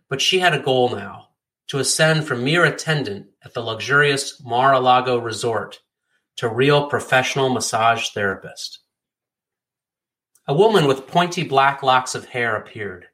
But 0.09 0.21
she 0.21 0.39
had 0.39 0.55
a 0.55 0.63
goal 0.63 0.91
now 0.91 1.29
to 1.69 1.79
ascend 1.79 2.27
from 2.27 2.45
mere 2.45 2.65
attendant 2.65 3.27
at 3.45 3.55
the 3.55 3.61
luxurious 3.61 4.41
Mar-a-Lago 4.43 5.19
resort 5.19 5.81
to 6.37 6.49
real 6.49 6.89
professional 6.89 7.49
massage 7.49 8.11
therapist. 8.11 8.81
A 10.47 10.55
woman 10.55 10.87
with 10.87 11.09
pointy 11.09 11.43
black 11.43 11.83
locks 11.83 12.15
of 12.15 12.27
hair 12.27 12.57
appeared. 12.57 13.07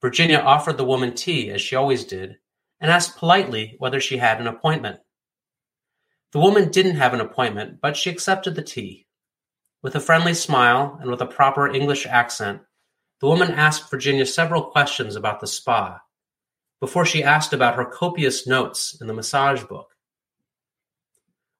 Virginia 0.00 0.38
offered 0.38 0.76
the 0.76 0.84
woman 0.84 1.14
tea, 1.14 1.50
as 1.50 1.60
she 1.60 1.76
always 1.76 2.04
did, 2.04 2.38
and 2.80 2.90
asked 2.90 3.16
politely 3.16 3.76
whether 3.78 4.00
she 4.00 4.16
had 4.16 4.40
an 4.40 4.48
appointment. 4.48 4.98
The 6.32 6.40
woman 6.40 6.70
didn't 6.70 6.96
have 6.96 7.12
an 7.12 7.20
appointment, 7.20 7.80
but 7.80 7.96
she 7.96 8.08
accepted 8.08 8.54
the 8.54 8.62
tea. 8.62 9.06
With 9.82 9.94
a 9.94 10.00
friendly 10.00 10.32
smile 10.32 10.96
and 11.00 11.10
with 11.10 11.20
a 11.20 11.26
proper 11.26 11.68
English 11.68 12.06
accent, 12.06 12.62
the 13.20 13.26
woman 13.26 13.50
asked 13.50 13.90
Virginia 13.90 14.24
several 14.24 14.62
questions 14.62 15.14
about 15.14 15.40
the 15.40 15.46
spa 15.46 16.00
before 16.80 17.06
she 17.06 17.22
asked 17.22 17.52
about 17.52 17.76
her 17.76 17.84
copious 17.84 18.44
notes 18.44 18.98
in 19.00 19.06
the 19.06 19.14
massage 19.14 19.62
book. 19.62 19.94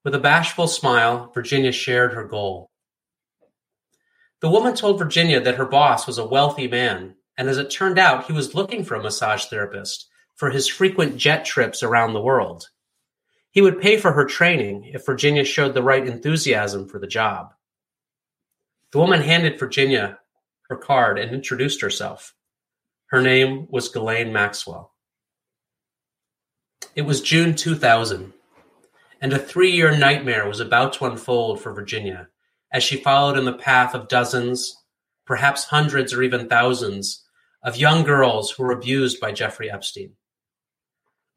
With 0.05 0.17
a 0.17 0.19
bashful 0.19 0.67
smile, 0.67 1.31
Virginia 1.33 1.71
shared 1.71 2.15
her 2.15 2.25
goal. 2.25 2.71
The 4.41 4.51
woman 4.51 4.75
told 4.75 4.99
Virginia 4.99 5.41
that 5.41 5.55
her 5.55 5.65
boss 5.65 6.09
was 6.09 6.19
a 6.19 6.27
wealthy 6.27 6.67
man, 6.67 7.15
and 7.39 7.49
as 7.49 7.59
it 7.59 7.71
turned 7.71 8.01
out, 8.01 8.27
he 8.27 8.33
was 8.33 8.57
looking 8.57 8.85
for 8.85 8.97
a 8.97 9.03
massage 9.03 9.45
therapist 9.45 10.09
for 10.35 10.51
his 10.51 10.67
frequent 10.67 11.19
jet 11.19 11.45
trips 11.45 11.85
around 11.85 12.15
the 12.15 12.21
world. 12.21 12.67
He 13.53 13.61
would 13.61 13.81
pay 13.81 13.99
for 13.99 14.13
her 14.13 14.25
training 14.25 14.91
if 14.93 15.07
Virginia 15.07 15.45
showed 15.45 15.75
the 15.75 15.83
right 15.83 16.07
enthusiasm 16.07 16.89
for 16.89 16.99
the 16.99 17.07
job. 17.07 17.53
The 18.91 18.99
woman 18.99 19.21
handed 19.21 19.59
Virginia 19.59 20.19
her 20.69 20.77
card 20.77 21.19
and 21.19 21.33
introduced 21.33 21.83
herself. 21.83 22.35
Her 23.07 23.21
name 23.21 23.67
was 23.71 23.91
Ghislaine 23.91 24.33
Maxwell. 24.33 24.93
It 26.97 27.03
was 27.03 27.21
June 27.21 27.55
2000, 27.55 28.33
and 29.21 29.33
a 29.33 29.39
three 29.39 29.71
year 29.71 29.97
nightmare 29.97 30.49
was 30.49 30.61
about 30.61 30.95
to 30.95 31.05
unfold 31.05 31.61
for 31.61 31.75
Virginia 31.75 32.29
as 32.73 32.83
she 32.83 32.97
followed 32.97 33.37
in 33.37 33.45
the 33.45 33.53
path 33.53 33.95
of 33.95 34.09
dozens, 34.09 34.83
perhaps 35.27 35.65
hundreds 35.65 36.15
or 36.15 36.23
even 36.23 36.49
thousands, 36.49 37.23
of 37.63 37.77
young 37.77 38.03
girls 38.03 38.51
who 38.51 38.63
were 38.63 38.73
abused 38.73 39.21
by 39.21 39.31
Jeffrey 39.31 39.71
Epstein. 39.71 40.15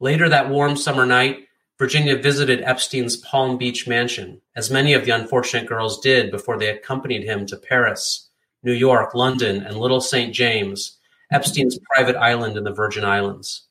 Later 0.00 0.30
that 0.30 0.48
warm 0.48 0.76
summer 0.76 1.04
night, 1.04 1.45
Virginia 1.78 2.16
visited 2.16 2.62
Epstein's 2.62 3.16
Palm 3.18 3.58
Beach 3.58 3.86
mansion, 3.86 4.40
as 4.54 4.70
many 4.70 4.94
of 4.94 5.04
the 5.04 5.10
unfortunate 5.10 5.66
girls 5.66 6.00
did 6.00 6.30
before 6.30 6.58
they 6.58 6.70
accompanied 6.70 7.24
him 7.24 7.44
to 7.46 7.56
Paris 7.56 8.30
New 8.62 8.72
York, 8.72 9.14
London, 9.14 9.62
and 9.62 9.76
Little 9.76 10.00
St. 10.00 10.34
James, 10.34 10.96
Epstein's 11.30 11.78
private 11.94 12.16
island 12.16 12.56
in 12.56 12.64
the 12.64 12.72
Virgin 12.72 13.04
Islands. 13.04 13.66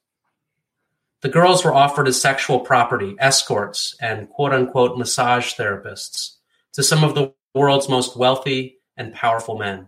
The 1.21 1.29
girls 1.29 1.65
were 1.65 1.73
offered 1.73 2.07
as 2.07 2.21
sexual 2.21 2.59
property, 2.59 3.15
escorts, 3.19 3.95
and 3.99 4.29
quote 4.29 4.53
unquote 4.53 4.97
massage 4.97 5.55
therapists 5.55 6.35
to 6.73 6.83
some 6.83 7.03
of 7.03 7.15
the 7.15 7.33
world's 7.55 7.89
most 7.89 8.15
wealthy 8.15 8.77
and 8.95 9.13
powerful 9.13 9.57
men. 9.57 9.87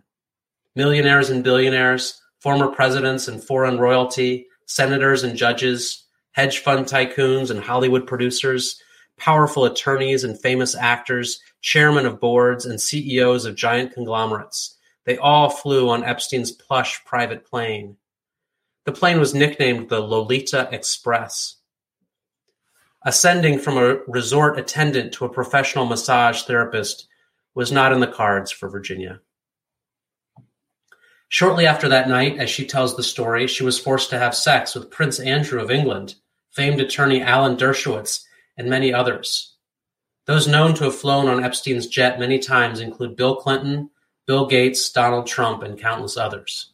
Millionaires 0.76 1.30
and 1.30 1.44
billionaires, 1.44 2.20
former 2.40 2.68
presidents 2.68 3.28
and 3.28 3.44
foreign 3.44 3.78
royalty, 3.78 4.48
senators 4.66 5.24
and 5.24 5.38
judges, 5.38 6.07
hedge 6.38 6.60
fund 6.60 6.86
tycoons 6.86 7.52
and 7.52 7.60
Hollywood 7.60 8.08
producers, 8.08 8.82
powerful 9.18 9.66
attorneys 9.66 10.24
and 10.24 10.40
famous 10.40 10.76
actors, 10.76 11.42
chairmen 11.60 12.06
of 12.06 12.22
boards, 12.22 12.66
and 12.66 12.80
CEOs 12.80 13.44
of 13.44 13.56
giant 13.56 13.94
conglomerates 13.94 14.78
they 15.08 15.18
all 15.18 15.50
flew 15.50 15.90
on 15.90 16.04
Epstein's 16.04 16.52
plush 16.52 17.04
private 17.06 17.46
plane. 17.46 17.96
The 18.84 18.92
plane 18.92 19.20
was 19.20 19.34
nicknamed 19.34 19.88
the 19.88 20.02
Lolita 20.02 20.68
Express. 20.70 21.56
Ascending 23.06 23.60
from 23.60 23.78
a 23.78 24.00
resort 24.06 24.60
attendant 24.60 25.14
to 25.14 25.24
a 25.24 25.34
professional 25.34 25.86
massage 25.86 26.42
therapist 26.44 27.08
was 27.56 27.72
not 27.72 27.94
in 27.94 28.02
the 28.02 28.08
cards 28.08 28.52
for 28.52 28.68
Virginia. 28.68 29.22
Shortly 31.30 31.66
after 31.66 31.88
that 31.88 32.10
night, 32.10 32.38
as 32.38 32.50
she 32.50 32.68
tells 32.68 32.98
the 32.98 33.04
story, 33.04 33.48
she 33.48 33.64
was 33.64 33.80
forced 33.80 34.10
to 34.10 34.20
have 34.20 34.36
sex 34.36 34.76
with 34.76 34.92
Prince 34.92 35.22
Andrew 35.22 35.62
of 35.62 35.72
England, 35.72 36.16
famed 36.58 36.82
attorney 36.82 37.22
Alan 37.22 37.56
Dershowitz, 37.56 38.24
and 38.58 38.68
many 38.68 38.92
others. 38.92 39.54
Those 40.26 40.48
known 40.48 40.74
to 40.74 40.86
have 40.86 40.96
flown 40.96 41.28
on 41.28 41.44
Epstein's 41.44 41.86
jet 41.86 42.20
many 42.20 42.40
times 42.40 42.80
include 42.80 43.16
Bill 43.16 43.36
Clinton, 43.36 43.92
Bill 44.26 44.48
Gates, 44.48 44.90
Donald 44.90 45.28
Trump, 45.28 45.62
and 45.62 45.80
countless 45.80 46.18
others. 46.18 46.74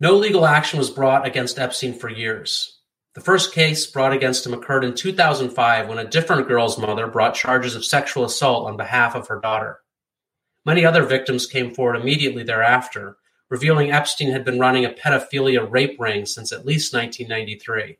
No 0.00 0.16
legal 0.16 0.46
action 0.46 0.78
was 0.78 0.90
brought 0.90 1.26
against 1.26 1.58
Epstein 1.58 1.92
for 1.92 2.08
years. 2.08 2.78
The 3.14 3.20
first 3.20 3.52
case 3.52 3.86
brought 3.86 4.14
against 4.14 4.46
him 4.46 4.54
occurred 4.54 4.84
in 4.84 4.94
2005 4.94 5.88
when 5.88 5.98
a 5.98 6.08
different 6.08 6.48
girl's 6.48 6.78
mother 6.78 7.06
brought 7.06 7.34
charges 7.34 7.74
of 7.74 7.84
sexual 7.84 8.24
assault 8.24 8.66
on 8.66 8.78
behalf 8.78 9.14
of 9.14 9.28
her 9.28 9.40
daughter. 9.40 9.80
Many 10.64 10.86
other 10.86 11.02
victims 11.04 11.46
came 11.46 11.74
forward 11.74 11.96
immediately 11.96 12.44
thereafter, 12.44 13.18
revealing 13.48 13.90
Epstein 13.90 14.30
had 14.30 14.44
been 14.44 14.58
running 14.58 14.84
a 14.84 14.90
pedophilia 14.90 15.70
rape 15.70 15.96
ring 15.98 16.26
since 16.26 16.52
at 16.52 16.66
least 16.66 16.94
1993. 16.94 17.98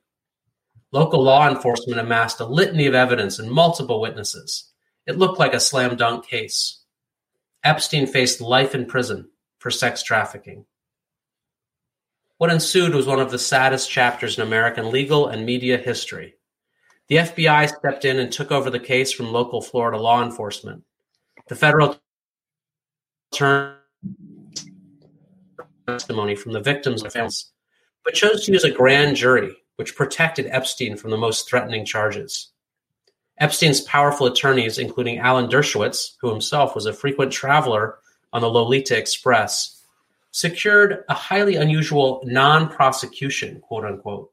Local 0.92 1.22
law 1.22 1.48
enforcement 1.48 2.00
amassed 2.00 2.40
a 2.40 2.46
litany 2.46 2.86
of 2.86 2.94
evidence 2.94 3.38
and 3.38 3.50
multiple 3.50 4.00
witnesses. 4.00 4.72
It 5.06 5.18
looked 5.18 5.38
like 5.38 5.54
a 5.54 5.60
slam 5.60 5.96
dunk 5.96 6.26
case. 6.26 6.82
Epstein 7.64 8.06
faced 8.06 8.40
life 8.40 8.74
in 8.74 8.86
prison 8.86 9.28
for 9.58 9.70
sex 9.70 10.02
trafficking. 10.02 10.64
What 12.38 12.50
ensued 12.50 12.94
was 12.94 13.06
one 13.06 13.18
of 13.18 13.30
the 13.30 13.38
saddest 13.38 13.90
chapters 13.90 14.38
in 14.38 14.46
American 14.46 14.90
legal 14.90 15.26
and 15.26 15.46
media 15.46 15.78
history. 15.78 16.34
The 17.08 17.16
FBI 17.16 17.68
stepped 17.68 18.04
in 18.04 18.18
and 18.18 18.32
took 18.32 18.50
over 18.50 18.68
the 18.68 18.80
case 18.80 19.12
from 19.12 19.32
local 19.32 19.62
Florida 19.62 19.98
law 19.98 20.22
enforcement. 20.22 20.84
The 21.48 21.54
federal 21.54 21.98
testimony 25.86 26.34
from 26.34 26.52
the 26.52 26.60
victims 26.60 27.02
and 27.02 27.12
families, 27.12 27.50
but 28.04 28.14
chose 28.14 28.44
to 28.44 28.52
use 28.52 28.64
a 28.64 28.70
grand 28.70 29.16
jury, 29.16 29.56
which 29.76 29.96
protected 29.96 30.46
Epstein 30.46 30.96
from 30.96 31.10
the 31.10 31.16
most 31.16 31.48
threatening 31.48 31.84
charges. 31.84 32.50
Epstein's 33.38 33.82
powerful 33.82 34.26
attorneys, 34.26 34.78
including 34.78 35.18
Alan 35.18 35.48
Dershowitz, 35.48 36.14
who 36.20 36.30
himself 36.30 36.74
was 36.74 36.86
a 36.86 36.92
frequent 36.92 37.32
traveler 37.32 37.98
on 38.32 38.40
the 38.40 38.48
Lolita 38.48 38.96
Express, 38.96 39.82
secured 40.30 41.04
a 41.08 41.14
highly 41.14 41.56
unusual 41.56 42.22
non 42.24 42.68
prosecution, 42.68 43.60
quote 43.60 43.84
unquote, 43.84 44.30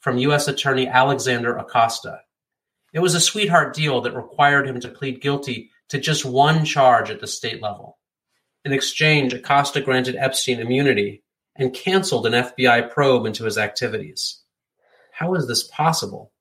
from 0.00 0.18
U.S. 0.18 0.48
Attorney 0.48 0.88
Alexander 0.88 1.56
Acosta. 1.56 2.20
It 2.92 2.98
was 2.98 3.14
a 3.14 3.20
sweetheart 3.20 3.74
deal 3.74 4.00
that 4.00 4.16
required 4.16 4.66
him 4.66 4.80
to 4.80 4.88
plead 4.88 5.20
guilty 5.20 5.70
to 5.90 6.00
just 6.00 6.24
one 6.24 6.64
charge 6.64 7.10
at 7.10 7.20
the 7.20 7.26
state 7.26 7.62
level. 7.62 7.98
In 8.64 8.72
exchange, 8.72 9.32
Acosta 9.32 9.80
granted 9.80 10.16
Epstein 10.16 10.60
immunity 10.60 11.22
and 11.56 11.72
canceled 11.72 12.26
an 12.26 12.32
FBI 12.32 12.90
probe 12.90 13.24
into 13.24 13.44
his 13.44 13.56
activities. 13.56 14.40
How 15.12 15.34
is 15.34 15.46
this 15.46 15.64
possible? 15.64 16.32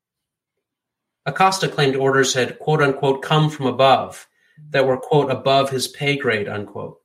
Acosta 1.26 1.70
claimed 1.70 1.96
orders 1.96 2.34
had 2.34 2.60
quote 2.60 2.82
unquote 2.82 3.22
come 3.22 3.50
from 3.50 3.68
above 3.68 4.28
that 4.72 4.86
were 4.86 4.98
quote 4.98 5.32
above 5.32 5.70
his 5.70 5.88
pay 5.88 6.18
grade 6.18 6.50
unquote. 6.50 7.00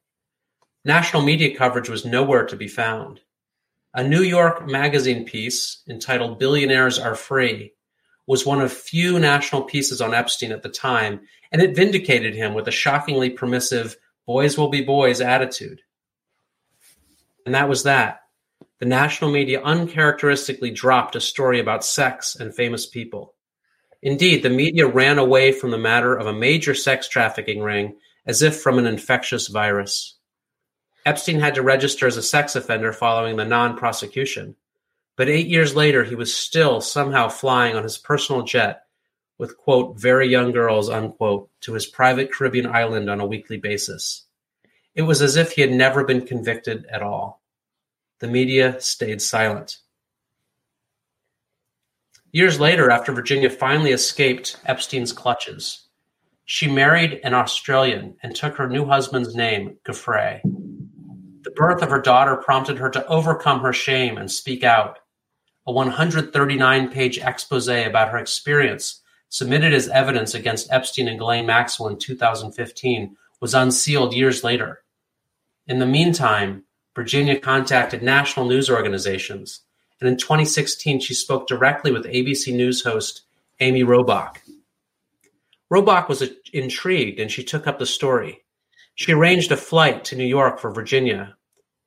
National 0.85 1.23
media 1.23 1.57
coverage 1.57 1.89
was 1.89 2.05
nowhere 2.05 2.45
to 2.47 2.57
be 2.57 2.69
found. 2.69 3.21
A 3.95 4.03
New 4.03 4.23
York 4.23 4.67
magazine 4.67 5.25
piece 5.25 5.83
entitled 5.89 6.41
Billionaires 6.41 6.99
Are 6.99 7.15
Free 7.15 7.73
was 8.27 8.45
one 8.45 8.61
of 8.61 8.73
few 8.73 9.21
national 9.21 9.63
pieces 9.63 10.01
on 10.01 10.15
Epstein 10.15 10.51
at 10.51 10.63
the 10.63 10.69
time, 10.69 11.21
and 11.53 11.63
it 11.63 11.77
vindicated 11.77 12.35
him 12.35 12.55
with 12.55 12.67
a 12.67 12.73
shockingly 12.73 13.31
permissive 13.31 13.97
boys 14.27 14.57
will 14.57 14.69
be 14.69 14.83
boys 14.83 15.21
attitude. 15.21 15.81
And 17.47 17.55
that 17.55 17.69
was 17.69 17.83
that. 17.83 18.21
The 18.81 18.87
national 18.87 19.31
media 19.31 19.63
uncharacteristically 19.63 20.71
dropped 20.71 21.17
a 21.17 21.21
story 21.21 21.61
about 21.61 21.85
sex 21.85 22.37
and 22.37 22.55
famous 22.55 22.87
people. 22.87 23.35
Indeed, 24.03 24.43
the 24.43 24.51
media 24.51 24.87
ran 24.87 25.19
away 25.19 25.53
from 25.53 25.71
the 25.71 25.79
matter 25.79 26.15
of 26.15 26.27
a 26.27 26.33
major 26.33 26.75
sex 26.75 27.09
trafficking 27.09 27.63
ring 27.63 27.97
as 28.27 28.43
if 28.43 28.61
from 28.61 28.79
an 28.79 28.87
infectious 28.87 29.49
virus. 29.49 30.19
Epstein 31.07 31.41
had 31.41 31.55
to 31.55 31.63
register 31.63 32.07
as 32.07 32.17
a 32.17 32.23
sex 32.23 32.57
offender 32.57 32.93
following 32.93 33.37
the 33.37 33.45
non 33.45 33.77
prosecution. 33.77 34.57
But 35.17 35.29
eight 35.29 35.47
years 35.47 35.77
later, 35.77 36.03
he 36.05 36.15
was 36.15 36.35
still 36.35 36.81
somehow 36.81 37.29
flying 37.29 37.77
on 37.77 37.83
his 37.83 37.99
personal 37.99 38.43
jet 38.43 38.84
with 39.39 39.57
quote 39.57 40.01
very 40.01 40.29
young 40.29 40.53
girls 40.53 40.89
unquote 40.89 41.51
to 41.61 41.73
his 41.73 41.87
private 41.87 42.33
Caribbean 42.33 42.67
island 42.67 43.11
on 43.11 43.21
a 43.21 43.27
weekly 43.27 43.57
basis. 43.57 44.27
It 44.95 45.03
was 45.03 45.23
as 45.23 45.37
if 45.37 45.53
he 45.53 45.61
had 45.61 45.73
never 45.73 46.05
been 46.05 46.27
convicted 46.27 46.87
at 46.91 47.03
all. 47.03 47.43
The 48.21 48.29
media 48.29 48.81
stayed 48.81 49.21
silent. 49.21 49.79
Years 52.31 52.59
later, 52.59 52.91
after 52.91 53.13
Virginia 53.13 53.51
finally 53.51 53.93
escaped 53.93 54.59
Epstein's 54.67 55.13
clutches, 55.13 55.87
she 56.45 56.71
married 56.71 57.21
an 57.25 57.33
Australian 57.33 58.17
and 58.23 58.35
took 58.35 58.57
her 58.57 58.69
new 58.69 58.85
husband's 58.85 59.35
name, 59.35 59.79
Giuffre. 59.87 60.41
The 61.43 61.51
birth 61.51 61.83
of 61.83 61.91
her 61.91 62.01
daughter 62.01 62.37
prompted 62.37 62.79
her 62.79 62.91
to 62.91 63.07
overcome 63.07 63.61
her 63.61 63.73
shame 63.73 64.19
and 64.19 64.31
speak 64.31 64.65
out. 64.65 64.99
A 65.67 65.73
139 65.73 66.91
page 66.91 67.19
expose 67.19 67.69
about 67.69 68.11
her 68.11 68.19
experience 68.19 69.01
submitted 69.35 69.75
as 69.75 69.89
evidence 69.89 70.33
against 70.33 70.71
Epstein 70.71 71.09
and 71.09 71.19
Ghislaine 71.19 71.45
Maxwell 71.45 71.89
in 71.89 71.99
2015 71.99 73.17
was 73.41 73.53
unsealed 73.53 74.15
years 74.15 74.45
later. 74.45 74.85
In 75.67 75.81
the 75.81 75.87
meantime, 75.87 76.63
Virginia 76.95 77.41
contacted 77.41 78.01
national 78.01 78.47
news 78.47 78.71
organizations, 78.71 79.63
and 80.01 80.09
in 80.09 80.17
2016 80.19 81.01
she 81.01 81.15
spoke 81.15 81.49
directly 81.49 81.91
with 81.91 82.05
ABC 82.05 82.55
News 82.55 82.85
host 82.85 83.23
Amy 83.59 83.83
Robach. 83.83 84.37
Robach 85.69 86.09
was 86.09 86.23
intrigued 86.53 87.19
and 87.19 87.29
she 87.29 87.43
took 87.43 87.67
up 87.67 87.81
the 87.81 87.87
story. 87.87 88.45
She 88.95 89.11
arranged 89.11 89.51
a 89.51 89.57
flight 89.57 90.05
to 90.05 90.17
New 90.17 90.23
York 90.23 90.61
for 90.61 90.71
Virginia, 90.71 91.37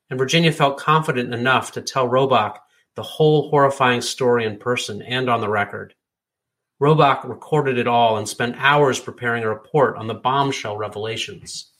and 0.09 0.19
Virginia 0.19 0.51
felt 0.51 0.79
confident 0.79 1.33
enough 1.33 1.71
to 1.71 1.81
tell 1.81 2.09
Robach 2.09 2.57
the 2.95 3.03
whole 3.03 3.49
horrifying 3.49 4.01
story 4.01 4.43
in 4.43 4.57
person 4.57 5.01
and 5.01 5.29
on 5.29 5.39
the 5.39 5.47
record. 5.47 5.93
Robach 6.79 7.27
recorded 7.27 7.77
it 7.77 7.87
all 7.87 8.17
and 8.17 8.29
spent 8.29 8.55
hours 8.57 8.99
preparing 8.99 9.43
a 9.43 9.49
report 9.49 9.97
on 9.97 10.07
the 10.07 10.13
bombshell 10.13 10.77
revelations. 10.77 11.71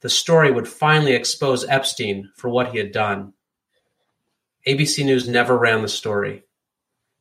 The 0.00 0.08
story 0.08 0.50
would 0.50 0.68
finally 0.68 1.14
expose 1.14 1.64
Epstein 1.64 2.30
for 2.36 2.48
what 2.48 2.70
he 2.70 2.78
had 2.78 2.92
done. 2.92 3.32
ABC 4.68 5.04
News 5.04 5.28
never 5.28 5.58
ran 5.58 5.82
the 5.82 5.88
story. 5.88 6.44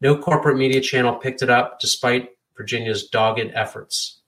No 0.01 0.17
corporate 0.17 0.57
media 0.57 0.81
channel 0.81 1.15
picked 1.15 1.41
it 1.41 1.49
up 1.49 1.79
despite 1.79 2.29
Virginia's 2.55 3.07
dogged 3.07 3.51
efforts. 3.53 4.21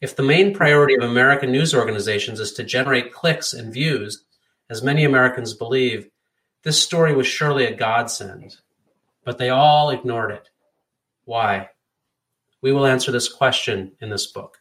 If 0.00 0.14
the 0.14 0.22
main 0.22 0.54
priority 0.54 0.94
of 0.94 1.02
American 1.02 1.50
news 1.50 1.74
organizations 1.74 2.38
is 2.38 2.52
to 2.52 2.62
generate 2.62 3.12
clicks 3.12 3.52
and 3.52 3.72
views, 3.72 4.24
as 4.70 4.82
many 4.82 5.04
Americans 5.04 5.54
believe, 5.54 6.08
this 6.62 6.80
story 6.80 7.14
was 7.14 7.26
surely 7.26 7.64
a 7.64 7.74
godsend. 7.74 8.56
But 9.24 9.38
they 9.38 9.50
all 9.50 9.90
ignored 9.90 10.30
it. 10.30 10.48
Why? 11.24 11.70
We 12.60 12.72
will 12.72 12.86
answer 12.86 13.12
this 13.12 13.32
question 13.32 13.92
in 14.00 14.10
this 14.10 14.26
book. 14.26 14.58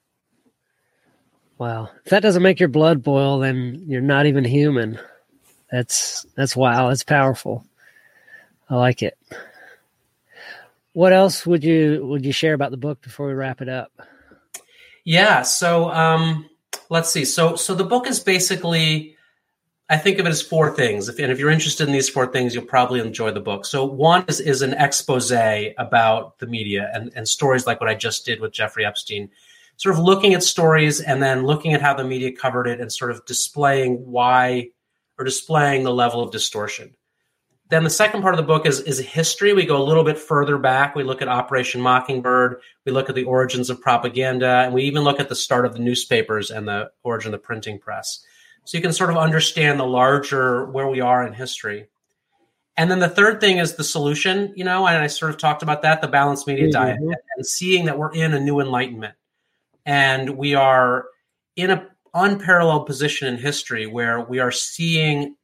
Wow. 1.58 1.90
If 2.06 2.12
that 2.12 2.22
doesn't 2.22 2.44
make 2.44 2.60
your 2.60 2.70
blood 2.70 3.02
boil, 3.02 3.40
then 3.40 3.84
you're 3.88 4.02
not 4.02 4.28
even 4.28 4.44
human. 4.44 5.00
That's 5.72 6.26
that's 6.36 6.56
wow, 6.56 6.90
that's 6.90 7.04
powerful. 7.04 7.66
I 8.70 8.76
like 8.76 9.02
it. 9.02 9.18
What 10.94 11.14
else 11.14 11.46
would 11.46 11.64
you 11.64 12.06
would 12.06 12.26
you 12.26 12.32
share 12.32 12.54
about 12.54 12.72
the 12.72 12.78
book 12.78 13.02
before 13.02 13.28
we 13.28 13.34
wrap 13.34 13.62
it 13.62 13.70
up? 13.70 13.92
Yeah, 15.04 15.42
so 15.42 15.90
um 15.90 16.50
let's 16.90 17.12
see. 17.12 17.26
So 17.26 17.56
so 17.56 17.74
the 17.74 17.84
book 17.84 18.08
is 18.08 18.20
basically 18.20 19.17
I 19.90 19.98
think 19.98 20.20
of 20.20 20.26
it 20.26 20.30
as 20.30 20.42
four 20.42 20.76
things. 20.76 21.08
If, 21.08 21.18
and 21.20 21.32
if 21.32 21.40
you're 21.40 21.50
interested 21.50 21.88
in 21.88 21.94
these 21.94 22.10
four 22.10 22.28
things, 22.28 22.54
you'll 22.54 22.66
probably 22.66 23.00
enjoy 23.00 23.32
the 23.32 23.40
book. 23.40 23.66
So 23.66 23.86
one 23.86 24.26
is, 24.28 24.42
is 24.42 24.62
an 24.62 24.74
expose 24.74 25.32
about 25.32 26.40
the 26.40 26.48
media 26.48 26.92
and, 26.94 27.12
and 27.16 27.28
stories 27.28 27.66
like 27.66 27.80
what 27.80 27.90
I 27.90 27.96
just 27.96 28.26
did 28.26 28.42
with 28.42 28.52
Jeffrey 28.52 28.86
Epstein, 28.86 29.30
sort 29.78 29.96
of 29.96 30.04
looking 30.04 30.34
at 30.34 30.44
stories 30.44 31.00
and 31.00 31.24
then 31.24 31.46
looking 31.46 31.74
at 31.74 31.82
how 31.82 31.94
the 31.94 32.04
media 32.04 32.34
covered 32.34 32.68
it 32.68 32.82
and 32.82 32.92
sort 32.92 33.12
of 33.12 33.26
displaying 33.26 34.12
why 34.12 34.70
or 35.18 35.24
displaying 35.24 35.84
the 35.84 35.94
level 35.94 36.22
of 36.22 36.32
distortion. 36.32 36.94
Then 37.70 37.84
the 37.84 37.90
second 37.90 38.22
part 38.22 38.34
of 38.34 38.38
the 38.38 38.44
book 38.44 38.66
is, 38.66 38.80
is 38.82 39.00
history. 39.00 39.52
We 39.54 39.66
go 39.66 39.82
a 39.82 39.84
little 39.84 40.04
bit 40.04 40.18
further 40.18 40.58
back. 40.58 40.96
We 40.96 41.04
look 41.04 41.22
at 41.22 41.28
Operation 41.28 41.82
Mockingbird. 41.82 42.62
We 42.86 42.92
look 42.92 43.10
at 43.10 43.16
the 43.16 43.26
origins 43.26 43.70
of 43.70 43.82
propaganda, 43.82 44.64
and 44.66 44.74
we 44.74 44.84
even 44.84 45.04
look 45.04 45.20
at 45.20 45.28
the 45.28 45.36
start 45.36 45.66
of 45.66 45.74
the 45.74 45.80
newspapers 45.80 46.50
and 46.50 46.68
the 46.68 46.92
origin 47.04 47.34
of 47.34 47.40
the 47.42 47.46
printing 47.46 47.78
press. 47.78 48.24
So 48.68 48.78
you 48.78 48.82
can 48.82 48.92
sort 48.92 49.10
of 49.10 49.16
understand 49.16 49.80
the 49.80 49.86
larger 49.86 50.66
where 50.66 50.90
we 50.90 51.00
are 51.00 51.26
in 51.26 51.32
history. 51.32 51.88
And 52.76 52.92
then 52.92 53.00
the 53.00 53.08
third 53.08 53.40
thing 53.40 53.60
is 53.60 53.76
the 53.76 53.84
solution, 53.84 54.52
you 54.58 54.66
know, 54.66 54.86
and 54.86 54.98
I 54.98 55.08
sort 55.08 55.32
of 55.32 55.38
talked 55.38 55.64
about 55.64 55.84
that, 55.84 56.02
the 56.02 56.10
balanced 56.10 56.48
media 56.48 56.66
mm-hmm. 56.66 56.72
diet, 56.74 56.98
and 57.00 57.46
seeing 57.46 57.86
that 57.86 57.98
we're 57.98 58.12
in 58.12 58.34
a 58.34 58.42
new 58.42 58.60
enlightenment. 58.60 59.14
And 59.86 60.32
we 60.32 60.54
are 60.54 61.06
in 61.56 61.72
an 61.72 61.88
unparalleled 62.14 62.88
position 62.88 63.30
in 63.34 63.40
history 63.40 63.88
where 63.88 64.20
we 64.20 64.40
are 64.40 64.52
seeing 64.52 65.38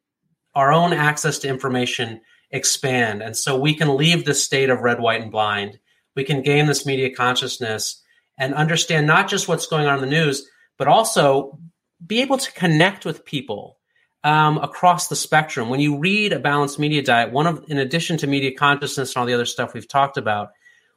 our 0.53 0.73
own 0.73 0.91
access 0.91 1.39
to 1.39 1.47
information 1.47 2.19
expand. 2.51 3.23
And 3.23 3.37
so 3.37 3.57
we 3.57 3.73
can 3.73 3.95
leave 3.95 4.25
the 4.25 4.33
state 4.33 4.69
of 4.69 4.81
red, 4.81 4.99
white, 4.99 5.21
and 5.21 5.31
blind. 5.31 5.79
We 6.13 6.25
can 6.25 6.41
gain 6.41 6.65
this 6.65 6.85
media 6.85 7.15
consciousness 7.15 8.03
and 8.37 8.53
understand 8.53 9.07
not 9.07 9.29
just 9.29 9.47
what's 9.47 9.67
going 9.67 9.87
on 9.87 9.95
in 9.95 10.01
the 10.01 10.13
news, 10.13 10.45
but 10.77 10.89
also 10.89 11.57
be 12.05 12.21
able 12.21 12.37
to 12.37 12.51
connect 12.53 13.05
with 13.05 13.25
people 13.25 13.77
um, 14.23 14.57
across 14.57 15.07
the 15.07 15.15
spectrum. 15.15 15.69
When 15.69 15.79
you 15.79 15.97
read 15.97 16.33
a 16.33 16.39
balanced 16.39 16.79
media 16.79 17.01
diet, 17.01 17.31
one 17.31 17.47
of, 17.47 17.65
in 17.67 17.77
addition 17.77 18.17
to 18.17 18.27
media 18.27 18.53
consciousness 18.55 19.13
and 19.13 19.17
all 19.17 19.25
the 19.25 19.33
other 19.33 19.45
stuff 19.45 19.73
we've 19.73 19.87
talked 19.87 20.17
about, 20.17 20.51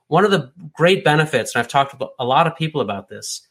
one 0.09 0.25
of 0.25 0.31
the 0.31 0.53
great 0.73 1.05
benefits, 1.05 1.55
and 1.55 1.61
I've 1.61 1.69
talked 1.69 1.99
to 1.99 2.09
a 2.19 2.25
lot 2.25 2.47
of 2.47 2.57
people 2.57 2.81
about 2.81 3.09
this, 3.09 3.43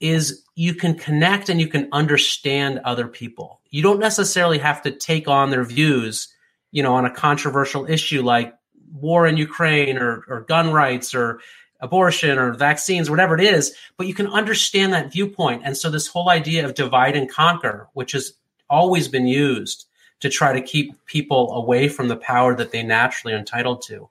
is 0.00 0.44
you 0.54 0.74
can 0.74 0.94
connect 0.94 1.48
and 1.48 1.60
you 1.60 1.66
can 1.66 1.88
understand 1.90 2.80
other 2.84 3.08
people. 3.08 3.60
You 3.70 3.82
don't 3.82 3.98
necessarily 3.98 4.58
have 4.58 4.82
to 4.82 4.92
take 4.92 5.26
on 5.26 5.50
their 5.50 5.64
views, 5.64 6.32
you 6.70 6.84
know, 6.84 6.94
on 6.94 7.04
a 7.04 7.10
controversial 7.10 7.84
issue 7.90 8.22
like 8.22 8.54
war 8.92 9.26
in 9.26 9.36
Ukraine 9.36 9.98
or, 9.98 10.24
or 10.28 10.42
gun 10.42 10.72
rights 10.72 11.14
or 11.14 11.40
abortion 11.80 12.38
or 12.38 12.54
vaccines, 12.54 13.08
whatever 13.08 13.34
it 13.34 13.40
is, 13.40 13.74
but 13.96 14.06
you 14.06 14.14
can 14.14 14.26
understand 14.26 14.92
that 14.92 15.12
viewpoint. 15.12 15.62
And 15.64 15.76
so 15.76 15.90
this 15.90 16.08
whole 16.08 16.28
idea 16.28 16.64
of 16.64 16.74
divide 16.74 17.16
and 17.16 17.30
conquer, 17.30 17.88
which 17.92 18.12
has 18.12 18.32
always 18.68 19.08
been 19.08 19.26
used 19.26 19.86
to 20.20 20.28
try 20.28 20.52
to 20.52 20.60
keep 20.60 21.04
people 21.06 21.52
away 21.52 21.88
from 21.88 22.08
the 22.08 22.16
power 22.16 22.56
that 22.56 22.72
they 22.72 22.82
naturally 22.82 23.34
are 23.34 23.38
entitled 23.38 23.82
to, 23.82 24.08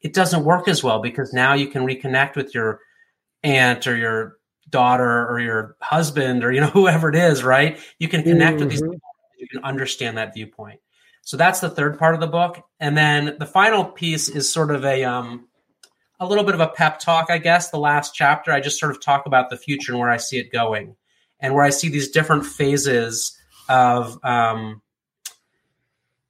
it 0.00 0.14
doesn't 0.14 0.44
work 0.44 0.68
as 0.68 0.84
well 0.84 1.00
because 1.00 1.32
now 1.32 1.54
you 1.54 1.66
can 1.66 1.84
reconnect 1.84 2.36
with 2.36 2.54
your 2.54 2.80
aunt 3.42 3.86
or 3.86 3.96
your 3.96 4.36
daughter 4.70 5.26
or 5.28 5.40
your 5.40 5.76
husband 5.80 6.44
or 6.44 6.52
you 6.52 6.60
know 6.60 6.66
whoever 6.72 7.08
it 7.08 7.16
is 7.16 7.42
right 7.42 7.78
you 7.98 8.08
can 8.08 8.22
connect 8.22 8.56
mm-hmm. 8.56 8.64
with 8.64 8.70
these 8.70 8.82
mm-hmm. 8.82 8.92
people 8.92 9.08
you 9.38 9.48
can 9.48 9.64
understand 9.64 10.18
that 10.18 10.34
viewpoint 10.34 10.80
so 11.22 11.36
that's 11.36 11.60
the 11.60 11.70
third 11.70 11.98
part 11.98 12.14
of 12.14 12.20
the 12.20 12.26
book 12.26 12.62
and 12.80 12.96
then 12.96 13.36
the 13.38 13.46
final 13.46 13.84
piece 13.84 14.28
is 14.28 14.50
sort 14.50 14.70
of 14.70 14.84
a 14.84 15.04
um 15.04 15.47
a 16.20 16.26
little 16.26 16.44
bit 16.44 16.54
of 16.54 16.60
a 16.60 16.68
pep 16.68 16.98
talk 16.98 17.30
i 17.30 17.38
guess 17.38 17.70
the 17.70 17.78
last 17.78 18.14
chapter 18.14 18.52
i 18.52 18.60
just 18.60 18.78
sort 18.78 18.90
of 18.90 19.00
talk 19.00 19.26
about 19.26 19.50
the 19.50 19.56
future 19.56 19.92
and 19.92 20.00
where 20.00 20.10
i 20.10 20.16
see 20.16 20.38
it 20.38 20.52
going 20.52 20.96
and 21.40 21.54
where 21.54 21.64
i 21.64 21.70
see 21.70 21.88
these 21.88 22.10
different 22.10 22.44
phases 22.44 23.36
of 23.68 24.18
um 24.24 24.80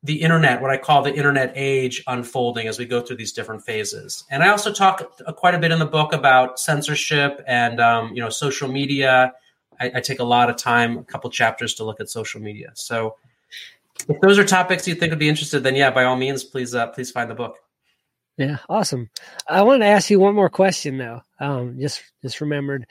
the 0.02 0.22
internet, 0.22 0.62
what 0.62 0.70
I 0.70 0.76
call 0.76 1.02
the 1.02 1.14
internet 1.14 1.52
age 1.56 2.02
unfolding 2.06 2.68
as 2.68 2.78
we 2.78 2.86
go 2.86 3.00
through 3.00 3.16
these 3.16 3.32
different 3.32 3.62
phases. 3.62 4.24
And 4.30 4.42
I 4.42 4.48
also 4.48 4.72
talk 4.72 5.18
quite 5.36 5.54
a 5.54 5.58
bit 5.58 5.72
in 5.72 5.78
the 5.78 5.86
book 5.86 6.12
about 6.12 6.60
censorship 6.60 7.42
and 7.46 7.80
um, 7.80 8.14
you 8.14 8.22
know 8.22 8.28
social 8.28 8.68
media. 8.68 9.32
I, 9.80 9.92
I, 9.96 10.00
take 10.00 10.18
a 10.18 10.24
lot 10.24 10.50
of 10.50 10.56
time, 10.56 10.98
a 10.98 11.04
couple 11.04 11.30
chapters 11.30 11.74
to 11.74 11.84
look 11.84 12.00
at 12.00 12.08
social 12.10 12.40
media. 12.40 12.72
So 12.74 13.16
if 14.08 14.20
those 14.20 14.36
are 14.36 14.44
topics 14.44 14.88
you 14.88 14.96
think 14.96 15.10
would 15.10 15.20
be 15.20 15.28
interested, 15.28 15.62
then 15.62 15.76
yeah, 15.76 15.90
by 15.90 16.04
all 16.04 16.16
means, 16.16 16.42
please 16.42 16.74
uh, 16.74 16.88
please 16.88 17.10
find 17.10 17.30
the 17.30 17.34
book. 17.34 17.58
Yeah, 18.38 18.58
awesome. 18.68 19.10
I 19.48 19.62
wanted 19.62 19.80
to 19.80 19.90
ask 19.90 20.10
you 20.10 20.20
one 20.20 20.36
more 20.36 20.48
question 20.48 20.96
though. 20.96 21.22
Um, 21.40 21.76
just 21.80 22.02
just 22.22 22.40
remembered, 22.40 22.86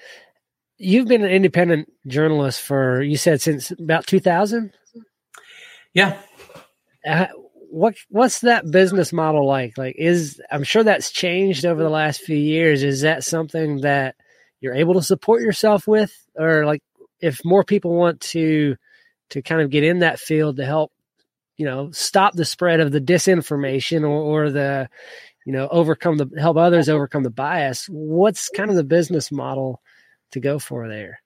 you've 0.77 1.07
been 1.07 1.23
an 1.23 1.31
independent 1.31 1.89
journalist 2.05 2.61
for 2.61 3.01
you 3.01 3.15
said 3.15 3.41
since 3.41 3.71
about 3.71 4.05
two 4.05 4.19
thousand. 4.19 4.73
Yeah, 5.93 6.19
uh, 7.07 7.27
what 7.69 7.95
what's 8.09 8.41
that 8.41 8.69
business 8.69 9.13
model 9.13 9.47
like? 9.47 9.77
Like, 9.77 9.95
is 9.97 10.41
I'm 10.51 10.63
sure 10.63 10.83
that's 10.83 11.11
changed 11.11 11.65
over 11.65 11.81
the 11.81 11.89
last 11.89 12.21
few 12.21 12.37
years. 12.37 12.83
Is 12.83 13.01
that 13.01 13.23
something 13.23 13.81
that 13.81 14.15
you're 14.59 14.75
able 14.75 14.95
to 14.95 15.01
support 15.01 15.41
yourself 15.41 15.87
with, 15.87 16.13
or 16.35 16.65
like 16.65 16.83
if 17.21 17.39
more 17.45 17.63
people 17.63 17.95
want 17.95 18.19
to 18.21 18.75
to 19.29 19.41
kind 19.41 19.61
of 19.61 19.69
get 19.69 19.83
in 19.83 19.99
that 19.99 20.19
field 20.19 20.57
to 20.57 20.65
help, 20.65 20.91
you 21.57 21.65
know, 21.65 21.91
stop 21.91 22.33
the 22.33 22.45
spread 22.45 22.79
of 22.79 22.91
the 22.91 23.01
disinformation 23.01 24.03
or, 24.03 24.45
or 24.45 24.49
the, 24.51 24.89
you 25.47 25.53
know, 25.53 25.69
overcome 25.71 26.17
the 26.17 26.29
help 26.37 26.57
others 26.57 26.89
overcome 26.89 27.23
the 27.23 27.29
bias. 27.29 27.87
What's 27.89 28.49
kind 28.49 28.69
of 28.69 28.75
the 28.75 28.83
business 28.83 29.31
model 29.31 29.81
to 30.31 30.41
go 30.41 30.59
for 30.59 30.89
there? 30.89 31.21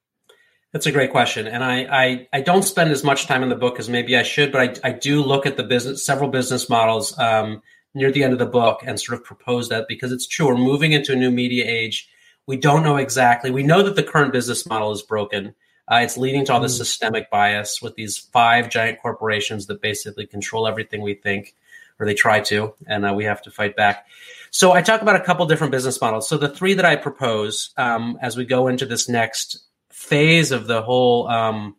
That's 0.73 0.85
a 0.85 0.91
great 0.91 1.09
question, 1.09 1.47
and 1.47 1.63
I, 1.63 1.79
I, 1.81 2.27
I 2.31 2.41
don't 2.41 2.61
spend 2.61 2.91
as 2.91 3.03
much 3.03 3.25
time 3.25 3.41
in 3.41 3.49
the 3.49 3.55
book 3.55 3.79
as 3.79 3.89
maybe 3.89 4.15
I 4.15 4.21
should, 4.21 4.51
but 4.51 4.83
I 4.83 4.89
I 4.89 4.91
do 4.91 5.23
look 5.23 5.47
at 5.47 5.57
the 5.57 5.63
business 5.63 6.05
several 6.05 6.29
business 6.29 6.69
models 6.69 7.17
um, 7.17 7.63
near 7.95 8.11
the 8.11 8.23
end 8.23 8.33
of 8.33 8.37
the 8.37 8.45
book 8.45 8.81
and 8.85 8.99
sort 8.99 9.19
of 9.19 9.25
propose 9.25 9.69
that 9.69 9.87
because 9.87 10.11
it's 10.11 10.27
true 10.27 10.49
we're 10.49 10.55
moving 10.55 10.91
into 10.91 11.13
a 11.13 11.15
new 11.15 11.31
media 11.31 11.65
age. 11.67 12.07
We 12.45 12.57
don't 12.57 12.83
know 12.83 12.97
exactly. 12.97 13.49
We 13.49 13.63
know 13.63 13.81
that 13.81 13.95
the 13.95 14.03
current 14.03 14.33
business 14.33 14.67
model 14.67 14.91
is 14.91 15.01
broken. 15.01 15.55
Uh, 15.91 16.01
it's 16.03 16.15
leading 16.15 16.45
to 16.45 16.53
all 16.53 16.61
this 16.61 16.75
mm. 16.75 16.77
systemic 16.77 17.31
bias 17.31 17.81
with 17.81 17.95
these 17.95 18.19
five 18.19 18.69
giant 18.69 19.01
corporations 19.01 19.65
that 19.65 19.81
basically 19.81 20.27
control 20.27 20.67
everything 20.67 21.01
we 21.01 21.15
think, 21.15 21.55
or 22.01 22.05
they 22.05 22.13
try 22.13 22.39
to, 22.41 22.73
and 22.87 23.05
uh, 23.05 23.13
we 23.13 23.23
have 23.23 23.41
to 23.43 23.51
fight 23.51 23.75
back. 23.75 24.07
So 24.49 24.73
I 24.73 24.81
talk 24.81 25.01
about 25.01 25.15
a 25.15 25.21
couple 25.21 25.45
different 25.45 25.71
business 25.71 26.01
models. 26.01 26.27
So 26.27 26.37
the 26.37 26.49
three 26.49 26.73
that 26.73 26.83
I 26.83 26.97
propose 26.97 27.69
um, 27.77 28.17
as 28.21 28.35
we 28.35 28.43
go 28.43 28.67
into 28.67 28.85
this 28.85 29.07
next 29.07 29.63
phase 29.91 30.51
of 30.51 30.67
the 30.67 30.81
whole 30.81 31.27
um, 31.27 31.75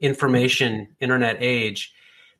information 0.00 0.88
internet 1.00 1.36
age. 1.40 1.92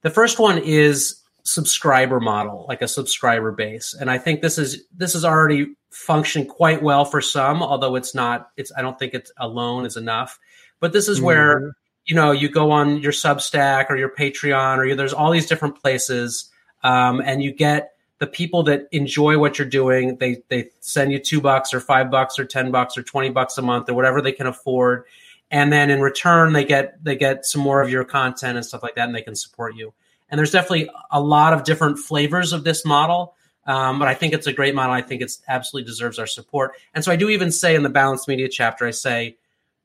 The 0.02 0.10
first 0.10 0.38
one 0.38 0.58
is 0.58 1.20
subscriber 1.44 2.20
model, 2.20 2.66
like 2.68 2.82
a 2.82 2.88
subscriber 2.88 3.52
base, 3.52 3.94
and 3.94 4.10
I 4.10 4.18
think 4.18 4.42
this 4.42 4.58
is 4.58 4.84
this 4.94 5.14
is 5.14 5.24
already 5.24 5.74
functioned 5.90 6.48
quite 6.48 6.82
well 6.82 7.04
for 7.04 7.20
some, 7.20 7.62
although 7.62 7.94
it's 7.96 8.14
not. 8.14 8.50
It's 8.56 8.72
I 8.76 8.82
don't 8.82 8.98
think 8.98 9.14
it's 9.14 9.32
alone 9.38 9.86
is 9.86 9.96
enough. 9.96 10.38
But 10.80 10.92
this 10.92 11.08
is 11.08 11.18
mm-hmm. 11.18 11.26
where 11.26 11.76
you 12.04 12.14
know 12.14 12.32
you 12.32 12.48
go 12.48 12.70
on 12.70 12.98
your 12.98 13.12
Substack 13.12 13.86
or 13.88 13.96
your 13.96 14.10
Patreon 14.10 14.78
or 14.78 14.84
you, 14.84 14.94
there's 14.94 15.14
all 15.14 15.30
these 15.30 15.46
different 15.46 15.80
places, 15.80 16.50
um, 16.84 17.20
and 17.20 17.42
you 17.42 17.50
get 17.50 17.94
the 18.18 18.26
people 18.26 18.62
that 18.64 18.86
enjoy 18.92 19.38
what 19.38 19.58
you're 19.58 19.68
doing. 19.68 20.16
They 20.18 20.42
they 20.48 20.70
send 20.80 21.10
you 21.10 21.18
two 21.18 21.40
bucks 21.40 21.74
or 21.74 21.80
five 21.80 22.10
bucks 22.10 22.38
or 22.38 22.44
ten 22.44 22.70
bucks 22.70 22.96
or 22.96 23.02
twenty 23.02 23.30
bucks 23.30 23.58
a 23.58 23.62
month 23.62 23.88
or 23.88 23.94
whatever 23.94 24.22
they 24.22 24.32
can 24.32 24.46
afford. 24.46 25.04
And 25.50 25.72
then 25.72 25.90
in 25.90 26.00
return 26.00 26.52
they 26.52 26.64
get 26.64 27.02
they 27.02 27.16
get 27.16 27.44
some 27.44 27.62
more 27.62 27.82
of 27.82 27.90
your 27.90 28.04
content 28.04 28.56
and 28.56 28.64
stuff 28.64 28.82
like 28.82 28.94
that 28.94 29.06
and 29.06 29.14
they 29.14 29.22
can 29.22 29.34
support 29.34 29.74
you. 29.74 29.92
And 30.30 30.38
there's 30.38 30.52
definitely 30.52 30.90
a 31.10 31.20
lot 31.20 31.52
of 31.52 31.64
different 31.64 31.98
flavors 31.98 32.52
of 32.52 32.64
this 32.64 32.84
model. 32.84 33.34
Um, 33.66 33.98
but 33.98 34.08
i 34.08 34.14
think 34.14 34.34
it's 34.34 34.46
a 34.46 34.52
great 34.52 34.74
model. 34.74 34.92
I 34.92 35.00
think 35.00 35.22
it 35.22 35.32
absolutely 35.48 35.86
deserves 35.86 36.18
our 36.18 36.26
support. 36.26 36.72
And 36.94 37.02
so 37.02 37.10
i 37.10 37.16
do 37.16 37.30
even 37.30 37.50
say 37.50 37.74
in 37.74 37.82
the 37.82 37.88
balanced 37.88 38.28
media 38.28 38.48
chapter 38.48 38.86
i 38.86 38.90
say 38.90 39.36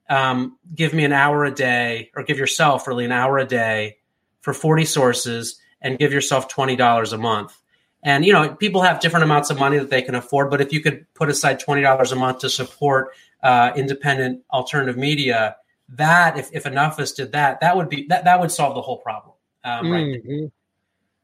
um, 0.09 0.57
give 0.73 0.91
me 0.91 1.05
an 1.05 1.13
hour 1.13 1.45
a 1.45 1.51
day 1.51 2.09
or 2.15 2.23
give 2.23 2.39
yourself 2.39 2.87
really 2.87 3.05
an 3.05 3.11
hour 3.11 3.37
a 3.37 3.45
day 3.45 3.97
for 4.41 4.55
40 4.55 4.85
sources 4.85 5.59
and 5.81 5.97
give 5.97 6.11
yourself 6.11 6.49
$20 6.49 7.13
a 7.13 7.17
month 7.17 7.59
and 8.03 8.25
you 8.25 8.33
know, 8.33 8.55
people 8.55 8.81
have 8.81 8.99
different 8.99 9.25
amounts 9.25 9.49
of 9.49 9.59
money 9.59 9.77
that 9.77 9.89
they 9.89 10.01
can 10.01 10.15
afford, 10.15 10.49
but 10.49 10.61
if 10.61 10.71
you 10.71 10.81
could 10.81 11.05
put 11.13 11.29
aside 11.29 11.59
twenty 11.59 11.81
dollars 11.81 12.11
a 12.11 12.15
month 12.15 12.39
to 12.39 12.49
support 12.49 13.09
uh, 13.43 13.71
independent 13.75 14.43
alternative 14.51 14.97
media, 14.97 15.57
that 15.89 16.37
if, 16.37 16.49
if 16.53 16.65
enough 16.65 16.93
of 16.93 17.03
us 17.03 17.11
did 17.11 17.33
that, 17.33 17.59
that 17.59 17.75
would 17.75 17.89
be 17.89 18.05
that 18.07 18.23
that 18.23 18.39
would 18.39 18.51
solve 18.51 18.75
the 18.75 18.81
whole 18.81 18.97
problem. 18.97 19.33
Um, 19.63 19.91
right. 19.91 20.05
Mm-hmm. 20.05 20.45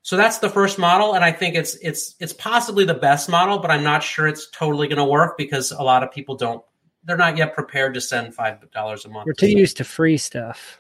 So 0.02 0.18
that's 0.18 0.40
the 0.40 0.50
first 0.50 0.78
model, 0.78 1.16
and 1.16 1.24
I 1.24 1.32
think 1.32 1.56
it's 1.56 1.76
it's 1.76 2.16
it's 2.20 2.34
possibly 2.34 2.84
the 2.84 2.94
best 2.94 3.30
model, 3.30 3.60
but 3.60 3.72
I'm 3.72 3.84
not 3.84 4.04
sure 4.04 4.28
it's 4.28 4.50
totally 4.52 4.88
going 4.88 4.98
to 4.98 5.06
work 5.06 5.38
because 5.38 5.72
a 5.72 5.82
lot 5.82 6.04
of 6.04 6.12
people 6.12 6.36
don't 6.36 6.64
they're 7.06 7.18
not 7.18 7.38
yet 7.38 7.54
prepared 7.54 7.94
to 7.94 8.02
send 8.02 8.36
five 8.36 8.70
dollars 8.72 9.06
a 9.06 9.10
month. 9.10 9.28
We're 9.28 9.34
too 9.34 9.48
used 9.48 9.78
to 9.78 9.86
free 9.86 10.18
stuff. 10.18 10.78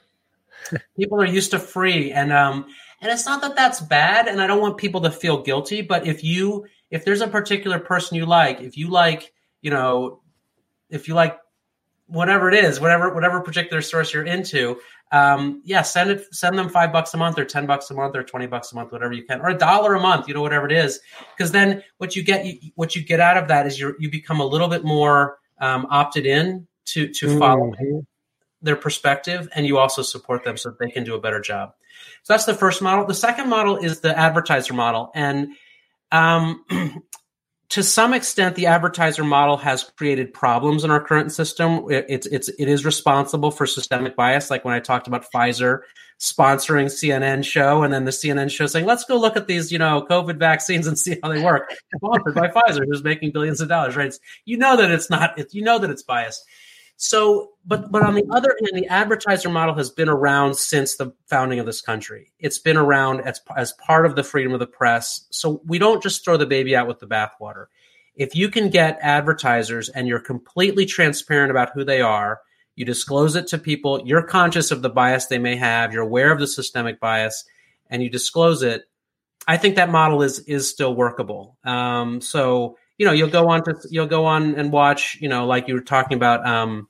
people 0.97 1.21
are 1.21 1.25
used 1.25 1.51
to 1.51 1.59
free, 1.59 2.11
and 2.11 2.33
um, 2.33 2.67
and 3.05 3.13
it's 3.13 3.27
not 3.27 3.41
that 3.41 3.55
that's 3.55 3.79
bad, 3.81 4.27
and 4.27 4.41
I 4.41 4.47
don't 4.47 4.59
want 4.59 4.77
people 4.77 5.01
to 5.01 5.11
feel 5.11 5.43
guilty. 5.43 5.83
But 5.83 6.07
if 6.07 6.23
you, 6.23 6.65
if 6.89 7.05
there's 7.05 7.21
a 7.21 7.27
particular 7.27 7.77
person 7.77 8.17
you 8.17 8.25
like, 8.25 8.61
if 8.61 8.77
you 8.77 8.89
like, 8.89 9.31
you 9.61 9.69
know, 9.69 10.21
if 10.89 11.07
you 11.07 11.13
like 11.13 11.37
whatever 12.07 12.49
it 12.49 12.55
is, 12.55 12.79
whatever 12.79 13.13
whatever 13.13 13.41
particular 13.41 13.83
source 13.83 14.11
you're 14.11 14.25
into, 14.25 14.79
um, 15.11 15.61
yeah, 15.65 15.83
send 15.83 16.09
it, 16.09 16.25
send 16.33 16.57
them 16.57 16.67
five 16.67 16.91
bucks 16.91 17.13
a 17.13 17.17
month, 17.17 17.37
or 17.37 17.45
ten 17.45 17.67
bucks 17.67 17.91
a 17.91 17.93
month, 17.93 18.15
or 18.15 18.23
twenty 18.23 18.47
bucks 18.47 18.71
a 18.71 18.75
month, 18.75 18.91
whatever 18.91 19.13
you 19.13 19.23
can, 19.23 19.39
or 19.39 19.49
a 19.49 19.57
dollar 19.57 19.93
a 19.93 19.99
month, 19.99 20.27
you 20.27 20.33
know, 20.33 20.41
whatever 20.41 20.65
it 20.65 20.71
is. 20.71 20.99
Because 21.37 21.51
then 21.51 21.83
what 21.99 22.15
you 22.15 22.23
get, 22.23 22.43
you, 22.43 22.71
what 22.73 22.95
you 22.95 23.03
get 23.03 23.19
out 23.19 23.37
of 23.37 23.49
that 23.49 23.67
is 23.67 23.79
you 23.79 23.95
you 23.99 24.09
become 24.09 24.39
a 24.39 24.45
little 24.47 24.67
bit 24.67 24.83
more 24.83 25.37
um, 25.61 25.85
opted 25.91 26.25
in 26.25 26.65
to 26.85 27.07
to 27.09 27.37
follow 27.37 27.69
mm-hmm. 27.69 27.99
their 28.63 28.75
perspective, 28.75 29.47
and 29.53 29.67
you 29.67 29.77
also 29.77 30.01
support 30.01 30.43
them 30.43 30.57
so 30.57 30.71
that 30.71 30.79
they 30.79 30.89
can 30.89 31.03
do 31.03 31.13
a 31.13 31.21
better 31.21 31.39
job. 31.39 31.75
So 32.23 32.33
that's 32.33 32.45
the 32.45 32.53
first 32.53 32.81
model. 32.81 33.05
The 33.05 33.13
second 33.13 33.49
model 33.49 33.77
is 33.77 33.99
the 33.99 34.17
advertiser 34.17 34.73
model. 34.73 35.11
And 35.13 35.49
um, 36.11 36.65
to 37.69 37.83
some 37.83 38.13
extent, 38.13 38.55
the 38.55 38.67
advertiser 38.67 39.23
model 39.23 39.57
has 39.57 39.83
created 39.97 40.33
problems 40.33 40.83
in 40.83 40.91
our 40.91 41.03
current 41.03 41.31
system. 41.31 41.85
It, 41.89 42.05
it's 42.07 42.27
it's 42.27 42.49
it 42.49 42.67
is 42.67 42.85
responsible 42.85 43.51
for 43.51 43.65
systemic 43.65 44.15
bias, 44.15 44.49
like 44.49 44.63
when 44.63 44.73
I 44.73 44.79
talked 44.79 45.07
about 45.07 45.25
Pfizer 45.31 45.81
sponsoring 46.19 46.85
CNN 46.85 47.43
show, 47.43 47.83
and 47.83 47.93
then 47.93 48.05
the 48.05 48.11
CNN 48.11 48.49
show 48.49 48.67
saying, 48.67 48.85
"Let's 48.85 49.03
go 49.03 49.17
look 49.17 49.35
at 49.35 49.47
these, 49.47 49.71
you 49.71 49.79
know, 49.79 50.05
COVID 50.09 50.37
vaccines 50.37 50.87
and 50.87 50.97
see 50.99 51.17
how 51.21 51.29
they 51.29 51.43
work." 51.43 51.73
Sponsored 51.95 52.35
by 52.35 52.47
Pfizer, 52.47 52.85
who's 52.85 53.03
making 53.03 53.31
billions 53.31 53.61
of 53.61 53.67
dollars, 53.67 53.95
right? 53.95 54.07
It's, 54.07 54.19
you 54.45 54.57
know 54.57 54.77
that 54.77 54.91
it's 54.91 55.09
not. 55.09 55.37
You 55.53 55.63
know 55.63 55.79
that 55.79 55.89
it's 55.89 56.03
biased. 56.03 56.45
So, 56.97 57.51
but 57.65 57.91
but 57.91 58.03
on 58.03 58.15
the 58.15 58.25
other 58.31 58.55
hand, 58.59 58.71
the 58.81 58.87
advertiser 58.87 59.49
model 59.49 59.75
has 59.75 59.89
been 59.89 60.07
around 60.07 60.55
since 60.55 60.95
the 60.95 61.11
founding 61.27 61.59
of 61.59 61.65
this 61.65 61.81
country. 61.81 62.31
It's 62.39 62.59
been 62.59 62.77
around 62.77 63.21
as 63.21 63.41
as 63.57 63.73
part 63.73 64.05
of 64.05 64.15
the 64.15 64.23
freedom 64.23 64.53
of 64.53 64.59
the 64.59 64.67
press. 64.67 65.25
So 65.29 65.61
we 65.65 65.77
don't 65.77 66.01
just 66.01 66.23
throw 66.23 66.37
the 66.37 66.45
baby 66.45 66.75
out 66.75 66.87
with 66.87 66.99
the 66.99 67.07
bathwater. 67.07 67.65
If 68.15 68.33
you 68.33 68.49
can 68.49 68.69
get 68.69 68.97
advertisers 69.01 69.89
and 69.89 70.07
you're 70.07 70.21
completely 70.21 70.85
transparent 70.85 71.51
about 71.51 71.71
who 71.73 71.83
they 71.83 72.01
are, 72.01 72.39
you 72.75 72.85
disclose 72.85 73.35
it 73.35 73.47
to 73.47 73.57
people, 73.57 74.01
you're 74.05 74.23
conscious 74.23 74.71
of 74.71 74.81
the 74.81 74.89
bias 74.89 75.25
they 75.25 75.37
may 75.37 75.57
have, 75.57 75.91
you're 75.91 76.03
aware 76.03 76.31
of 76.31 76.39
the 76.39 76.47
systemic 76.47 77.01
bias, 77.01 77.43
and 77.89 78.01
you 78.01 78.09
disclose 78.09 78.63
it. 78.63 78.83
I 79.47 79.57
think 79.57 79.75
that 79.75 79.89
model 79.89 80.21
is 80.21 80.39
is 80.39 80.69
still 80.69 80.95
workable. 80.95 81.57
Um, 81.65 82.21
so 82.21 82.77
you 82.97 83.05
know 83.05 83.11
you'll 83.11 83.29
go 83.29 83.49
on 83.49 83.63
to 83.63 83.75
you'll 83.89 84.07
go 84.07 84.25
on 84.25 84.55
and 84.55 84.71
watch 84.71 85.17
you 85.21 85.29
know 85.29 85.45
like 85.45 85.67
you 85.67 85.73
were 85.73 85.81
talking 85.81 86.15
about 86.15 86.45
um 86.45 86.87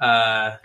uh 0.00 0.56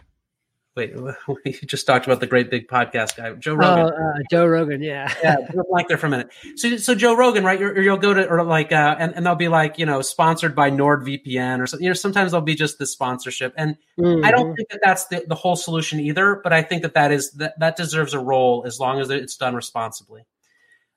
wait 0.75 0.93
you 1.45 1.53
just 1.65 1.85
talked 1.85 2.05
about 2.05 2.19
the 2.19 2.27
great 2.27 2.49
big 2.49 2.67
podcast 2.67 3.17
guy 3.17 3.33
joe 3.33 3.53
rogan. 3.53 3.85
oh, 3.85 3.87
uh, 3.87 4.19
joe 4.31 4.45
rogan 4.45 4.81
yeah. 4.81 5.13
Yeah 5.23 5.35
blank 5.69 5.87
there 5.87 5.97
for 5.97 6.07
a 6.07 6.09
minute. 6.09 6.29
So 6.55 6.77
so 6.77 6.95
joe 6.95 7.15
rogan 7.15 7.43
right 7.43 7.59
you 7.59 7.89
will 7.89 7.97
go 7.97 8.13
to 8.13 8.27
or 8.27 8.43
like 8.43 8.71
uh 8.71 8.95
and, 8.97 9.13
and 9.15 9.25
they'll 9.25 9.35
be 9.35 9.47
like 9.47 9.77
you 9.77 9.85
know 9.85 10.01
sponsored 10.01 10.55
by 10.55 10.71
nordvpn 10.71 11.59
or 11.59 11.67
something 11.67 11.83
you 11.83 11.89
know 11.89 11.95
sometimes 11.95 12.31
they'll 12.31 12.41
be 12.41 12.55
just 12.55 12.77
the 12.77 12.85
sponsorship. 12.85 13.53
And 13.57 13.75
mm-hmm. 13.99 14.23
i 14.23 14.31
don't 14.31 14.55
think 14.55 14.69
that 14.69 14.79
that's 14.83 15.07
the, 15.07 15.25
the 15.27 15.35
whole 15.35 15.55
solution 15.55 15.99
either 15.99 16.39
but 16.43 16.53
i 16.53 16.61
think 16.61 16.83
that 16.83 16.93
that 16.93 17.11
is 17.11 17.31
that 17.33 17.59
that 17.59 17.75
deserves 17.75 18.13
a 18.13 18.19
role 18.19 18.63
as 18.65 18.79
long 18.79 18.99
as 18.99 19.09
it's 19.09 19.37
done 19.37 19.55
responsibly 19.55 20.25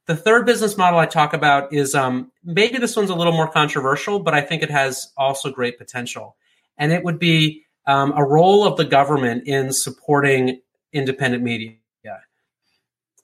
the 0.06 0.16
third 0.16 0.46
business 0.46 0.76
model 0.76 0.98
I 0.98 1.06
talk 1.06 1.32
about 1.32 1.72
is 1.72 1.94
um, 1.94 2.32
maybe 2.44 2.78
this 2.78 2.96
one's 2.96 3.10
a 3.10 3.14
little 3.14 3.32
more 3.32 3.48
controversial, 3.48 4.18
but 4.18 4.34
I 4.34 4.40
think 4.40 4.62
it 4.62 4.70
has 4.70 5.12
also 5.16 5.50
great 5.50 5.78
potential. 5.78 6.36
And 6.76 6.92
it 6.92 7.04
would 7.04 7.18
be 7.18 7.64
um, 7.86 8.12
a 8.16 8.24
role 8.24 8.66
of 8.66 8.76
the 8.76 8.84
government 8.84 9.46
in 9.46 9.72
supporting 9.72 10.60
independent 10.92 11.42
media. 11.42 11.76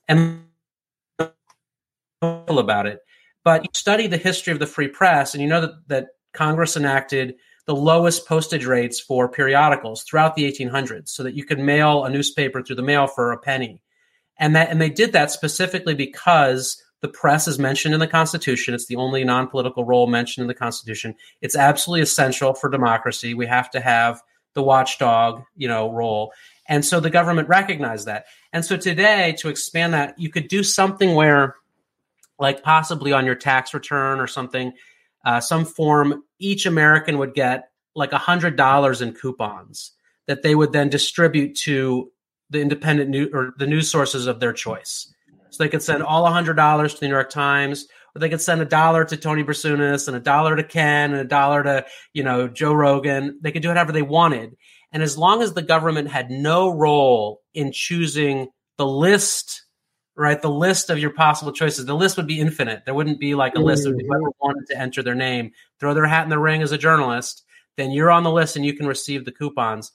And 0.07 0.43
about 2.21 2.87
it. 2.87 2.99
But 3.43 3.63
you 3.63 3.69
study 3.73 4.07
the 4.07 4.17
history 4.17 4.51
of 4.51 4.59
the 4.59 4.67
free 4.67 4.87
press, 4.87 5.33
and 5.33 5.41
you 5.41 5.47
know 5.47 5.61
that, 5.61 5.87
that 5.87 6.07
Congress 6.33 6.75
enacted 6.75 7.35
the 7.65 7.75
lowest 7.75 8.27
postage 8.27 8.65
rates 8.65 8.99
for 8.99 9.29
periodicals 9.29 10.03
throughout 10.03 10.35
the 10.35 10.51
1800s 10.51 11.09
so 11.09 11.23
that 11.23 11.35
you 11.35 11.45
could 11.45 11.59
mail 11.59 12.03
a 12.03 12.09
newspaper 12.09 12.61
through 12.61 12.75
the 12.75 12.81
mail 12.81 13.07
for 13.07 13.31
a 13.31 13.37
penny 13.37 13.81
and 14.39 14.55
that 14.55 14.69
and 14.69 14.81
they 14.81 14.89
did 14.89 15.13
that 15.13 15.31
specifically 15.31 15.93
because 15.93 16.81
the 17.01 17.07
press 17.07 17.47
is 17.47 17.59
mentioned 17.59 17.93
in 17.93 17.99
the 17.99 18.07
Constitution. 18.07 18.73
It's 18.73 18.87
the 18.87 18.95
only 18.97 19.23
non-political 19.23 19.85
role 19.85 20.07
mentioned 20.07 20.43
in 20.43 20.47
the 20.47 20.53
Constitution. 20.53 21.15
It's 21.41 21.55
absolutely 21.55 22.01
essential 22.01 22.53
for 22.53 22.69
democracy. 22.69 23.33
We 23.33 23.45
have 23.45 23.69
to 23.71 23.79
have 23.79 24.21
the 24.53 24.63
watchdog, 24.63 25.43
you 25.55 25.67
know, 25.67 25.91
role. 25.91 26.33
And 26.67 26.83
so 26.83 26.99
the 26.99 27.09
government 27.09 27.47
recognized 27.47 28.07
that. 28.07 28.25
And 28.51 28.65
so 28.65 28.75
today, 28.75 29.35
to 29.39 29.49
expand 29.49 29.93
that, 29.93 30.19
you 30.19 30.29
could 30.29 30.47
do 30.47 30.63
something 30.63 31.15
where, 31.15 31.55
like 32.37 32.63
possibly 32.63 33.13
on 33.13 33.25
your 33.25 33.35
tax 33.35 33.73
return 33.73 34.19
or 34.19 34.27
something, 34.27 34.73
uh, 35.25 35.39
some 35.39 35.65
form, 35.65 36.23
each 36.37 36.65
American 36.65 37.17
would 37.17 37.33
get 37.33 37.69
like 37.95 38.11
a 38.11 38.17
hundred 38.17 38.55
dollars 38.55 39.01
in 39.01 39.13
coupons 39.13 39.91
that 40.27 40.43
they 40.43 40.55
would 40.55 40.71
then 40.71 40.89
distribute 40.89 41.55
to 41.55 42.11
the 42.49 42.61
independent 42.61 43.09
news 43.09 43.29
or 43.33 43.53
the 43.57 43.67
news 43.67 43.89
sources 43.89 44.27
of 44.27 44.39
their 44.39 44.53
choice. 44.53 45.13
So 45.49 45.63
they 45.63 45.69
could 45.69 45.83
send 45.83 46.03
all 46.03 46.25
hundred 46.25 46.55
dollars 46.55 46.93
to 46.93 46.99
the 46.99 47.07
New 47.07 47.13
York 47.13 47.29
Times, 47.29 47.87
or 48.15 48.19
they 48.19 48.29
could 48.29 48.41
send 48.41 48.61
a 48.61 48.65
dollar 48.65 49.03
to 49.05 49.17
Tony 49.17 49.43
Brasunas 49.43 50.07
and 50.07 50.15
a 50.15 50.19
dollar 50.19 50.55
to 50.55 50.63
Ken 50.63 51.11
and 51.11 51.21
a 51.21 51.25
dollar 51.25 51.63
to 51.63 51.85
you 52.13 52.23
know 52.23 52.47
Joe 52.47 52.73
Rogan. 52.73 53.39
They 53.41 53.51
could 53.51 53.61
do 53.61 53.67
whatever 53.67 53.91
they 53.91 54.01
wanted, 54.01 54.55
and 54.91 55.03
as 55.03 55.17
long 55.17 55.41
as 55.41 55.53
the 55.53 55.61
government 55.61 56.09
had 56.09 56.29
no 56.31 56.69
role 56.69 57.41
in 57.53 57.71
choosing 57.71 58.49
the 58.77 58.87
list, 58.87 59.63
right, 60.15 60.41
the 60.41 60.49
list 60.49 60.89
of 60.89 60.99
your 60.99 61.11
possible 61.11 61.51
choices, 61.51 61.85
the 61.85 61.95
list 61.95 62.17
would 62.17 62.27
be 62.27 62.39
infinite. 62.39 62.83
There 62.85 62.93
wouldn't 62.93 63.19
be 63.19 63.35
like 63.35 63.55
a 63.55 63.59
list 63.59 63.85
of 63.85 63.93
mm-hmm. 63.93 64.07
whoever 64.07 64.31
wanted 64.41 64.67
to 64.69 64.77
enter 64.77 65.03
their 65.03 65.15
name, 65.15 65.51
throw 65.79 65.93
their 65.93 66.07
hat 66.07 66.23
in 66.23 66.29
the 66.29 66.39
ring 66.39 66.61
as 66.61 66.71
a 66.71 66.77
journalist. 66.77 67.43
Then 67.77 67.91
you're 67.91 68.11
on 68.11 68.23
the 68.23 68.31
list 68.31 68.55
and 68.55 68.65
you 68.65 68.73
can 68.73 68.87
receive 68.87 69.25
the 69.25 69.31
coupons. 69.31 69.91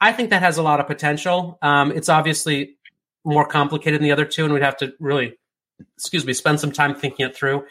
I 0.00 0.12
think 0.12 0.30
that 0.30 0.42
has 0.42 0.58
a 0.58 0.62
lot 0.62 0.80
of 0.80 0.86
potential. 0.86 1.58
Um, 1.62 1.92
it's 1.92 2.08
obviously 2.08 2.76
more 3.24 3.46
complicated 3.46 4.00
than 4.00 4.04
the 4.04 4.12
other 4.12 4.24
two, 4.24 4.44
and 4.44 4.54
we'd 4.54 4.62
have 4.62 4.78
to 4.78 4.94
really, 4.98 5.34
excuse 5.96 6.24
me, 6.24 6.32
spend 6.32 6.60
some 6.60 6.72
time 6.72 6.94
thinking 6.94 7.26
it 7.26 7.36
through. 7.36 7.64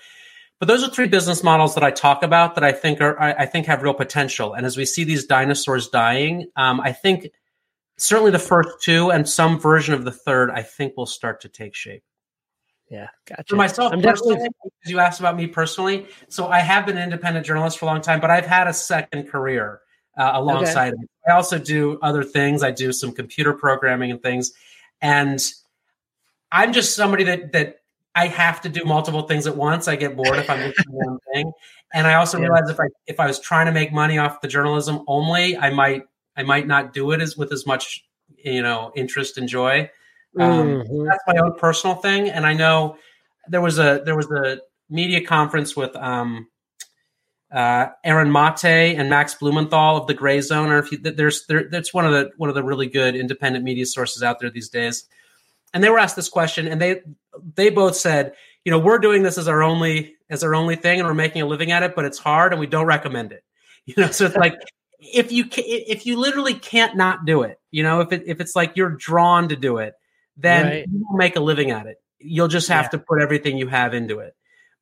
But 0.59 0.67
those 0.67 0.83
are 0.83 0.89
three 0.89 1.07
business 1.07 1.41
models 1.41 1.73
that 1.75 1.83
I 1.83 1.91
talk 1.91 2.21
about 2.21 2.55
that 2.55 2.63
I 2.63 2.73
think 2.73 2.99
are 3.01 3.19
I, 3.19 3.31
I 3.31 3.45
think 3.45 3.65
have 3.65 3.81
real 3.81 3.93
potential. 3.93 4.53
And 4.53 4.65
as 4.65 4.75
we 4.75 4.85
see 4.85 5.05
these 5.05 5.25
dinosaurs 5.25 5.87
dying, 5.87 6.47
um, 6.57 6.81
I 6.81 6.91
think 6.91 7.29
certainly 7.97 8.31
the 8.31 8.39
first 8.39 8.69
two 8.81 9.09
and 9.09 9.27
some 9.27 9.59
version 9.59 9.93
of 9.93 10.03
the 10.03 10.11
third, 10.11 10.51
I 10.51 10.61
think 10.61 10.97
will 10.97 11.05
start 11.05 11.41
to 11.41 11.49
take 11.49 11.75
shape. 11.75 12.03
Yeah, 12.89 13.07
gotcha. 13.27 13.43
For 13.47 13.55
myself 13.55 13.93
I'm 13.93 14.01
personally, 14.01 14.35
definitely... 14.35 14.71
you 14.87 14.99
asked 14.99 15.19
about 15.19 15.37
me 15.37 15.47
personally, 15.47 16.07
so 16.27 16.47
I 16.47 16.59
have 16.59 16.85
been 16.85 16.97
an 16.97 17.03
independent 17.03 17.45
journalist 17.45 17.77
for 17.77 17.85
a 17.85 17.87
long 17.87 18.01
time, 18.01 18.19
but 18.19 18.31
I've 18.31 18.47
had 18.47 18.67
a 18.67 18.73
second 18.73 19.29
career 19.29 19.81
uh, 20.17 20.31
alongside 20.33 20.93
okay. 20.93 21.03
I 21.29 21.35
also 21.35 21.57
do 21.57 21.99
other 22.01 22.23
things. 22.23 22.63
I 22.63 22.71
do 22.71 22.91
some 22.91 23.11
computer 23.11 23.53
programming 23.53 24.11
and 24.11 24.21
things, 24.21 24.51
and 25.01 25.39
I'm 26.51 26.73
just 26.73 26.95
somebody 26.95 27.23
that 27.25 27.51
that 27.53 27.81
I 28.15 28.27
have 28.27 28.61
to 28.61 28.69
do 28.69 28.83
multiple 28.85 29.23
things 29.23 29.47
at 29.47 29.55
once. 29.55 29.87
I 29.87 29.95
get 29.95 30.15
bored 30.15 30.37
if 30.37 30.49
I'm 30.49 30.59
doing 30.59 30.73
one 30.87 31.19
thing, 31.33 31.51
and 31.93 32.07
I 32.07 32.15
also 32.15 32.37
yeah. 32.37 32.45
realize 32.45 32.69
if 32.69 32.79
I 32.79 32.87
if 33.07 33.19
I 33.19 33.27
was 33.27 33.39
trying 33.39 33.67
to 33.67 33.71
make 33.71 33.93
money 33.93 34.17
off 34.17 34.41
the 34.41 34.47
journalism 34.47 35.03
only, 35.07 35.57
I 35.57 35.69
might 35.69 36.03
I 36.35 36.43
might 36.43 36.67
not 36.67 36.93
do 36.93 37.11
it 37.11 37.21
as 37.21 37.37
with 37.37 37.51
as 37.51 37.65
much 37.65 38.03
you 38.37 38.61
know 38.61 38.91
interest 38.95 39.37
and 39.37 39.47
joy. 39.47 39.89
Um, 40.39 40.83
mm-hmm. 40.83 41.05
That's 41.05 41.23
my 41.27 41.37
own 41.37 41.57
personal 41.57 41.95
thing, 41.95 42.29
and 42.29 42.45
I 42.45 42.53
know 42.53 42.97
there 43.47 43.61
was 43.61 43.79
a 43.79 44.01
there 44.05 44.15
was 44.15 44.29
a 44.31 44.59
media 44.89 45.25
conference 45.25 45.75
with 45.75 45.95
um, 45.95 46.47
uh, 47.51 47.87
Aaron 48.03 48.31
Mate 48.31 48.95
and 48.95 49.09
Max 49.09 49.33
Blumenthal 49.35 49.97
of 49.97 50.07
the 50.07 50.15
Grayzone. 50.15 50.69
Or 50.69 50.79
if 50.79 50.91
you, 50.91 50.97
there's 50.99 51.45
there, 51.47 51.67
that's 51.69 51.93
one 51.93 52.05
of 52.05 52.11
the 52.11 52.31
one 52.37 52.49
of 52.49 52.55
the 52.55 52.63
really 52.63 52.87
good 52.87 53.15
independent 53.15 53.63
media 53.63 53.85
sources 53.85 54.23
out 54.23 54.39
there 54.39 54.49
these 54.49 54.69
days. 54.69 55.05
And 55.73 55.83
they 55.83 55.89
were 55.89 55.99
asked 55.99 56.15
this 56.15 56.29
question, 56.29 56.67
and 56.67 56.81
they 56.81 57.01
they 57.55 57.69
both 57.69 57.95
said, 57.95 58.33
you 58.65 58.71
know, 58.71 58.79
we're 58.79 58.99
doing 58.99 59.23
this 59.23 59.37
as 59.37 59.47
our 59.47 59.63
only 59.63 60.15
as 60.29 60.43
our 60.43 60.55
only 60.55 60.75
thing, 60.75 60.99
and 60.99 61.07
we're 61.07 61.13
making 61.13 61.41
a 61.41 61.45
living 61.45 61.71
at 61.71 61.83
it, 61.83 61.95
but 61.95 62.05
it's 62.05 62.17
hard, 62.17 62.53
and 62.53 62.59
we 62.59 62.67
don't 62.67 62.85
recommend 62.85 63.31
it. 63.31 63.43
You 63.85 64.03
know, 64.03 64.11
so 64.11 64.25
it's 64.25 64.35
like 64.35 64.55
if 64.99 65.31
you 65.31 65.45
if 65.55 66.05
you 66.05 66.19
literally 66.19 66.53
can't 66.53 66.95
not 66.95 67.25
do 67.25 67.41
it, 67.41 67.59
you 67.71 67.81
know, 67.81 68.01
if 68.01 68.11
it 68.11 68.23
if 68.27 68.39
it's 68.39 68.55
like 68.55 68.75
you're 68.75 68.91
drawn 68.91 69.49
to 69.49 69.55
do 69.55 69.77
it, 69.77 69.95
then 70.37 70.65
right. 70.65 70.85
you 70.91 71.05
will 71.09 71.17
make 71.17 71.35
a 71.35 71.39
living 71.39 71.71
at 71.71 71.87
it. 71.87 71.97
You'll 72.19 72.49
just 72.49 72.67
have 72.67 72.85
yeah. 72.85 72.89
to 72.89 72.99
put 72.99 73.19
everything 73.19 73.57
you 73.57 73.67
have 73.67 73.95
into 73.95 74.19
it. 74.19 74.35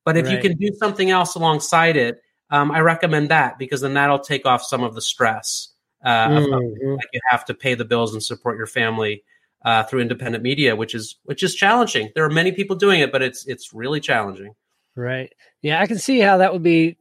But 0.04 0.18
if 0.18 0.26
right. 0.26 0.34
you 0.34 0.40
can 0.42 0.58
do 0.58 0.74
something 0.78 1.10
else 1.10 1.36
alongside 1.36 1.96
it, 1.96 2.20
um, 2.50 2.70
I 2.70 2.80
recommend 2.80 3.30
that 3.30 3.58
because 3.58 3.80
then 3.80 3.94
that'll 3.94 4.18
take 4.18 4.46
off 4.46 4.62
some 4.62 4.82
of 4.82 4.94
the 4.94 5.02
stress. 5.02 5.68
Uh, 6.04 6.28
mm-hmm. 6.28 6.92
like 6.94 7.08
you 7.12 7.20
have 7.28 7.44
to 7.46 7.54
pay 7.54 7.74
the 7.74 7.84
bills 7.84 8.12
and 8.12 8.22
support 8.22 8.56
your 8.56 8.68
family 8.68 9.24
uh, 9.64 9.82
through 9.82 10.00
independent 10.00 10.44
media, 10.44 10.76
which 10.76 10.94
is 10.94 11.16
which 11.24 11.42
is 11.42 11.54
challenging. 11.54 12.10
There 12.14 12.24
are 12.24 12.30
many 12.30 12.52
people 12.52 12.76
doing 12.76 13.00
it, 13.00 13.12
but 13.12 13.22
it's 13.22 13.46
it's 13.46 13.74
really 13.74 14.00
challenging. 14.00 14.54
Right. 14.94 15.32
Yeah, 15.62 15.80
I 15.80 15.86
can 15.86 15.98
see 15.98 16.20
how 16.20 16.38
that 16.38 16.52
would 16.52 16.62
be 16.62 16.96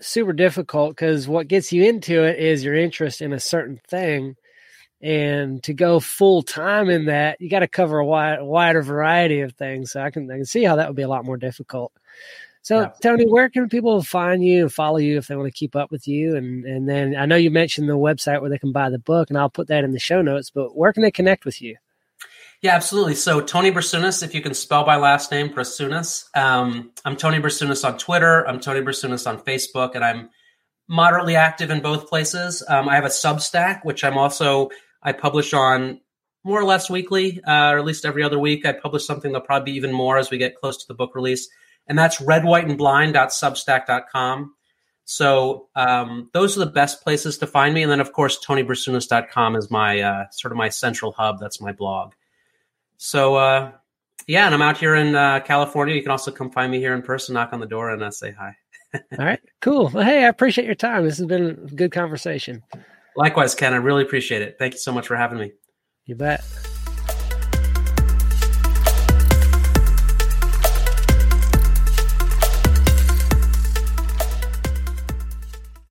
super 0.00 0.32
difficult 0.32 0.90
because 0.90 1.26
what 1.26 1.48
gets 1.48 1.72
you 1.72 1.84
into 1.84 2.22
it 2.22 2.38
is 2.38 2.64
your 2.64 2.74
interest 2.74 3.22
in 3.22 3.32
a 3.32 3.40
certain 3.40 3.80
thing, 3.88 4.36
and 5.00 5.62
to 5.64 5.72
go 5.72 6.00
full 6.00 6.42
time 6.42 6.90
in 6.90 7.06
that, 7.06 7.40
you 7.40 7.48
got 7.48 7.60
to 7.60 7.68
cover 7.68 7.98
a 7.98 8.06
wide, 8.06 8.42
wider 8.42 8.82
variety 8.82 9.40
of 9.40 9.54
things. 9.54 9.92
So 9.92 10.02
I 10.02 10.10
can 10.10 10.30
I 10.30 10.36
can 10.36 10.46
see 10.46 10.64
how 10.64 10.76
that 10.76 10.88
would 10.88 10.96
be 10.96 11.02
a 11.02 11.08
lot 11.08 11.24
more 11.24 11.38
difficult. 11.38 11.92
So, 12.64 12.80
yeah. 12.80 12.92
Tony, 13.02 13.26
where 13.26 13.50
can 13.50 13.68
people 13.68 14.02
find 14.02 14.42
you 14.42 14.62
and 14.62 14.72
follow 14.72 14.96
you 14.96 15.18
if 15.18 15.26
they 15.26 15.36
want 15.36 15.46
to 15.48 15.52
keep 15.52 15.76
up 15.76 15.90
with 15.90 16.08
you? 16.08 16.34
And 16.34 16.64
and 16.64 16.88
then 16.88 17.14
I 17.14 17.26
know 17.26 17.36
you 17.36 17.50
mentioned 17.50 17.90
the 17.90 17.92
website 17.92 18.40
where 18.40 18.48
they 18.48 18.58
can 18.58 18.72
buy 18.72 18.88
the 18.88 18.98
book, 18.98 19.28
and 19.28 19.38
I'll 19.38 19.50
put 19.50 19.68
that 19.68 19.84
in 19.84 19.92
the 19.92 19.98
show 19.98 20.22
notes. 20.22 20.48
But 20.48 20.74
where 20.74 20.90
can 20.90 21.02
they 21.02 21.10
connect 21.10 21.44
with 21.44 21.60
you? 21.60 21.76
Yeah, 22.62 22.74
absolutely. 22.74 23.16
So 23.16 23.42
Tony 23.42 23.70
Brasunas, 23.70 24.22
if 24.22 24.34
you 24.34 24.40
can 24.40 24.54
spell 24.54 24.86
my 24.86 24.96
last 24.96 25.30
name, 25.30 25.50
Brasunas. 25.50 26.34
Um, 26.34 26.90
I'm 27.04 27.16
Tony 27.16 27.38
Brasunas 27.38 27.86
on 27.86 27.98
Twitter. 27.98 28.48
I'm 28.48 28.58
Tony 28.60 28.80
Brasunas 28.80 29.26
on 29.26 29.40
Facebook, 29.40 29.94
and 29.94 30.02
I'm 30.02 30.30
moderately 30.88 31.36
active 31.36 31.70
in 31.70 31.82
both 31.82 32.08
places. 32.08 32.64
Um, 32.66 32.88
I 32.88 32.94
have 32.94 33.04
a 33.04 33.08
Substack, 33.08 33.84
which 33.84 34.02
I'm 34.04 34.16
also 34.16 34.70
I 35.02 35.12
publish 35.12 35.52
on 35.52 36.00
more 36.44 36.58
or 36.58 36.64
less 36.64 36.88
weekly, 36.88 37.42
uh, 37.46 37.72
or 37.72 37.78
at 37.78 37.84
least 37.84 38.06
every 38.06 38.22
other 38.22 38.38
week. 38.38 38.64
I 38.64 38.72
publish 38.72 39.06
something 39.06 39.32
that'll 39.32 39.46
probably 39.46 39.72
be 39.72 39.76
even 39.76 39.92
more 39.92 40.16
as 40.16 40.30
we 40.30 40.38
get 40.38 40.56
close 40.56 40.78
to 40.78 40.88
the 40.88 40.94
book 40.94 41.14
release 41.14 41.46
and 41.88 41.98
that's 41.98 42.18
redwhiteandblind.substack.com. 42.18 44.54
So 45.06 45.68
um, 45.76 46.30
those 46.32 46.56
are 46.56 46.60
the 46.60 46.70
best 46.70 47.02
places 47.02 47.36
to 47.38 47.46
find 47.46 47.74
me. 47.74 47.82
And 47.82 47.92
then, 47.92 48.00
of 48.00 48.12
course, 48.12 48.42
tonybrasunas.com 48.44 49.56
is 49.56 49.70
my 49.70 50.00
uh, 50.00 50.24
sort 50.30 50.52
of 50.52 50.56
my 50.56 50.70
central 50.70 51.12
hub. 51.12 51.38
That's 51.38 51.60
my 51.60 51.72
blog. 51.72 52.14
So 52.96 53.36
uh, 53.36 53.72
yeah, 54.26 54.46
and 54.46 54.54
I'm 54.54 54.62
out 54.62 54.78
here 54.78 54.94
in 54.94 55.14
uh, 55.14 55.40
California. 55.40 55.94
You 55.94 56.02
can 56.02 56.10
also 56.10 56.30
come 56.30 56.50
find 56.50 56.72
me 56.72 56.78
here 56.78 56.94
in 56.94 57.02
person, 57.02 57.34
knock 57.34 57.52
on 57.52 57.60
the 57.60 57.66
door, 57.66 57.90
and 57.90 58.02
uh, 58.02 58.10
say 58.10 58.32
hi. 58.32 58.56
All 59.18 59.24
right, 59.24 59.40
cool. 59.60 59.90
Well, 59.92 60.04
hey, 60.04 60.24
I 60.24 60.28
appreciate 60.28 60.66
your 60.66 60.74
time. 60.74 61.04
This 61.04 61.18
has 61.18 61.26
been 61.26 61.50
a 61.50 61.74
good 61.74 61.92
conversation. 61.92 62.62
Likewise, 63.16 63.54
Ken. 63.54 63.74
I 63.74 63.76
really 63.76 64.02
appreciate 64.02 64.42
it. 64.42 64.56
Thank 64.58 64.74
you 64.74 64.80
so 64.80 64.92
much 64.92 65.06
for 65.06 65.16
having 65.16 65.38
me. 65.38 65.52
You 66.06 66.14
bet. 66.14 66.44